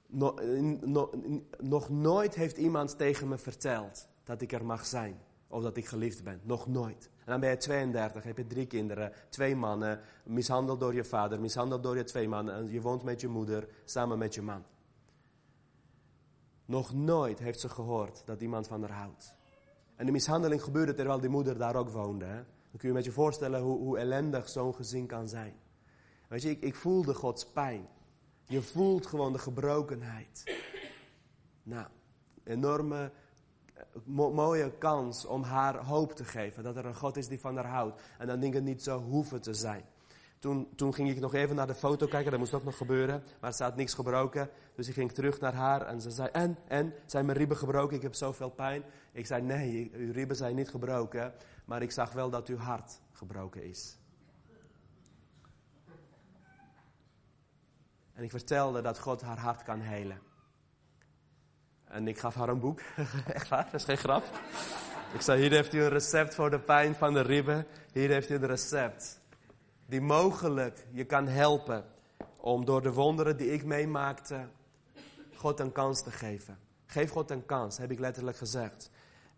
no, 0.07 0.35
no, 0.81 1.09
nog 1.59 1.89
nooit 1.89 2.35
heeft 2.35 2.57
iemand 2.57 2.97
tegen 2.97 3.27
me 3.27 3.37
verteld 3.37 4.07
dat 4.23 4.41
ik 4.41 4.51
er 4.51 4.65
mag 4.65 4.85
zijn. 4.85 5.17
Of 5.47 5.63
dat 5.63 5.77
ik 5.77 5.85
geliefd 5.85 6.23
ben. 6.23 6.39
Nog 6.43 6.67
nooit. 6.67 7.09
En 7.17 7.31
dan 7.31 7.39
ben 7.39 7.49
je 7.49 7.57
32, 7.57 8.23
heb 8.23 8.37
je 8.37 8.47
drie 8.47 8.65
kinderen, 8.65 9.11
twee 9.29 9.55
mannen, 9.55 9.99
mishandeld 10.23 10.79
door 10.79 10.93
je 10.93 11.03
vader, 11.03 11.39
mishandeld 11.39 11.83
door 11.83 11.97
je 11.97 12.03
twee 12.03 12.27
mannen. 12.27 12.55
En 12.55 12.71
je 12.71 12.81
woont 12.81 13.03
met 13.03 13.21
je 13.21 13.27
moeder, 13.27 13.67
samen 13.85 14.17
met 14.17 14.33
je 14.33 14.41
man. 14.41 14.63
Nog 16.65 16.93
nooit 16.93 17.39
heeft 17.39 17.59
ze 17.59 17.69
gehoord 17.69 18.21
dat 18.25 18.41
iemand 18.41 18.67
van 18.67 18.81
haar 18.81 18.91
houdt. 18.91 19.35
En 19.95 20.05
de 20.05 20.11
mishandeling 20.11 20.63
gebeurde 20.63 20.93
terwijl 20.93 21.19
die 21.19 21.29
moeder 21.29 21.57
daar 21.57 21.75
ook 21.75 21.89
woonde. 21.89 22.25
Hè? 22.25 22.43
Dan 22.73 22.81
kun 22.81 22.91
je 22.91 22.93
met 22.97 23.05
je 23.05 23.11
voorstellen 23.11 23.61
hoe, 23.61 23.77
hoe 23.77 23.97
ellendig 23.97 24.49
zo'n 24.49 24.75
gezin 24.75 25.05
kan 25.05 25.27
zijn. 25.27 25.53
Weet 26.27 26.41
je, 26.41 26.49
ik, 26.49 26.61
ik 26.61 26.75
voelde 26.75 27.13
Gods 27.13 27.45
pijn. 27.45 27.87
Je 28.43 28.61
voelt 28.61 29.07
gewoon 29.07 29.33
de 29.33 29.39
gebrokenheid. 29.39 30.43
Nou, 31.63 31.87
enorme 32.43 33.11
mooie 34.05 34.71
kans 34.77 35.25
om 35.25 35.43
haar 35.43 35.75
hoop 35.85 36.15
te 36.15 36.23
geven. 36.23 36.63
Dat 36.63 36.75
er 36.75 36.85
een 36.85 36.95
God 36.95 37.17
is 37.17 37.27
die 37.27 37.39
van 37.39 37.55
haar 37.55 37.67
houdt. 37.67 38.01
En 38.17 38.27
dat 38.27 38.41
dingen 38.41 38.63
niet 38.63 38.83
zo 38.83 38.99
hoeven 38.99 39.41
te 39.41 39.53
zijn. 39.53 39.83
Toen, 40.39 40.67
toen 40.75 40.93
ging 40.93 41.09
ik 41.09 41.19
nog 41.19 41.33
even 41.33 41.55
naar 41.55 41.67
de 41.67 41.75
foto 41.75 42.07
kijken, 42.07 42.31
dat 42.31 42.39
moest 42.39 42.53
ook 42.53 42.63
nog 42.63 42.77
gebeuren. 42.77 43.23
Maar 43.39 43.49
er 43.49 43.55
staat 43.55 43.75
niks 43.75 43.93
gebroken. 43.93 44.49
Dus 44.75 44.87
ik 44.87 44.93
ging 44.93 45.11
terug 45.11 45.39
naar 45.39 45.53
haar 45.53 45.81
en 45.81 46.01
ze 46.01 46.11
zei, 46.11 46.29
en, 46.31 46.57
en, 46.67 46.93
zijn 47.05 47.25
mijn 47.25 47.37
ribben 47.37 47.57
gebroken? 47.57 47.95
Ik 47.95 48.01
heb 48.01 48.15
zoveel 48.15 48.49
pijn. 48.49 48.83
Ik 49.11 49.25
zei, 49.25 49.41
nee, 49.41 49.91
uw 49.95 50.11
ribben 50.11 50.35
zijn 50.35 50.55
niet 50.55 50.69
gebroken. 50.69 51.33
Maar 51.65 51.81
ik 51.81 51.91
zag 51.91 52.11
wel 52.11 52.29
dat 52.29 52.47
uw 52.47 52.57
hart 52.57 52.99
gebroken 53.11 53.63
is. 53.63 53.97
En 58.13 58.23
ik 58.23 58.29
vertelde 58.29 58.81
dat 58.81 58.99
God 58.99 59.21
haar 59.21 59.39
hart 59.39 59.63
kan 59.63 59.79
helen. 59.79 60.21
En 61.83 62.07
ik 62.07 62.19
gaf 62.19 62.35
haar 62.35 62.49
een 62.49 62.59
boek. 62.59 62.79
Echt 63.33 63.49
waar, 63.49 63.63
dat 63.63 63.73
is 63.73 63.83
geen 63.83 63.97
grap. 63.97 64.23
Ik 65.13 65.21
zei, 65.21 65.41
hier 65.41 65.51
heeft 65.51 65.73
u 65.73 65.81
een 65.81 65.89
recept 65.89 66.35
voor 66.35 66.49
de 66.49 66.59
pijn 66.59 66.95
van 66.95 67.13
de 67.13 67.21
ribben. 67.21 67.65
Hier 67.91 68.09
heeft 68.09 68.29
u 68.29 68.35
een 68.35 68.45
recept. 68.45 69.21
Die 69.85 70.01
mogelijk 70.01 70.85
je 70.91 71.03
kan 71.03 71.27
helpen 71.27 71.85
om 72.37 72.65
door 72.65 72.81
de 72.81 72.93
wonderen 72.93 73.37
die 73.37 73.51
ik 73.51 73.65
meemaakte, 73.65 74.47
God 75.35 75.59
een 75.59 75.71
kans 75.71 76.03
te 76.03 76.11
geven. 76.11 76.59
Geef 76.85 77.11
God 77.11 77.31
een 77.31 77.45
kans, 77.45 77.77
heb 77.77 77.91
ik 77.91 77.99
letterlijk 77.99 78.37
gezegd. 78.37 78.89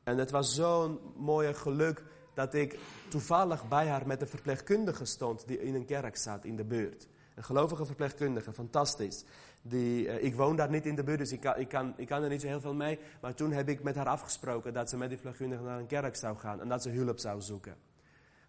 En 0.03 0.17
het 0.17 0.31
was 0.31 0.55
zo'n 0.55 0.99
mooie 1.15 1.53
geluk 1.53 2.03
dat 2.35 2.53
ik 2.53 2.79
toevallig 3.07 3.67
bij 3.67 3.87
haar 3.87 4.07
met 4.07 4.21
een 4.21 4.27
verpleegkundige 4.27 5.05
stond 5.05 5.47
die 5.47 5.61
in 5.61 5.75
een 5.75 5.85
kerk 5.85 6.17
zat 6.17 6.45
in 6.45 6.55
de 6.55 6.63
buurt. 6.63 7.07
Een 7.35 7.43
gelovige 7.43 7.85
verpleegkundige, 7.85 8.53
fantastisch. 8.53 9.23
Die, 9.61 10.05
uh, 10.05 10.23
ik 10.23 10.35
woon 10.35 10.55
daar 10.55 10.69
niet 10.69 10.85
in 10.85 10.95
de 10.95 11.03
buurt, 11.03 11.19
dus 11.19 11.31
ik 11.31 11.39
kan, 11.39 11.57
ik, 11.57 11.67
kan, 11.67 11.93
ik 11.97 12.07
kan 12.07 12.23
er 12.23 12.29
niet 12.29 12.41
zo 12.41 12.47
heel 12.47 12.61
veel 12.61 12.73
mee. 12.73 12.99
Maar 13.21 13.33
toen 13.33 13.51
heb 13.51 13.69
ik 13.69 13.83
met 13.83 13.95
haar 13.95 14.07
afgesproken 14.07 14.73
dat 14.73 14.89
ze 14.89 14.97
met 14.97 15.09
die 15.09 15.17
verpleegkundige 15.17 15.63
naar 15.63 15.79
een 15.79 15.87
kerk 15.87 16.15
zou 16.15 16.37
gaan 16.37 16.61
en 16.61 16.67
dat 16.67 16.81
ze 16.81 16.89
hulp 16.89 17.19
zou 17.19 17.41
zoeken. 17.41 17.75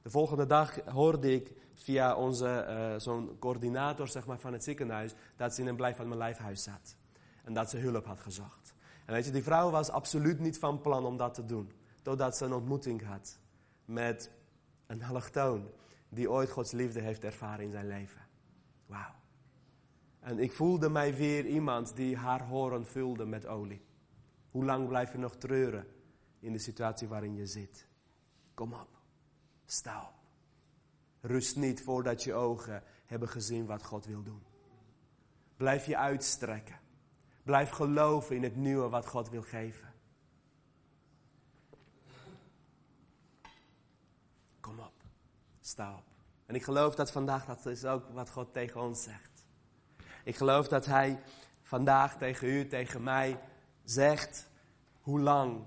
De 0.02 0.10
volgende 0.10 0.46
dag 0.46 0.80
hoorde 0.84 1.32
ik 1.32 1.52
via 1.74 2.14
onze 2.14 2.66
uh, 2.68 3.00
zo'n 3.00 3.36
coördinator 3.38 4.08
zeg 4.08 4.26
maar, 4.26 4.38
van 4.38 4.52
het 4.52 4.64
ziekenhuis 4.64 5.14
dat 5.36 5.54
ze 5.54 5.60
in 5.60 5.66
een 5.66 5.76
blijf 5.76 5.96
van 5.96 6.06
mijn 6.06 6.18
lijfhuis 6.18 6.62
zat. 6.62 6.96
En 7.44 7.54
dat 7.54 7.70
ze 7.70 7.76
hulp 7.76 8.06
had 8.06 8.20
gezocht. 8.20 8.74
En 9.04 9.14
weet 9.14 9.24
je, 9.24 9.30
die 9.30 9.42
vrouw 9.42 9.70
was 9.70 9.90
absoluut 9.90 10.40
niet 10.40 10.58
van 10.58 10.80
plan 10.80 11.04
om 11.04 11.16
dat 11.16 11.34
te 11.34 11.44
doen. 11.44 11.72
Totdat 12.02 12.36
ze 12.36 12.44
een 12.44 12.52
ontmoeting 12.52 13.06
had 13.06 13.38
met 13.86 14.30
een 14.86 15.02
allochtoon 15.02 15.70
die 16.08 16.30
ooit 16.30 16.50
Gods 16.50 16.72
liefde 16.72 17.00
heeft 17.00 17.24
ervaren 17.24 17.64
in 17.64 17.70
zijn 17.70 17.86
leven. 17.86 18.26
Wauw. 18.86 19.14
En 20.20 20.38
ik 20.38 20.52
voelde 20.52 20.88
mij 20.88 21.14
weer 21.14 21.46
iemand 21.46 21.96
die 21.96 22.16
haar 22.16 22.46
horen 22.46 22.86
vulde 22.86 23.24
met 23.24 23.46
olie. 23.46 23.84
Hoe 24.50 24.64
lang 24.64 24.88
blijf 24.88 25.12
je 25.12 25.18
nog 25.18 25.36
treuren 25.36 25.86
in 26.40 26.52
de 26.52 26.58
situatie 26.58 27.08
waarin 27.08 27.34
je 27.34 27.46
zit? 27.46 27.86
Kom 28.54 28.72
op, 28.72 28.88
sta 29.64 30.02
op. 30.02 30.14
Rust 31.20 31.56
niet 31.56 31.82
voordat 31.82 32.22
je 32.22 32.34
ogen 32.34 32.82
hebben 33.06 33.28
gezien 33.28 33.66
wat 33.66 33.84
God 33.84 34.06
wil 34.06 34.22
doen. 34.22 34.42
Blijf 35.56 35.86
je 35.86 35.96
uitstrekken. 35.96 36.80
Blijf 37.42 37.70
geloven 37.70 38.36
in 38.36 38.42
het 38.42 38.56
nieuwe 38.56 38.88
wat 38.88 39.06
God 39.06 39.30
wil 39.30 39.42
geven. 39.42 39.94
Kom 44.60 44.78
op, 44.78 45.02
sta 45.66 45.94
op. 45.94 46.04
En 46.46 46.54
ik 46.54 46.62
geloof 46.62 46.94
dat 46.94 47.10
vandaag 47.10 47.44
dat 47.44 47.66
is 47.66 47.84
ook 47.84 48.08
wat 48.12 48.30
God 48.30 48.52
tegen 48.52 48.80
ons 48.80 49.02
zegt. 49.02 49.46
Ik 50.24 50.36
geloof 50.36 50.68
dat 50.68 50.86
Hij 50.86 51.20
vandaag 51.62 52.16
tegen 52.16 52.48
u, 52.48 52.68
tegen 52.68 53.02
mij 53.02 53.40
zegt: 53.84 54.48
hoe 55.00 55.20
lang 55.20 55.64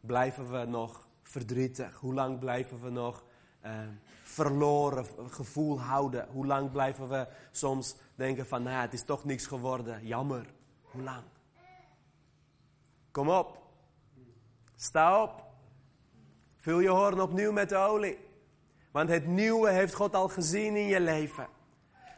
blijven 0.00 0.50
we 0.50 0.64
nog 0.64 1.08
verdrietig? 1.22 1.94
Hoe 1.94 2.14
lang 2.14 2.38
blijven 2.38 2.82
we 2.82 2.90
nog 2.90 3.24
uh, 3.64 3.72
verloren 4.22 5.06
gevoel 5.30 5.80
houden? 5.80 6.28
Hoe 6.28 6.46
lang 6.46 6.70
blijven 6.70 7.08
we 7.08 7.28
soms 7.50 7.96
denken 8.14 8.46
van, 8.46 8.62
nou 8.62 8.80
het 8.80 8.92
is 8.92 9.04
toch 9.04 9.24
niks 9.24 9.46
geworden, 9.46 10.06
jammer. 10.06 10.46
Hoe 10.82 11.02
lang? 11.02 11.22
Kom 13.10 13.28
op. 13.28 13.62
Sta 14.76 15.22
op. 15.22 15.44
Vul 16.56 16.80
je 16.80 16.88
hoorn 16.88 17.20
opnieuw 17.20 17.52
met 17.52 17.68
de 17.68 17.76
olie. 17.76 18.27
Want 18.90 19.08
het 19.08 19.26
nieuwe 19.26 19.70
heeft 19.70 19.94
God 19.94 20.14
al 20.14 20.28
gezien 20.28 20.76
in 20.76 20.86
je 20.86 21.00
leven. 21.00 21.46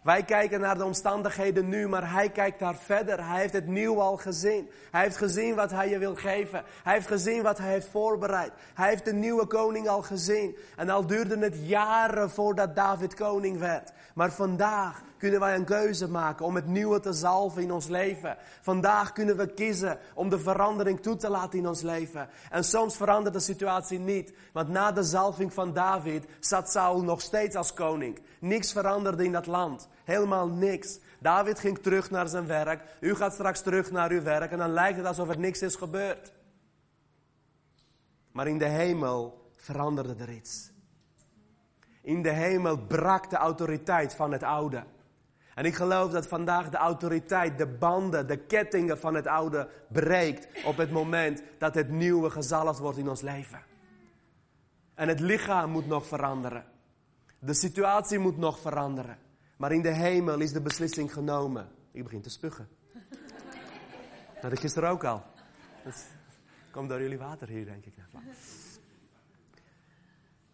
Wij 0.02 0.24
kijken 0.24 0.60
naar 0.60 0.78
de 0.78 0.84
omstandigheden 0.84 1.68
nu, 1.68 1.88
maar 1.88 2.12
hij 2.12 2.30
kijkt 2.30 2.58
daar 2.58 2.76
verder. 2.76 3.26
Hij 3.28 3.40
heeft 3.40 3.52
het 3.52 3.66
nieuw 3.66 4.00
al 4.00 4.16
gezien. 4.16 4.70
Hij 4.90 5.02
heeft 5.02 5.16
gezien 5.16 5.54
wat 5.54 5.70
hij 5.70 5.88
je 5.88 5.98
wil 5.98 6.14
geven. 6.14 6.62
Hij 6.82 6.94
heeft 6.94 7.06
gezien 7.06 7.42
wat 7.42 7.58
hij 7.58 7.70
heeft 7.70 7.88
voorbereid. 7.88 8.52
Hij 8.74 8.88
heeft 8.88 9.04
de 9.04 9.12
nieuwe 9.12 9.46
koning 9.46 9.88
al 9.88 10.02
gezien. 10.02 10.56
En 10.76 10.90
al 10.90 11.06
duurde 11.06 11.38
het 11.38 11.56
jaren 11.66 12.30
voordat 12.30 12.76
David 12.76 13.14
koning 13.14 13.58
werd. 13.58 13.92
Maar 14.14 14.32
vandaag 14.32 15.02
kunnen 15.20 15.40
wij 15.40 15.54
een 15.54 15.64
keuze 15.64 16.08
maken 16.08 16.46
om 16.46 16.54
het 16.54 16.66
nieuwe 16.66 17.00
te 17.00 17.12
zalven 17.12 17.62
in 17.62 17.72
ons 17.72 17.88
leven. 17.88 18.36
Vandaag 18.60 19.12
kunnen 19.12 19.36
we 19.36 19.54
kiezen 19.54 19.98
om 20.14 20.28
de 20.28 20.38
verandering 20.38 21.00
toe 21.00 21.16
te 21.16 21.30
laten 21.30 21.58
in 21.58 21.68
ons 21.68 21.82
leven. 21.82 22.28
En 22.50 22.64
soms 22.64 22.96
verandert 22.96 23.34
de 23.34 23.40
situatie 23.40 23.98
niet. 23.98 24.32
Want 24.52 24.68
na 24.68 24.92
de 24.92 25.02
zalving 25.02 25.52
van 25.52 25.72
David 25.72 26.26
zat 26.40 26.70
Saul 26.70 27.02
nog 27.02 27.20
steeds 27.20 27.56
als 27.56 27.74
koning. 27.74 28.20
Niks 28.40 28.72
veranderde 28.72 29.24
in 29.24 29.32
dat 29.32 29.46
land. 29.46 29.88
Helemaal 30.04 30.48
niks. 30.48 30.98
David 31.18 31.58
ging 31.58 31.78
terug 31.78 32.10
naar 32.10 32.28
zijn 32.28 32.46
werk. 32.46 32.96
U 33.00 33.14
gaat 33.14 33.32
straks 33.32 33.60
terug 33.60 33.90
naar 33.90 34.10
uw 34.10 34.22
werk. 34.22 34.50
En 34.50 34.58
dan 34.58 34.72
lijkt 34.72 34.96
het 34.96 35.06
alsof 35.06 35.28
er 35.28 35.38
niks 35.38 35.62
is 35.62 35.76
gebeurd. 35.76 36.32
Maar 38.32 38.48
in 38.48 38.58
de 38.58 38.68
hemel 38.68 39.50
veranderde 39.56 40.14
er 40.18 40.32
iets. 40.32 40.70
In 42.02 42.22
de 42.22 42.30
hemel 42.30 42.78
brak 42.78 43.30
de 43.30 43.36
autoriteit 43.36 44.14
van 44.14 44.32
het 44.32 44.42
oude. 44.42 44.84
En 45.54 45.64
ik 45.64 45.74
geloof 45.74 46.12
dat 46.12 46.26
vandaag 46.26 46.68
de 46.68 46.76
autoriteit, 46.76 47.58
de 47.58 47.66
banden, 47.66 48.26
de 48.26 48.36
kettingen 48.36 48.98
van 48.98 49.14
het 49.14 49.26
oude 49.26 49.68
breekt 49.88 50.64
op 50.64 50.76
het 50.76 50.90
moment 50.90 51.42
dat 51.58 51.74
het 51.74 51.88
nieuwe 51.88 52.30
gezalfd 52.30 52.78
wordt 52.78 52.98
in 52.98 53.08
ons 53.08 53.20
leven. 53.20 53.62
En 54.94 55.08
het 55.08 55.20
lichaam 55.20 55.70
moet 55.70 55.86
nog 55.86 56.06
veranderen. 56.06 56.64
De 57.38 57.54
situatie 57.54 58.18
moet 58.18 58.36
nog 58.36 58.58
veranderen. 58.58 59.18
Maar 59.56 59.72
in 59.72 59.82
de 59.82 59.94
hemel 59.94 60.40
is 60.40 60.52
de 60.52 60.60
beslissing 60.60 61.12
genomen. 61.12 61.68
Ik 61.92 62.02
begin 62.02 62.20
te 62.20 62.30
spugen. 62.30 62.68
Dat 64.42 64.52
ik 64.52 64.58
gisteren 64.58 64.88
ook 64.88 65.04
al. 65.04 65.22
Dat 65.84 66.06
komt 66.70 66.88
door 66.88 67.00
jullie 67.00 67.18
water 67.18 67.48
hier, 67.48 67.64
denk 67.64 67.84
ik. 67.84 67.94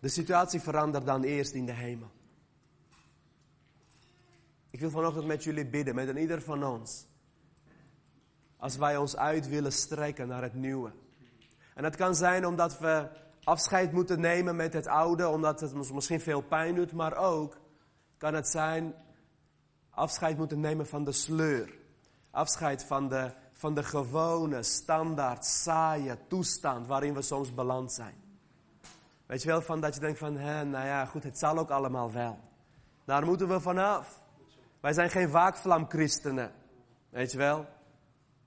De 0.01 0.09
situatie 0.09 0.61
verandert 0.61 1.07
dan 1.07 1.23
eerst 1.23 1.53
in 1.53 1.67
de 1.67 1.73
hemel. 1.73 2.11
Ik 4.77 4.83
wil 4.83 4.91
vanochtend 4.91 5.27
met 5.27 5.45
jullie 5.45 5.67
bidden, 5.67 5.95
met 5.95 6.09
een 6.09 6.17
ieder 6.17 6.43
van 6.43 6.65
ons. 6.65 7.07
Als 8.57 8.77
wij 8.77 8.97
ons 8.97 9.17
uit 9.17 9.49
willen 9.49 9.73
strekken 9.73 10.29
naar 10.29 10.43
het 10.43 10.55
nieuwe. 10.55 10.93
En 11.75 11.85
het 11.85 11.97
kan 11.97 12.15
zijn 12.15 12.47
omdat 12.47 12.79
we 12.79 13.09
afscheid 13.45 13.93
moeten 13.93 14.21
nemen 14.21 14.57
met 14.57 14.73
het 14.73 14.87
oude, 14.87 15.29
omdat 15.29 15.61
het 15.61 15.75
ons 15.75 15.93
misschien 15.93 16.21
veel 16.21 16.41
pijn 16.41 16.75
doet, 16.75 16.93
maar 16.93 17.17
ook 17.17 17.57
kan 18.19 18.35
het 18.35 18.49
zijn 18.49 18.95
afscheid 19.91 20.37
moeten 20.37 20.61
nemen 20.61 20.87
van 20.87 21.05
de 21.05 21.13
sleur. 21.13 21.79
Afscheid 22.31 22.85
van 22.85 23.09
de, 23.09 23.33
van 23.53 23.75
de 23.75 23.83
gewone, 23.83 24.63
standaard, 24.63 25.45
saaie 25.45 26.19
toestand 26.29 26.87
waarin 26.87 27.15
we 27.15 27.23
soms 27.23 27.55
beland 27.55 27.93
zijn. 27.93 28.15
Weet 29.27 29.43
je 29.43 29.49
wel, 29.49 29.63
van 29.63 29.81
dat 29.81 29.95
je 29.95 30.01
denkt 30.01 30.19
van, 30.19 30.37
hè, 30.37 30.65
nou 30.65 30.87
ja, 30.87 31.05
goed, 31.05 31.23
het 31.23 31.39
zal 31.39 31.59
ook 31.59 31.71
allemaal 31.71 32.13
wel. 32.13 32.39
Daar 33.05 33.25
moeten 33.25 33.49
we 33.49 33.61
vanaf. 33.61 34.25
Wij 34.81 34.93
zijn 34.93 35.11
geen 35.11 35.31
waakvlamchristenen. 35.31 36.53
Weet 37.09 37.33
je 37.33 37.39
wel? 37.39 37.67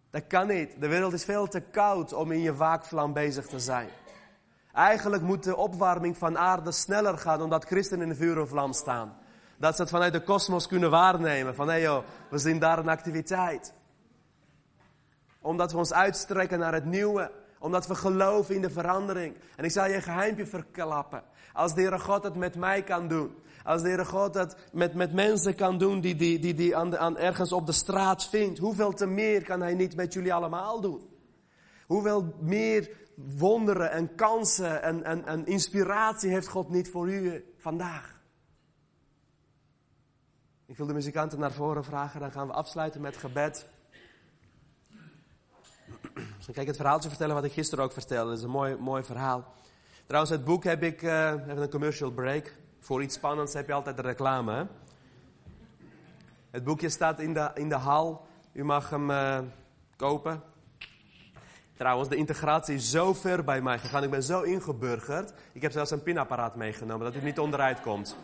Dat 0.10 0.28
kan 0.28 0.48
niet. 0.48 0.82
De 0.82 0.88
wereld 0.88 1.14
is 1.14 1.26
veel 1.26 1.48
te 1.48 1.60
koud 1.60 2.14
om 2.14 2.32
in 2.32 2.42
je 2.42 2.56
waakvlam 2.56 3.14
bezig 3.14 3.46
te 3.46 3.60
zijn. 3.60 3.90
Eigenlijk 4.74 5.24
moet 5.24 5.44
de 5.44 5.56
opwarming 5.56 6.18
van 6.18 6.38
aarde 6.38 6.72
sneller 6.72 7.18
gaan 7.18 7.42
omdat 7.42 7.66
christenen 7.66 8.04
in 8.04 8.10
de 8.10 8.16
vuur 8.16 8.40
en 8.40 8.48
vlam 8.48 8.74
staan. 8.74 9.18
Dat 9.58 9.76
ze 9.76 9.82
het 9.82 9.92
vanuit 9.92 10.14
de 10.14 10.24
kosmos 10.24 10.68
kunnen 10.68 10.90
waarnemen. 10.90 11.56
Van 11.56 11.68
hé 11.68 11.74
hey 11.74 11.82
joh, 11.82 12.04
we 12.30 12.38
zien 12.38 12.60
daar 12.60 12.80
een 12.80 12.90
activiteit. 12.90 13.74
Omdat 15.42 15.72
we 15.72 15.78
ons 15.78 15.94
uitstrekken 15.94 16.60
naar 16.60 16.74
het 16.74 16.86
nieuwe. 16.86 17.32
Omdat 17.60 17.88
we 17.88 17.96
geloven 17.96 18.56
in 18.56 18.62
de 18.62 18.70
verandering. 18.70 19.36
En 19.56 19.64
ik 19.64 19.72
zal 19.72 19.86
je 19.86 19.96
een 19.96 20.02
geheimpje 20.02 20.46
verklappen. 20.46 21.24
Als 21.54 21.74
de 21.74 21.82
Heere 21.82 22.00
God 22.00 22.24
het 22.24 22.36
met 22.36 22.56
mij 22.56 22.84
kan 22.84 23.08
doen. 23.08 23.36
Als 23.64 23.82
de 23.82 23.88
Heere 23.88 24.06
God 24.06 24.34
het 24.34 24.56
met, 24.72 24.94
met 24.94 25.14
mensen 25.14 25.56
kan 25.56 25.78
doen 25.78 26.02
die, 26.02 26.16
die, 26.16 26.40
die, 26.40 26.54
die 26.54 26.76
aan, 26.76 26.98
aan 26.98 27.18
ergens 27.18 27.52
op 27.52 27.66
de 27.66 27.72
straat 27.72 28.26
vindt. 28.26 28.60
Hoeveel 28.60 28.94
te 28.94 29.06
meer 29.06 29.44
kan 29.44 29.62
Hij 29.62 29.74
niet 29.74 29.96
met 29.96 30.14
jullie 30.14 30.34
allemaal 30.34 30.82
doen? 30.82 31.10
Hoeveel 31.88 32.36
meer 32.40 32.90
wonderen 33.16 33.92
en 33.92 34.16
kansen 34.16 34.82
en, 34.82 35.04
en, 35.04 35.26
en 35.26 35.46
inspiratie 35.46 36.30
heeft 36.30 36.48
God 36.48 36.70
niet 36.70 36.90
voor 36.90 37.10
u 37.10 37.46
vandaag? 37.58 38.18
Ik 40.66 40.78
wil 40.78 40.86
de 40.86 40.94
muzikanten 40.94 41.40
naar 41.40 41.52
voren 41.52 41.84
vragen, 41.84 42.20
dan 42.20 42.32
gaan 42.32 42.48
we 42.48 42.54
afsluiten 42.54 43.02
met 43.02 43.18
gebed. 43.18 43.66
Misschien 46.14 46.54
kan 46.54 46.62
ik 46.64 46.68
het 46.68 46.78
verhaaltje 46.78 47.10
vertellen 47.10 47.36
wat 47.36 47.44
ik 47.44 47.52
gisteren 47.52 47.84
ook 47.84 47.92
vertelde. 47.92 48.30
Dat 48.30 48.38
is 48.38 48.44
een 48.44 48.50
mooi, 48.50 48.76
mooi 48.76 49.04
verhaal. 49.04 49.54
Trouwens, 50.06 50.34
het 50.34 50.46
boek 50.46 50.64
heb 50.64 50.84
ik, 50.84 51.02
uh, 51.02 51.32
even 51.32 51.62
een 51.62 51.70
commercial 51.70 52.12
break. 52.12 52.54
Voor 52.90 53.02
iets 53.02 53.16
spannends 53.16 53.54
heb 53.54 53.68
je 53.68 53.74
altijd 53.74 53.96
de 53.96 54.02
reclame. 54.02 54.68
Het 56.52 56.64
boekje 56.64 56.90
staat 56.90 57.20
in 57.20 57.34
de, 57.34 57.52
in 57.54 57.70
de 57.70 57.76
hal. 57.76 58.28
U 58.54 58.64
mag 58.64 58.90
hem 58.90 59.10
uh, 59.10 59.40
kopen. 59.96 60.44
Trouwens, 61.78 62.10
de 62.10 62.16
integratie 62.16 62.76
is 62.76 62.90
zo 62.90 63.14
ver 63.14 63.44
bij 63.44 63.62
mij 63.62 63.80
gegaan. 63.80 64.04
Ik 64.04 64.10
ben 64.10 64.24
zo 64.24 64.42
ingeburgerd. 64.42 65.34
Ik 65.52 65.62
heb 65.62 65.72
zelfs 65.72 65.92
een 65.92 66.04
pinapparaat 66.04 66.56
meegenomen, 66.56 67.12
dat 67.12 67.22
u 67.22 67.26
niet 67.26 67.40
onderuit 67.40 67.82
komt. 67.82 68.16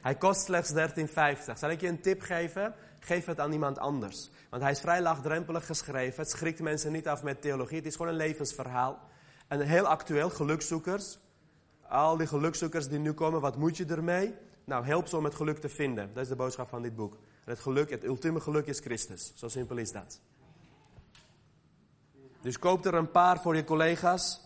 Hij 0.00 0.14
kost 0.14 0.40
slechts 0.40 0.72
13,50. 0.72 1.52
Zal 1.54 1.70
ik 1.70 1.80
je 1.80 1.88
een 1.88 2.00
tip 2.00 2.20
geven? 2.20 2.74
Geef 2.98 3.26
het 3.26 3.40
aan 3.40 3.52
iemand 3.52 3.78
anders. 3.78 4.30
Want 4.50 4.62
hij 4.62 4.72
is 4.72 4.80
vrij 4.80 5.00
laagdrempelig 5.00 5.66
geschreven. 5.66 6.22
Het 6.22 6.30
schrikt 6.30 6.60
mensen 6.60 6.92
niet 6.92 7.08
af 7.08 7.22
met 7.22 7.40
theologie. 7.40 7.76
Het 7.76 7.86
is 7.86 7.96
gewoon 7.96 8.10
een 8.10 8.18
levensverhaal. 8.18 8.98
En 9.48 9.60
heel 9.60 9.86
actueel, 9.86 10.30
gelukzoekers. 10.30 11.18
Al 11.94 12.16
die 12.16 12.26
gelukzoekers 12.26 12.88
die 12.88 12.98
nu 12.98 13.12
komen, 13.12 13.40
wat 13.40 13.56
moet 13.56 13.76
je 13.76 13.84
ermee? 13.84 14.34
Nou, 14.64 14.84
help 14.84 15.06
ze 15.06 15.16
om 15.16 15.24
het 15.24 15.34
geluk 15.34 15.58
te 15.58 15.68
vinden. 15.68 16.10
Dat 16.14 16.22
is 16.22 16.28
de 16.28 16.36
boodschap 16.36 16.68
van 16.68 16.82
dit 16.82 16.96
boek. 16.96 17.18
Het 17.44 17.58
geluk, 17.58 17.90
het 17.90 18.04
ultieme 18.04 18.40
geluk 18.40 18.66
is 18.66 18.80
Christus. 18.80 19.32
Zo 19.34 19.48
simpel 19.48 19.76
is 19.76 19.92
dat. 19.92 20.20
Dus 22.40 22.58
koop 22.58 22.84
er 22.84 22.94
een 22.94 23.10
paar 23.10 23.40
voor 23.40 23.56
je 23.56 23.64
collega's. 23.64 24.40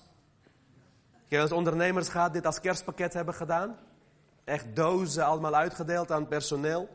Ik 1.28 1.38
als 1.38 1.52
ondernemers 1.52 2.08
gaat 2.08 2.32
dit 2.32 2.46
als 2.46 2.60
kerstpakket 2.60 3.12
hebben 3.12 3.34
gedaan. 3.34 3.78
Echt 4.44 4.76
dozen 4.76 5.24
allemaal 5.24 5.54
uitgedeeld 5.54 6.10
aan 6.12 6.20
het 6.20 6.28
personeel. 6.28 6.88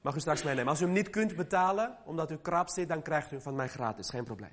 Mag 0.00 0.16
u 0.16 0.20
straks 0.20 0.42
meenemen. 0.42 0.68
Als 0.68 0.80
u 0.80 0.84
hem 0.84 0.92
niet 0.94 1.10
kunt 1.10 1.36
betalen, 1.36 1.96
omdat 2.04 2.30
u 2.30 2.36
krap 2.36 2.68
zit, 2.68 2.88
dan 2.88 3.02
krijgt 3.02 3.32
u 3.32 3.40
van 3.40 3.54
mij 3.54 3.68
gratis. 3.68 4.10
Geen 4.10 4.24
probleem. 4.24 4.52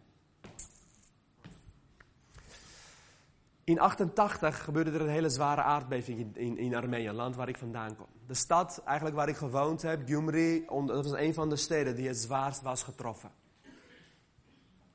In 3.67 3.79
88 3.79 4.63
gebeurde 4.63 4.91
er 4.91 5.01
een 5.01 5.09
hele 5.09 5.29
zware 5.29 5.61
aardbeving 5.61 6.19
in, 6.19 6.35
in, 6.35 6.57
in 6.57 6.75
Armenië, 6.75 7.07
een 7.07 7.15
land 7.15 7.35
waar 7.35 7.49
ik 7.49 7.57
vandaan 7.57 7.95
kom. 7.95 8.05
De 8.27 8.33
stad 8.33 8.81
eigenlijk 8.85 9.17
waar 9.17 9.27
ik 9.27 9.35
gewoond 9.35 9.81
heb, 9.81 10.01
Gyumri, 10.05 10.65
dat 10.65 11.03
was 11.03 11.19
een 11.19 11.33
van 11.33 11.49
de 11.49 11.55
steden 11.55 11.95
die 11.95 12.07
het 12.07 12.17
zwaarst 12.17 12.61
was 12.61 12.83
getroffen. 12.83 13.31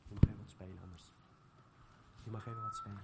Je 0.08 0.14
mag 0.14 0.22
even 0.22 0.36
wat 0.38 0.50
spelen 0.50 0.78
anders. 0.82 1.02
Je 2.24 2.30
mag 2.30 2.46
even 2.46 2.62
wat 2.62 2.74
spelen. 2.74 3.00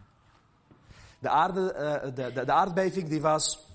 De, 1.19 1.29
aarde, 1.29 1.75
uh, 1.75 2.15
de, 2.15 2.33
de, 2.33 2.45
de, 2.45 2.53
aardbeving 2.53 3.09
die 3.09 3.21
was 3.21 3.67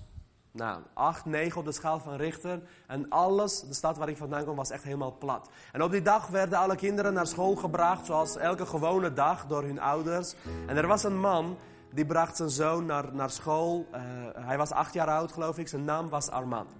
nou, 0.50 0.82
8, 0.94 1.24
9 1.24 1.58
op 1.58 1.64
de 1.64 1.72
schaal 1.72 2.00
van 2.00 2.16
Richter. 2.16 2.62
En 2.86 3.08
alles, 3.08 3.60
de 3.60 3.74
stad 3.74 3.96
waar 3.96 4.08
ik 4.08 4.16
vandaan 4.16 4.44
kom, 4.44 4.56
was 4.56 4.70
echt 4.70 4.84
helemaal 4.84 5.16
plat. 5.18 5.50
En 5.72 5.82
op 5.82 5.90
die 5.90 6.02
dag 6.02 6.26
werden 6.26 6.58
alle 6.58 6.76
kinderen 6.76 7.12
naar 7.12 7.26
school 7.26 7.54
gebracht, 7.54 8.06
zoals 8.06 8.36
elke 8.36 8.66
gewone 8.66 9.12
dag, 9.12 9.46
door 9.46 9.62
hun 9.62 9.80
ouders. 9.80 10.34
En 10.66 10.76
er 10.76 10.86
was 10.86 11.04
een 11.04 11.20
man 11.20 11.56
die 11.94 12.06
bracht 12.06 12.36
zijn 12.36 12.50
zoon 12.50 12.86
naar, 12.86 13.14
naar 13.14 13.30
school. 13.30 13.86
Uh, 13.94 14.00
hij 14.46 14.56
was 14.56 14.70
acht 14.70 14.94
jaar 14.94 15.08
oud, 15.08 15.32
geloof 15.32 15.58
ik. 15.58 15.68
Zijn 15.68 15.84
naam 15.84 16.08
was 16.08 16.30
Armand. 16.30 16.70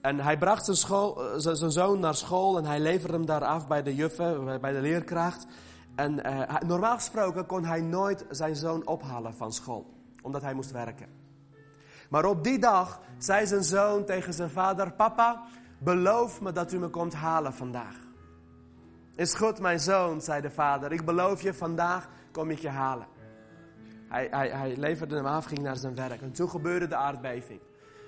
En 0.00 0.20
hij 0.20 0.38
bracht 0.38 0.64
zijn, 0.64 0.76
school, 0.76 1.34
uh, 1.34 1.54
zijn 1.54 1.70
zoon 1.70 2.00
naar 2.00 2.14
school 2.14 2.58
en 2.58 2.64
hij 2.64 2.80
leverde 2.80 3.14
hem 3.14 3.26
daar 3.26 3.44
af 3.44 3.66
bij 3.66 3.82
de 3.82 3.94
juffen, 3.94 4.60
bij 4.60 4.72
de 4.72 4.80
leerkracht. 4.80 5.46
En 5.94 6.26
uh, 6.26 6.60
normaal 6.66 6.94
gesproken 6.94 7.46
kon 7.46 7.64
hij 7.64 7.80
nooit 7.80 8.24
zijn 8.30 8.56
zoon 8.56 8.86
ophalen 8.86 9.34
van 9.34 9.52
school, 9.52 9.94
omdat 10.22 10.42
hij 10.42 10.54
moest 10.54 10.70
werken. 10.70 11.08
Maar 12.10 12.24
op 12.24 12.44
die 12.44 12.58
dag 12.58 13.00
zei 13.18 13.46
zijn 13.46 13.64
zoon 13.64 14.04
tegen 14.04 14.32
zijn 14.32 14.50
vader: 14.50 14.92
Papa, 14.92 15.42
beloof 15.78 16.40
me 16.40 16.52
dat 16.52 16.72
u 16.72 16.78
me 16.78 16.88
komt 16.88 17.14
halen 17.14 17.54
vandaag. 17.54 17.96
Is 19.14 19.34
goed, 19.34 19.60
mijn 19.60 19.80
zoon, 19.80 20.20
zei 20.20 20.40
de 20.40 20.50
vader. 20.50 20.92
Ik 20.92 21.04
beloof 21.04 21.42
je, 21.42 21.54
vandaag 21.54 22.08
kom 22.32 22.50
ik 22.50 22.58
je 22.58 22.68
halen. 22.68 23.06
Hij, 24.08 24.28
hij, 24.30 24.48
hij 24.48 24.76
leverde 24.76 25.14
hem 25.14 25.26
af, 25.26 25.44
ging 25.44 25.60
naar 25.60 25.76
zijn 25.76 25.94
werk. 25.94 26.22
En 26.22 26.32
toen 26.32 26.50
gebeurde 26.50 26.86
de 26.86 26.96
aardbeving. 26.96 27.60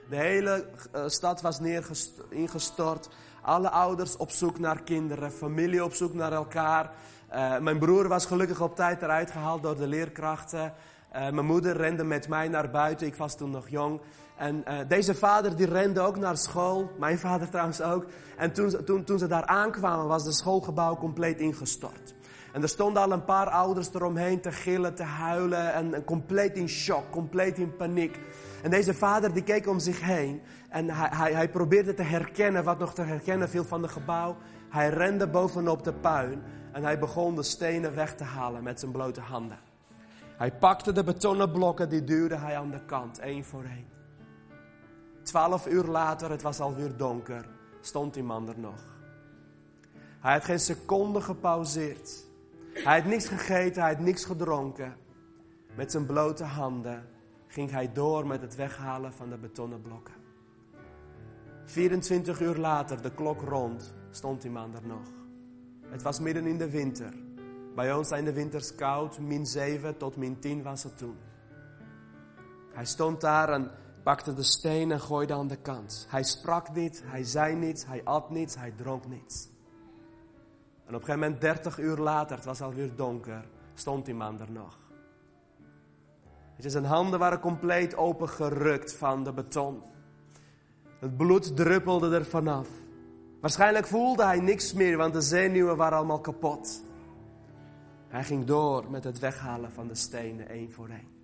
De 0.08 0.16
hele 0.16 0.64
uh, 0.94 1.02
stad 1.06 1.40
was 1.40 1.60
ingestort. 2.28 3.08
Alle 3.42 3.70
ouders 3.70 4.16
op 4.16 4.30
zoek 4.30 4.58
naar 4.58 4.82
kinderen, 4.82 5.32
familie 5.32 5.84
op 5.84 5.92
zoek 5.92 6.14
naar 6.14 6.32
elkaar. 6.32 6.90
Uh, 7.32 7.58
mijn 7.58 7.78
broer 7.78 8.08
was 8.08 8.26
gelukkig 8.26 8.60
op 8.60 8.76
tijd 8.76 9.02
eruit 9.02 9.30
gehaald 9.30 9.62
door 9.62 9.76
de 9.76 9.86
leerkrachten. 9.86 10.72
Uh, 11.12 11.30
mijn 11.30 11.46
moeder 11.46 11.76
rende 11.76 12.04
met 12.04 12.28
mij 12.28 12.48
naar 12.48 12.70
buiten, 12.70 13.06
ik 13.06 13.14
was 13.14 13.36
toen 13.36 13.50
nog 13.50 13.68
jong. 13.68 14.00
En 14.36 14.64
deze 14.88 15.14
vader 15.14 15.56
die 15.56 15.66
rende 15.66 16.00
ook 16.00 16.16
naar 16.16 16.36
school, 16.36 16.90
mijn 16.98 17.18
vader 17.18 17.48
trouwens 17.54 17.82
ook. 17.82 18.04
En 18.36 18.52
toen, 18.52 18.84
toen, 18.84 19.04
toen 19.04 19.18
ze 19.18 19.26
daar 19.26 19.46
aankwamen 19.46 20.06
was 20.06 20.24
het 20.24 20.34
schoolgebouw 20.34 20.96
compleet 20.96 21.38
ingestort. 21.38 22.14
En 22.58 22.64
er 22.64 22.70
stonden 22.70 23.02
al 23.02 23.12
een 23.12 23.24
paar 23.24 23.48
ouders 23.50 23.94
eromheen 23.94 24.40
te 24.40 24.52
gillen, 24.52 24.94
te 24.94 25.02
huilen 25.02 25.72
en, 25.72 26.04
compleet 26.04 26.56
in 26.56 26.68
shock, 26.68 27.10
compleet 27.10 27.58
in 27.58 27.76
paniek. 27.76 28.20
En 28.62 28.70
deze 28.70 28.94
vader 28.94 29.32
die 29.32 29.42
keek 29.42 29.66
om 29.66 29.78
zich 29.78 30.00
heen 30.00 30.42
en 30.68 30.90
hij, 30.90 31.08
hij, 31.12 31.32
hij 31.32 31.48
probeerde 31.48 31.94
te 31.94 32.02
herkennen 32.02 32.64
wat 32.64 32.78
nog 32.78 32.94
te 32.94 33.02
herkennen 33.02 33.48
viel 33.48 33.64
van 33.64 33.82
het 33.82 33.90
gebouw. 33.90 34.36
Hij 34.68 34.88
rende 34.88 35.28
bovenop 35.28 35.84
de 35.84 35.92
puin 35.92 36.42
en 36.72 36.84
hij 36.84 36.98
begon 36.98 37.34
de 37.34 37.42
stenen 37.42 37.94
weg 37.94 38.14
te 38.14 38.24
halen 38.24 38.62
met 38.62 38.80
zijn 38.80 38.92
blote 38.92 39.20
handen. 39.20 39.58
Hij 40.36 40.52
pakte 40.52 40.92
de 40.92 41.04
betonnen 41.04 41.52
blokken, 41.52 41.88
die 41.88 42.04
duwde 42.04 42.36
hij 42.36 42.56
aan 42.56 42.70
de 42.70 42.84
kant, 42.84 43.18
één 43.18 43.44
voor 43.44 43.64
één. 43.64 43.88
Twaalf 45.22 45.66
uur 45.66 45.84
later, 45.84 46.30
het 46.30 46.42
was 46.42 46.60
alweer 46.60 46.96
donker, 46.96 47.48
stond 47.80 48.14
die 48.14 48.22
man 48.22 48.48
er 48.48 48.58
nog. 48.58 48.84
Hij 50.20 50.32
had 50.32 50.44
geen 50.44 50.60
seconde 50.60 51.20
gepauzeerd. 51.20 52.26
Hij 52.84 53.00
had 53.00 53.08
niks 53.08 53.28
gegeten, 53.28 53.82
hij 53.82 53.92
had 53.94 54.02
niks 54.04 54.24
gedronken. 54.24 54.96
Met 55.76 55.90
zijn 55.90 56.06
blote 56.06 56.44
handen 56.44 57.08
ging 57.46 57.70
hij 57.70 57.92
door 57.92 58.26
met 58.26 58.40
het 58.40 58.54
weghalen 58.54 59.12
van 59.12 59.28
de 59.28 59.38
betonnen 59.38 59.82
blokken. 59.82 60.14
24 61.64 62.40
uur 62.40 62.56
later, 62.56 63.02
de 63.02 63.14
klok 63.14 63.40
rond, 63.40 63.94
stond 64.10 64.42
die 64.42 64.50
man 64.50 64.74
er 64.74 64.86
nog. 64.86 65.08
Het 65.88 66.02
was 66.02 66.20
midden 66.20 66.46
in 66.46 66.58
de 66.58 66.70
winter. 66.70 67.12
Bij 67.74 67.92
ons 67.92 68.08
zijn 68.08 68.24
de 68.24 68.32
winters 68.32 68.74
koud, 68.74 69.18
min 69.18 69.46
7 69.46 69.96
tot 69.96 70.16
min 70.16 70.38
10 70.38 70.62
was 70.62 70.82
het 70.82 70.98
toen. 70.98 71.16
Hij 72.72 72.84
stond 72.84 73.20
daar 73.20 73.48
en 73.48 73.70
pakte 74.02 74.34
de 74.34 74.42
steen 74.42 74.92
en 74.92 75.00
gooide 75.00 75.34
aan 75.34 75.48
de 75.48 75.56
kant. 75.56 76.06
Hij 76.08 76.22
sprak 76.22 76.74
niet, 76.74 77.02
hij 77.06 77.24
zei 77.24 77.54
niets, 77.54 77.86
hij 77.86 78.04
at 78.04 78.30
niets, 78.30 78.56
hij 78.56 78.72
dronk 78.76 79.08
niets. 79.08 79.48
En 80.88 80.94
op 80.94 81.00
een 81.00 81.06
gegeven 81.06 81.20
moment, 81.20 81.40
30 81.40 81.78
uur 81.78 81.96
later, 81.96 82.36
het 82.36 82.44
was 82.44 82.60
alweer 82.60 82.94
donker, 82.96 83.44
stond 83.74 84.04
die 84.04 84.14
man 84.14 84.40
er 84.40 84.50
nog. 84.50 84.78
Zijn 86.58 86.84
handen 86.84 87.18
waren 87.18 87.40
compleet 87.40 87.96
opengerukt 87.96 88.92
van 88.92 89.24
de 89.24 89.32
beton. 89.32 89.82
Het 90.98 91.16
bloed 91.16 91.56
druppelde 91.56 92.16
er 92.16 92.24
vanaf. 92.24 92.68
Waarschijnlijk 93.40 93.86
voelde 93.86 94.24
hij 94.24 94.40
niks 94.40 94.72
meer, 94.72 94.96
want 94.96 95.12
de 95.12 95.20
zenuwen 95.20 95.76
waren 95.76 95.98
allemaal 95.98 96.20
kapot. 96.20 96.82
Hij 98.08 98.24
ging 98.24 98.44
door 98.44 98.90
met 98.90 99.04
het 99.04 99.18
weghalen 99.18 99.72
van 99.72 99.88
de 99.88 99.94
stenen, 99.94 100.48
één 100.48 100.72
voor 100.72 100.88
één. 100.88 101.16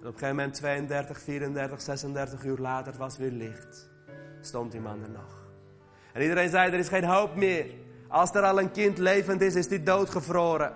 En 0.00 0.06
op 0.06 0.12
een 0.12 0.18
gegeven 0.18 0.36
moment, 0.36 0.54
32, 0.54 1.20
34, 1.20 1.80
36 1.80 2.44
uur 2.44 2.58
later, 2.58 2.86
het 2.86 2.96
was 2.96 3.16
weer 3.16 3.30
licht. 3.30 3.90
Stond 4.40 4.72
die 4.72 4.80
man 4.80 5.02
er 5.02 5.10
nog. 5.10 5.46
En 6.12 6.22
iedereen 6.22 6.48
zei, 6.48 6.72
er 6.72 6.78
is 6.78 6.88
geen 6.88 7.04
hoop 7.04 7.36
meer. 7.36 7.86
Als 8.08 8.34
er 8.34 8.42
al 8.42 8.58
een 8.58 8.70
kind 8.70 8.98
levend 8.98 9.40
is, 9.40 9.54
is 9.54 9.68
die 9.68 9.82
doodgevroren. 9.82 10.72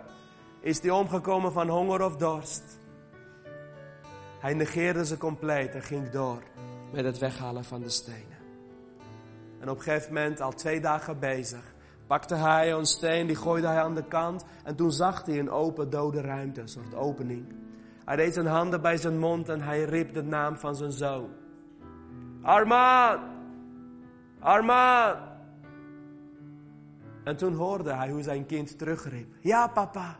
Is 0.61 0.81
die 0.81 0.95
omgekomen 0.95 1.53
van 1.53 1.69
honger 1.69 2.05
of 2.05 2.17
dorst. 2.17 2.63
Hij 4.39 4.55
negeerde 4.55 5.07
ze 5.07 5.19
compleet 5.19 5.75
en 5.75 5.83
ging 5.83 6.11
door 6.11 6.43
met 6.93 7.05
het 7.05 7.19
weghalen 7.19 7.65
van 7.65 7.81
de 7.81 7.89
stenen. 7.89 8.39
En 9.61 9.69
op 9.69 9.77
een 9.77 9.83
gegeven 9.83 10.13
moment, 10.13 10.41
al 10.41 10.53
twee 10.53 10.81
dagen 10.81 11.19
bezig, 11.19 11.75
pakte 12.07 12.35
hij 12.35 12.73
een 12.73 12.87
steen, 12.87 13.27
die 13.27 13.37
gooide 13.37 13.67
hij 13.67 13.83
aan 13.83 13.95
de 13.95 14.05
kant. 14.05 14.45
En 14.65 14.77
toen 14.77 14.93
zag 14.93 15.25
hij 15.27 15.39
een 15.39 15.51
open 15.51 15.91
dode 15.91 16.21
ruimte, 16.21 16.61
een 16.61 16.69
soort 16.69 16.95
opening. 16.95 17.55
Hij 18.05 18.17
deed 18.17 18.35
zijn 18.35 18.47
handen 18.47 18.81
bij 18.81 18.97
zijn 18.97 19.19
mond 19.19 19.49
en 19.49 19.61
hij 19.61 19.85
riep 19.85 20.15
de 20.15 20.23
naam 20.23 20.57
van 20.57 20.75
zijn 20.75 20.93
zoon. 20.93 21.29
Armaan! 22.43 23.21
Armaan! 24.41 25.32
En 27.25 27.37
toen 27.37 27.55
hoorde 27.55 27.93
hij 27.93 28.11
hoe 28.11 28.23
zijn 28.23 28.47
kind 28.47 28.79
terugriep. 28.79 29.35
Ja, 29.41 29.67
papa, 29.69 30.17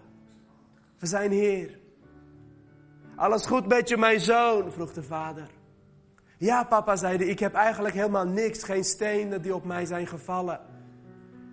we 0.99 1.07
zijn 1.07 1.31
hier. 1.31 1.79
Alles 3.17 3.47
goed 3.47 3.67
met 3.67 3.89
je, 3.89 3.97
mijn 3.97 4.21
zoon? 4.21 4.73
vroeg 4.73 4.93
de 4.93 5.03
vader. 5.03 5.49
Ja, 6.39 6.65
papa, 6.65 6.97
zei 6.97 7.17
hij, 7.17 7.27
ik 7.27 7.39
heb 7.39 7.55
eigenlijk 7.55 7.95
helemaal 7.95 8.27
niks, 8.27 8.63
geen 8.63 8.85
stenen 8.85 9.43
die 9.43 9.55
op 9.55 9.65
mij 9.65 9.85
zijn 9.85 10.07
gevallen. 10.07 10.61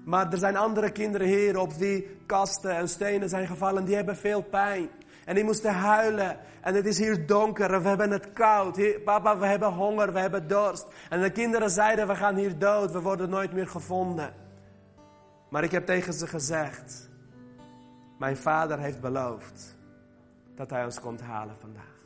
Maar 0.05 0.31
er 0.31 0.37
zijn 0.37 0.55
andere 0.55 0.91
kinderen 0.91 1.27
hier 1.27 1.59
op 1.59 1.73
wie 1.73 2.17
kasten 2.25 2.75
en 2.75 2.89
stenen 2.89 3.29
zijn 3.29 3.47
gevallen, 3.47 3.85
die 3.85 3.95
hebben 3.95 4.15
veel 4.15 4.41
pijn. 4.41 4.89
En 5.25 5.35
die 5.35 5.43
moesten 5.43 5.73
huilen. 5.73 6.37
En 6.61 6.75
het 6.75 6.85
is 6.85 6.97
hier 6.97 7.25
donker 7.25 7.73
en 7.73 7.81
we 7.81 7.87
hebben 7.87 8.11
het 8.11 8.33
koud. 8.33 9.03
papa, 9.03 9.37
we 9.37 9.45
hebben 9.45 9.73
honger, 9.73 10.13
we 10.13 10.19
hebben 10.19 10.47
dorst. 10.47 10.87
En 11.09 11.21
de 11.21 11.31
kinderen 11.31 11.69
zeiden, 11.69 12.07
we 12.07 12.15
gaan 12.15 12.35
hier 12.35 12.59
dood, 12.59 12.91
we 12.91 13.01
worden 13.01 13.29
nooit 13.29 13.53
meer 13.53 13.67
gevonden. 13.67 14.33
Maar 15.49 15.63
ik 15.63 15.71
heb 15.71 15.85
tegen 15.85 16.13
ze 16.13 16.27
gezegd, 16.27 17.09
mijn 18.17 18.37
vader 18.37 18.79
heeft 18.79 19.01
beloofd 19.01 19.77
dat 20.55 20.69
hij 20.69 20.85
ons 20.85 20.99
komt 20.99 21.21
halen 21.21 21.57
vandaag. 21.57 21.97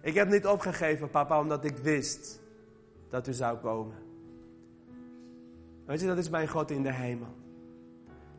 Ik 0.00 0.14
heb 0.14 0.28
niet 0.28 0.46
opgegeven, 0.46 1.10
papa, 1.10 1.40
omdat 1.40 1.64
ik 1.64 1.76
wist 1.76 2.40
dat 3.08 3.28
u 3.28 3.32
zou 3.32 3.58
komen. 3.58 3.96
Weet 5.86 6.00
je, 6.00 6.06
dat 6.06 6.18
is 6.18 6.28
mijn 6.28 6.48
God 6.48 6.70
in 6.70 6.82
de 6.82 6.92
hemel. 6.92 7.34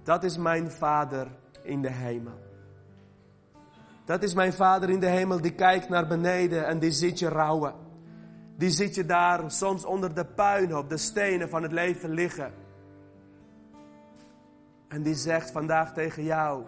Dat 0.03 0.23
is 0.23 0.37
mijn 0.37 0.71
Vader 0.71 1.27
in 1.63 1.81
de 1.81 1.91
hemel. 1.91 2.43
Dat 4.05 4.23
is 4.23 4.33
mijn 4.33 4.53
Vader 4.53 4.89
in 4.89 4.99
de 4.99 5.07
hemel 5.07 5.41
die 5.41 5.53
kijkt 5.53 5.89
naar 5.89 6.07
beneden 6.07 6.65
en 6.65 6.79
die 6.79 6.91
ziet 6.91 7.19
je 7.19 7.27
rouwen. 7.27 7.73
Die 8.57 8.69
ziet 8.69 8.95
je 8.95 9.05
daar 9.05 9.51
soms 9.51 9.85
onder 9.85 10.15
de 10.15 10.25
puinhoop, 10.25 10.89
de 10.89 10.97
stenen 10.97 11.49
van 11.49 11.63
het 11.63 11.71
leven 11.71 12.09
liggen. 12.09 12.53
En 14.95 15.01
die 15.01 15.15
zegt 15.15 15.51
vandaag 15.51 15.93
tegen 15.93 16.23
jou, 16.23 16.63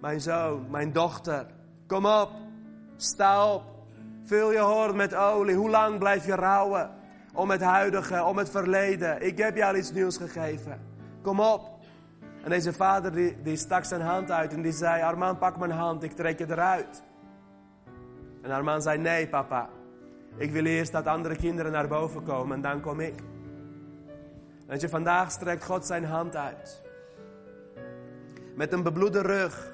mijn 0.00 0.20
zoon, 0.20 0.70
mijn 0.70 0.92
dochter, 0.92 1.46
kom 1.86 2.06
op, 2.06 2.30
sta 2.96 3.52
op, 3.54 3.62
vul 4.24 4.52
je 4.52 4.58
hoorn 4.58 4.96
met 4.96 5.14
olie. 5.14 5.54
Hoe 5.54 5.70
lang 5.70 5.98
blijf 5.98 6.26
je 6.26 6.34
rouwen? 6.34 6.90
Om 7.34 7.50
het 7.50 7.60
huidige, 7.60 8.24
om 8.24 8.38
het 8.38 8.50
verleden. 8.50 9.26
Ik 9.26 9.38
heb 9.38 9.56
jou 9.56 9.76
iets 9.76 9.92
nieuws 9.92 10.16
gegeven. 10.16 10.80
Kom 11.22 11.40
op. 11.40 11.78
En 12.42 12.50
deze 12.50 12.72
vader 12.72 13.34
die, 13.42 13.56
stak 13.56 13.84
zijn 13.84 14.00
hand 14.00 14.30
uit 14.30 14.52
en 14.52 14.62
die 14.62 14.72
zei, 14.72 15.02
Armaan 15.02 15.38
pak 15.38 15.58
mijn 15.58 15.70
hand, 15.70 16.02
ik 16.02 16.12
trek 16.12 16.38
je 16.38 16.46
eruit. 16.50 17.02
En 18.42 18.50
Armaan 18.50 18.82
zei, 18.82 18.98
nee 18.98 19.28
papa, 19.28 19.68
ik 20.36 20.52
wil 20.52 20.64
eerst 20.64 20.92
dat 20.92 21.06
andere 21.06 21.36
kinderen 21.36 21.72
naar 21.72 21.88
boven 21.88 22.22
komen 22.22 22.56
en 22.56 22.62
dan 22.62 22.80
kom 22.80 23.00
ik. 23.00 23.22
Want 24.66 24.80
je, 24.80 24.88
vandaag 24.88 25.30
strekt 25.30 25.64
God 25.64 25.86
zijn 25.86 26.04
hand 26.04 26.36
uit. 26.36 26.88
Met 28.60 28.72
een 28.72 28.82
bebloede 28.82 29.20
rug. 29.20 29.72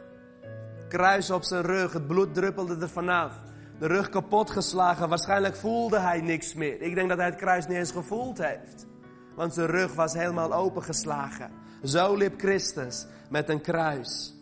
Kruis 0.89 1.31
op 1.31 1.43
zijn 1.43 1.63
rug, 1.63 1.93
het 1.93 2.07
bloed 2.07 2.35
druppelde 2.35 2.77
er 2.81 2.89
vanaf. 2.89 3.33
De 3.79 3.87
rug 3.87 4.09
kapot 4.09 4.51
geslagen, 4.51 5.09
waarschijnlijk 5.09 5.57
voelde 5.57 5.99
hij 5.99 6.21
niks 6.21 6.55
meer. 6.55 6.81
Ik 6.83 6.95
denk 6.95 7.09
dat 7.09 7.19
hij 7.19 7.27
het 7.27 7.37
kruis 7.37 7.67
niet 7.67 7.77
eens 7.77 7.91
gevoeld 7.91 8.39
heeft. 8.39 8.87
Want 9.35 9.55
zijn 9.55 9.67
rug 9.67 9.95
was 9.95 10.13
helemaal 10.13 10.55
opengeslagen. 10.55 11.51
Zo 11.83 12.15
liep 12.15 12.39
Christus 12.39 13.07
met 13.31 13.49
een 13.49 13.61
kruis 13.61 14.35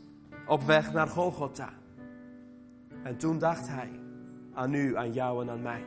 op 0.47 0.63
weg 0.63 0.93
naar 0.93 1.09
Golgotha. 1.09 1.73
En 3.03 3.17
toen 3.17 3.39
dacht 3.39 3.69
hij 3.69 3.91
aan 4.55 4.75
u, 4.75 4.97
aan 4.97 5.13
jou 5.13 5.43
en 5.43 5.51
aan 5.51 5.63
mij. 5.63 5.85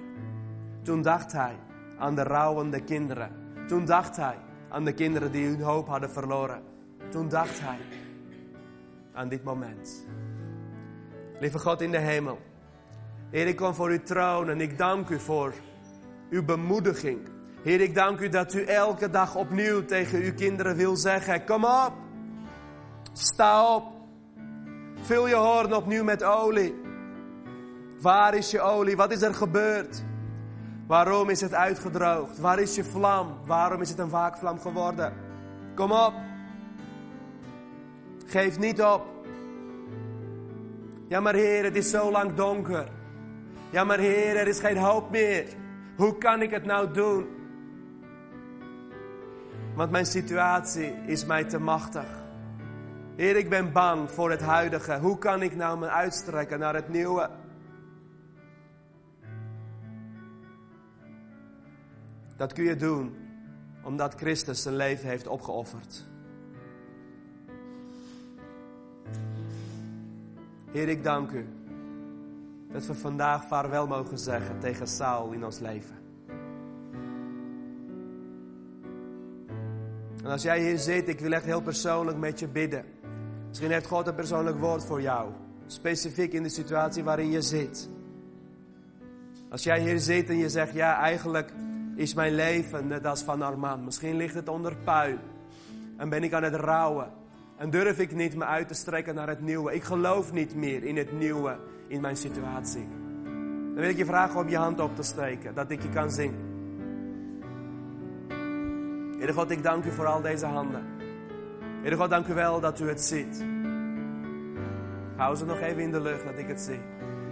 Toen 0.84 1.01
dacht 1.01 1.32
hij 1.32 1.55
aan 1.99 2.16
de 2.16 2.24
rouwende 2.24 2.84
kinderen. 2.84 3.32
Toen 3.68 3.86
dacht 3.86 4.16
hij 4.16 4.38
aan 4.70 4.86
de 4.86 4.93
kinderen 4.93 5.32
die 5.32 5.47
hun 5.47 5.62
hoop 5.62 5.88
hadden 5.88 6.12
verloren. 6.12 6.62
Toen 7.10 7.30
dacht 7.30 7.60
hij 7.60 7.78
aan 9.18 9.30
dit 9.30 9.43
moment. 9.43 10.05
Lieve 11.39 11.59
God 11.59 11.82
in 11.82 11.91
de 11.91 11.97
hemel. 11.97 12.39
Heer, 13.32 13.47
ik 13.47 13.55
kom 13.55 13.74
voor 13.74 13.89
uw 13.89 14.03
troon 14.03 14.49
en 14.49 14.61
ik 14.61 14.78
dank 14.78 15.09
u 15.09 15.20
voor 15.20 15.53
uw 16.30 16.45
bemoediging. 16.45 17.20
Heer, 17.63 17.82
ik 17.82 17.95
dank 17.95 18.20
u 18.20 18.30
dat 18.30 18.53
u 18.53 18.63
elke 18.63 19.09
dag 19.09 19.36
opnieuw 19.36 19.86
tegen 19.86 20.22
uw 20.22 20.34
kinderen 20.34 20.76
wil 20.76 20.95
zeggen: 20.95 21.45
Kom 21.45 21.63
op, 21.63 21.93
sta 23.13 23.76
op, 23.76 23.84
vul 25.01 25.28
je 25.28 25.36
hoorn 25.36 25.76
opnieuw 25.76 26.03
met 26.03 26.24
olie. 26.24 26.76
Waar 28.01 28.36
is 28.36 28.51
je 28.51 28.61
olie? 28.61 28.95
Wat 28.95 29.11
is 29.11 29.22
er 29.22 29.34
gebeurd? 29.34 30.03
Waarom 30.88 31.30
is 31.30 31.41
het 31.41 31.53
uitgedroogd? 31.53 32.39
Waar 32.39 32.59
is 32.59 32.76
je 32.76 32.84
vlam? 32.84 33.38
Waarom 33.45 33.82
is 33.82 33.89
het 33.89 33.99
een 33.99 34.09
waakvlam 34.09 34.59
geworden? 34.59 35.13
Kom 35.76 35.91
op. 35.91 36.27
Geef 38.28 38.60
niet 38.60 38.82
op. 38.82 39.06
Ja, 41.08 41.20
maar 41.20 41.34
Heer, 41.34 41.64
het 41.64 41.76
is 41.76 41.90
zo 41.90 42.12
lang 42.12 42.34
donker. 42.34 42.88
Ja, 43.70 43.84
maar 43.84 44.00
Heer, 44.00 44.36
er 44.36 44.48
is 44.48 44.60
geen 44.60 44.78
hoop 44.78 45.12
meer. 45.12 45.48
Hoe 45.96 46.18
kan 46.18 46.42
ik 46.42 46.52
het 46.52 46.66
nou 46.66 46.94
doen? 46.94 47.28
Want 49.76 49.92
mijn 49.92 50.06
situatie 50.06 50.94
is 51.06 51.26
mij 51.26 51.44
te 51.44 51.60
machtig. 51.60 52.08
Heer, 53.16 53.36
ik 53.36 53.50
ben 53.50 53.72
bang 53.72 54.12
voor 54.12 54.32
het 54.32 54.42
huidige. 54.42 55.00
Hoe 55.00 55.18
kan 55.18 55.42
ik 55.42 55.56
nou 55.56 55.80
me 55.80 55.90
uitstrekken 55.90 56.60
naar 56.60 56.76
het 56.76 56.90
nieuwe? 56.90 57.30
Dat 62.36 62.54
kun 62.54 62.64
je 62.64 62.76
doen 62.76 63.16
omdat 63.84 64.14
Christus 64.16 64.62
zijn 64.62 64.76
leven 64.76 65.10
heeft 65.10 65.28
opgeofferd. 65.28 66.06
Heer, 70.78 70.90
ik 70.90 71.04
dank 71.04 71.32
u 71.32 71.48
dat 72.72 72.86
we 72.86 72.94
vandaag 72.94 73.48
vaarwel 73.48 73.88
mogen 73.88 74.18
zeggen 74.18 74.60
tegen 74.60 74.88
Saul 74.88 75.32
in 75.32 75.46
ons 75.46 75.60
leven. 75.60 75.96
En 80.24 80.32
als 80.32 80.42
jij 80.42 80.62
hier 80.62 80.78
zit, 80.78 81.08
ik 81.08 81.20
wil 81.20 81.32
echt 81.32 81.46
heel 81.46 81.62
persoonlijk 81.62 82.18
met 82.18 82.40
je 82.40 82.48
bidden. 82.48 82.86
Misschien 83.48 83.72
heeft 83.72 83.88
God 83.88 84.08
een 84.08 84.16
persoonlijk 84.16 84.60
woord 84.60 84.86
voor 84.86 85.02
jou. 85.02 85.32
Specifiek 85.68 86.34
in 86.34 86.44
de 86.44 86.50
situatie 86.50 87.04
waarin 87.04 87.32
je 87.32 87.42
zit. 87.42 87.90
Als 89.50 89.64
jij 89.64 89.80
hier 89.80 90.00
zit 90.00 90.30
en 90.30 90.38
je 90.38 90.50
zegt, 90.50 90.74
ja, 90.74 91.00
eigenlijk 91.00 91.54
is 91.96 92.14
mijn 92.14 92.34
leven 92.34 92.88
net 92.88 93.06
als 93.06 93.22
van 93.22 93.42
Armand. 93.42 93.86
Misschien 93.86 94.16
ligt 94.16 94.36
het 94.36 94.48
onder 94.48 94.76
puin. 94.84 95.20
En 95.98 96.10
ben 96.10 96.24
ik 96.24 96.34
aan 96.34 96.44
het 96.44 96.56
rouwen. 96.56 97.12
En 97.58 97.70
durf 97.70 97.99
ik 97.99 98.16
niet 98.16 98.36
me 98.36 98.45
uit 98.45 98.68
te 98.68 98.74
strekken 98.74 99.16
naar 99.16 99.28
het 99.28 99.41
nieuwe. 99.41 99.74
Ik 99.74 99.84
geloof 99.84 100.32
niet 100.32 100.55
meer 100.55 100.84
in 100.84 100.97
het 100.97 101.12
nieuwe 101.12 101.58
in 101.88 102.01
mijn 102.01 102.18
situatie. 102.18 102.88
Dan 103.24 103.76
wil 103.76 103.89
ik 103.89 103.97
je 103.97 104.05
vragen 104.05 104.39
om 104.39 104.49
je 104.49 104.58
hand 104.58 104.80
op 104.80 104.95
te 104.95 105.03
steken, 105.03 105.55
dat 105.55 105.72
ik 105.72 105.82
je 105.82 105.89
kan 105.89 106.12
zien. 106.12 106.34
Heer 109.20 109.34
God, 109.34 109.51
ik 109.51 109.64
dank 109.64 109.86
u 109.86 109.91
voor 109.91 110.05
al 110.05 110.22
deze 110.22 110.45
handen. 110.45 110.86
Heer 111.82 111.95
God, 111.95 112.10
dank 112.10 112.28
u 112.28 112.34
wel 112.34 112.60
dat 112.60 112.80
u 112.80 112.88
het 112.88 113.01
ziet. 113.01 113.45
Hou 115.16 115.36
ze 115.36 115.45
nog 115.45 115.60
even 115.60 115.82
in 115.82 115.91
de 115.91 116.01
lucht, 116.01 116.24
dat 116.24 116.38
ik 116.38 116.47
het 116.47 116.62
zie. 116.62 116.80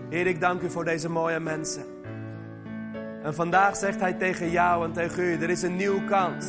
Heer, 0.10 0.28
ik 0.28 0.42
dank 0.42 0.62
u 0.62 0.70
voor 0.70 0.86
deze 0.86 1.10
mooie 1.10 1.40
mensen. 1.40 1.86
En 3.24 3.34
vandaag 3.34 3.76
zegt 3.76 4.00
hij 4.00 4.14
tegen 4.14 4.50
jou 4.50 4.86
en 4.86 4.92
tegen 4.92 5.24
u, 5.24 5.34
er 5.34 5.50
is 5.50 5.62
een 5.62 5.76
nieuwe 5.76 6.06
kans. 6.06 6.46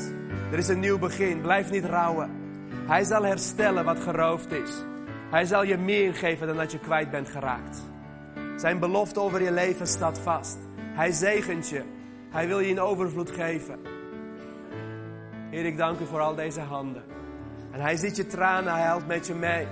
Er 0.53 0.59
is 0.59 0.68
een 0.68 0.81
nieuw 0.81 0.99
begin. 0.99 1.41
Blijf 1.41 1.70
niet 1.70 1.85
rouwen. 1.85 2.46
Hij 2.87 3.05
zal 3.05 3.22
herstellen 3.22 3.84
wat 3.84 4.01
geroofd 4.01 4.53
is. 4.53 4.70
Hij 5.30 5.45
zal 5.45 5.62
je 5.62 5.76
meer 5.76 6.14
geven 6.14 6.47
dan 6.47 6.57
dat 6.57 6.72
je 6.72 6.78
kwijt 6.78 7.11
bent 7.11 7.28
geraakt. 7.28 7.82
Zijn 8.57 8.78
belofte 8.78 9.20
over 9.20 9.43
je 9.43 9.53
leven 9.53 9.87
staat 9.87 10.18
vast. 10.18 10.59
Hij 10.78 11.12
zegent 11.12 11.68
je. 11.68 11.82
Hij 12.30 12.47
wil 12.47 12.61
je 12.61 12.68
in 12.68 12.80
overvloed 12.80 13.30
geven. 13.30 13.78
Heer, 15.51 15.64
ik 15.64 15.76
dank 15.76 16.01
u 16.01 16.07
voor 16.07 16.20
al 16.20 16.34
deze 16.34 16.61
handen. 16.61 17.03
En 17.70 17.80
hij 17.80 17.97
ziet 17.97 18.16
je 18.16 18.26
tranen, 18.26 18.72
hij 18.72 18.82
huilt 18.82 19.07
met 19.07 19.26
je 19.26 19.34
mee. 19.34 19.66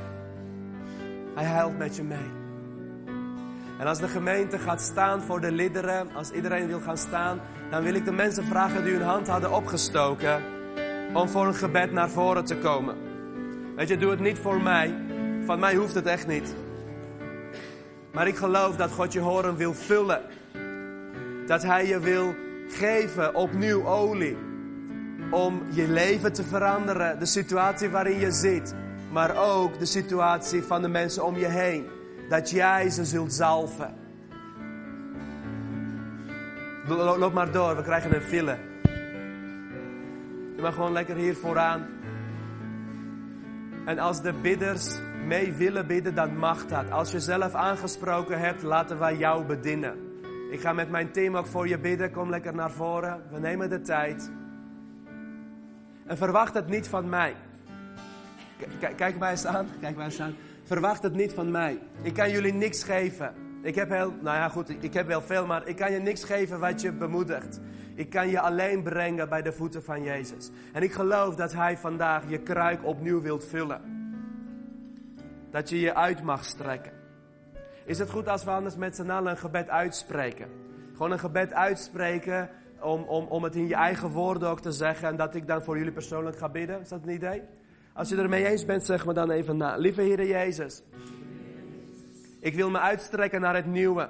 Hij 1.34 1.44
huilt 1.44 1.78
met 1.78 1.96
je 1.96 2.02
mee. 2.02 2.30
En 3.78 3.86
als 3.86 3.98
de 3.98 4.08
gemeente 4.08 4.58
gaat 4.58 4.80
staan 4.80 5.22
voor 5.22 5.40
de 5.40 5.52
liederen, 5.52 6.14
als 6.14 6.30
iedereen 6.30 6.66
wil 6.66 6.80
gaan 6.80 6.98
staan, 6.98 7.40
dan 7.70 7.82
wil 7.82 7.94
ik 7.94 8.04
de 8.04 8.12
mensen 8.12 8.44
vragen 8.44 8.84
die 8.84 8.92
hun 8.92 9.02
hand 9.02 9.28
hadden 9.28 9.52
opgestoken, 9.52 10.42
om 11.12 11.28
voor 11.28 11.46
een 11.46 11.54
gebed 11.54 11.92
naar 11.92 12.10
voren 12.10 12.44
te 12.44 12.56
komen. 12.56 13.03
Weet 13.76 13.88
je, 13.88 13.96
doe 13.96 14.10
het 14.10 14.20
niet 14.20 14.38
voor 14.38 14.60
mij. 14.60 14.94
Van 15.44 15.58
mij 15.58 15.74
hoeft 15.74 15.94
het 15.94 16.06
echt 16.06 16.26
niet. 16.26 16.54
Maar 18.12 18.26
ik 18.26 18.36
geloof 18.36 18.76
dat 18.76 18.90
God 18.90 19.12
je 19.12 19.20
horen 19.20 19.56
wil 19.56 19.74
vullen. 19.74 20.20
Dat 21.46 21.62
Hij 21.62 21.86
je 21.86 22.00
wil 22.00 22.34
geven 22.68 23.34
opnieuw 23.34 23.86
olie. 23.86 24.36
Om 25.30 25.62
je 25.70 25.88
leven 25.88 26.32
te 26.32 26.44
veranderen. 26.44 27.18
De 27.18 27.26
situatie 27.26 27.88
waarin 27.88 28.18
je 28.18 28.30
zit. 28.30 28.74
Maar 29.12 29.36
ook 29.36 29.78
de 29.78 29.86
situatie 29.86 30.62
van 30.62 30.82
de 30.82 30.88
mensen 30.88 31.24
om 31.24 31.36
je 31.36 31.46
heen. 31.46 31.86
Dat 32.28 32.50
jij 32.50 32.90
ze 32.90 33.04
zult 33.04 33.32
zalven. 33.32 33.94
Loop 36.86 37.32
maar 37.32 37.52
door, 37.52 37.76
we 37.76 37.82
krijgen 37.82 38.14
een 38.14 38.22
file. 38.22 38.56
Je 40.56 40.62
mag 40.62 40.74
gewoon 40.74 40.92
lekker 40.92 41.16
hier 41.16 41.36
vooraan. 41.36 41.86
En 43.84 43.98
als 43.98 44.22
de 44.22 44.32
bidders 44.32 44.98
mee 45.26 45.52
willen 45.52 45.86
bidden, 45.86 46.14
dan 46.14 46.36
mag 46.36 46.66
dat. 46.66 46.90
Als 46.90 47.10
je 47.10 47.20
zelf 47.20 47.54
aangesproken 47.54 48.38
hebt, 48.38 48.62
laten 48.62 48.98
wij 48.98 49.16
jou 49.16 49.44
bedienen. 49.44 50.12
Ik 50.50 50.60
ga 50.60 50.72
met 50.72 50.90
mijn 50.90 51.12
team 51.12 51.36
ook 51.36 51.46
voor 51.46 51.68
je 51.68 51.78
bidden. 51.78 52.10
Kom 52.10 52.30
lekker 52.30 52.54
naar 52.54 52.70
voren. 52.70 53.22
We 53.30 53.38
nemen 53.38 53.68
de 53.68 53.80
tijd. 53.80 54.32
En 56.06 56.16
verwacht 56.16 56.54
het 56.54 56.68
niet 56.68 56.88
van 56.88 57.08
mij. 57.08 57.34
kijk 58.96 59.18
mij 59.18 59.30
eens 59.30 59.46
aan. 59.46 59.66
Kijk 59.80 59.96
mij 59.96 60.04
eens 60.04 60.20
aan. 60.20 60.34
Verwacht 60.64 61.02
het 61.02 61.14
niet 61.14 61.32
van 61.32 61.50
mij. 61.50 61.78
Ik 62.02 62.14
kan 62.14 62.30
jullie 62.30 62.52
niks 62.52 62.84
geven. 62.84 63.43
Ik 63.64 63.74
heb 63.74 63.90
heel, 63.90 64.12
nou 64.20 64.36
ja 64.36 64.48
goed, 64.48 64.82
ik 64.84 64.94
heb 64.94 65.06
wel 65.06 65.22
veel, 65.22 65.46
maar 65.46 65.68
ik 65.68 65.76
kan 65.76 65.92
je 65.92 65.98
niks 65.98 66.24
geven 66.24 66.60
wat 66.60 66.80
je 66.80 66.92
bemoedigt. 66.92 67.60
Ik 67.94 68.10
kan 68.10 68.28
je 68.28 68.40
alleen 68.40 68.82
brengen 68.82 69.28
bij 69.28 69.42
de 69.42 69.52
voeten 69.52 69.84
van 69.84 70.02
Jezus. 70.02 70.50
En 70.72 70.82
ik 70.82 70.92
geloof 70.92 71.34
dat 71.34 71.52
Hij 71.52 71.78
vandaag 71.78 72.22
je 72.28 72.38
kruik 72.38 72.84
opnieuw 72.84 73.20
wilt 73.20 73.44
vullen. 73.44 73.80
Dat 75.50 75.68
je 75.68 75.80
je 75.80 75.94
uit 75.94 76.22
mag 76.22 76.44
strekken. 76.44 76.92
Is 77.84 77.98
het 77.98 78.10
goed 78.10 78.28
als 78.28 78.44
we 78.44 78.50
anders 78.50 78.76
met 78.76 78.96
z'n 78.96 79.10
allen 79.10 79.30
een 79.30 79.38
gebed 79.38 79.68
uitspreken? 79.68 80.48
Gewoon 80.92 81.12
een 81.12 81.18
gebed 81.18 81.52
uitspreken 81.52 82.50
om, 82.80 83.02
om, 83.02 83.26
om 83.26 83.44
het 83.44 83.54
in 83.54 83.68
je 83.68 83.74
eigen 83.74 84.08
woorden 84.08 84.48
ook 84.48 84.60
te 84.60 84.72
zeggen. 84.72 85.08
En 85.08 85.16
dat 85.16 85.34
ik 85.34 85.46
dan 85.46 85.62
voor 85.62 85.76
jullie 85.76 85.92
persoonlijk 85.92 86.38
ga 86.38 86.48
bidden. 86.48 86.80
Is 86.80 86.88
dat 86.88 87.02
een 87.02 87.14
idee? 87.14 87.42
Als 87.92 88.08
je 88.08 88.16
er 88.16 88.28
mee 88.28 88.46
eens 88.46 88.64
bent, 88.64 88.84
zeg 88.84 89.06
me 89.06 89.12
dan 89.12 89.30
even 89.30 89.56
na. 89.56 89.76
Lieve 89.76 90.00
Heer 90.02 90.26
Jezus. 90.26 90.82
Ik 92.44 92.54
wil 92.54 92.70
me 92.70 92.78
uitstrekken 92.78 93.40
naar 93.40 93.54
het 93.54 93.66
nieuwe. 93.66 94.08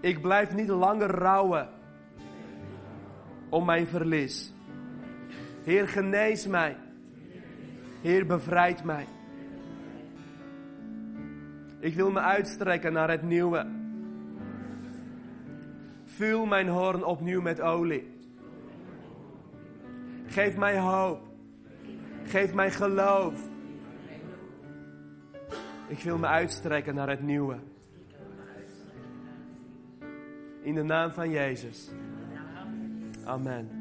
Ik 0.00 0.20
blijf 0.20 0.54
niet 0.54 0.68
langer 0.68 1.10
rouwen 1.10 1.68
om 3.48 3.64
mijn 3.64 3.86
verlies. 3.86 4.52
Heer, 5.62 5.88
genees 5.88 6.46
mij. 6.46 6.76
Heer, 8.00 8.26
bevrijd 8.26 8.84
mij. 8.84 9.06
Ik 11.78 11.94
wil 11.94 12.10
me 12.10 12.20
uitstrekken 12.20 12.92
naar 12.92 13.10
het 13.10 13.22
nieuwe. 13.22 13.66
Vul 16.04 16.46
mijn 16.46 16.68
hoorn 16.68 17.04
opnieuw 17.04 17.40
met 17.40 17.60
olie. 17.60 18.14
Geef 20.26 20.56
mij 20.56 20.78
hoop. 20.78 21.20
Geef 22.24 22.54
mij 22.54 22.70
geloof. 22.70 23.49
Ik 25.90 25.98
wil 25.98 26.18
me 26.18 26.26
uitstrekken 26.26 26.94
naar 26.94 27.08
het 27.08 27.22
nieuwe. 27.22 27.58
In 30.62 30.74
de 30.74 30.82
naam 30.82 31.10
van 31.10 31.30
Jezus. 31.30 31.88
Amen. 33.24 33.79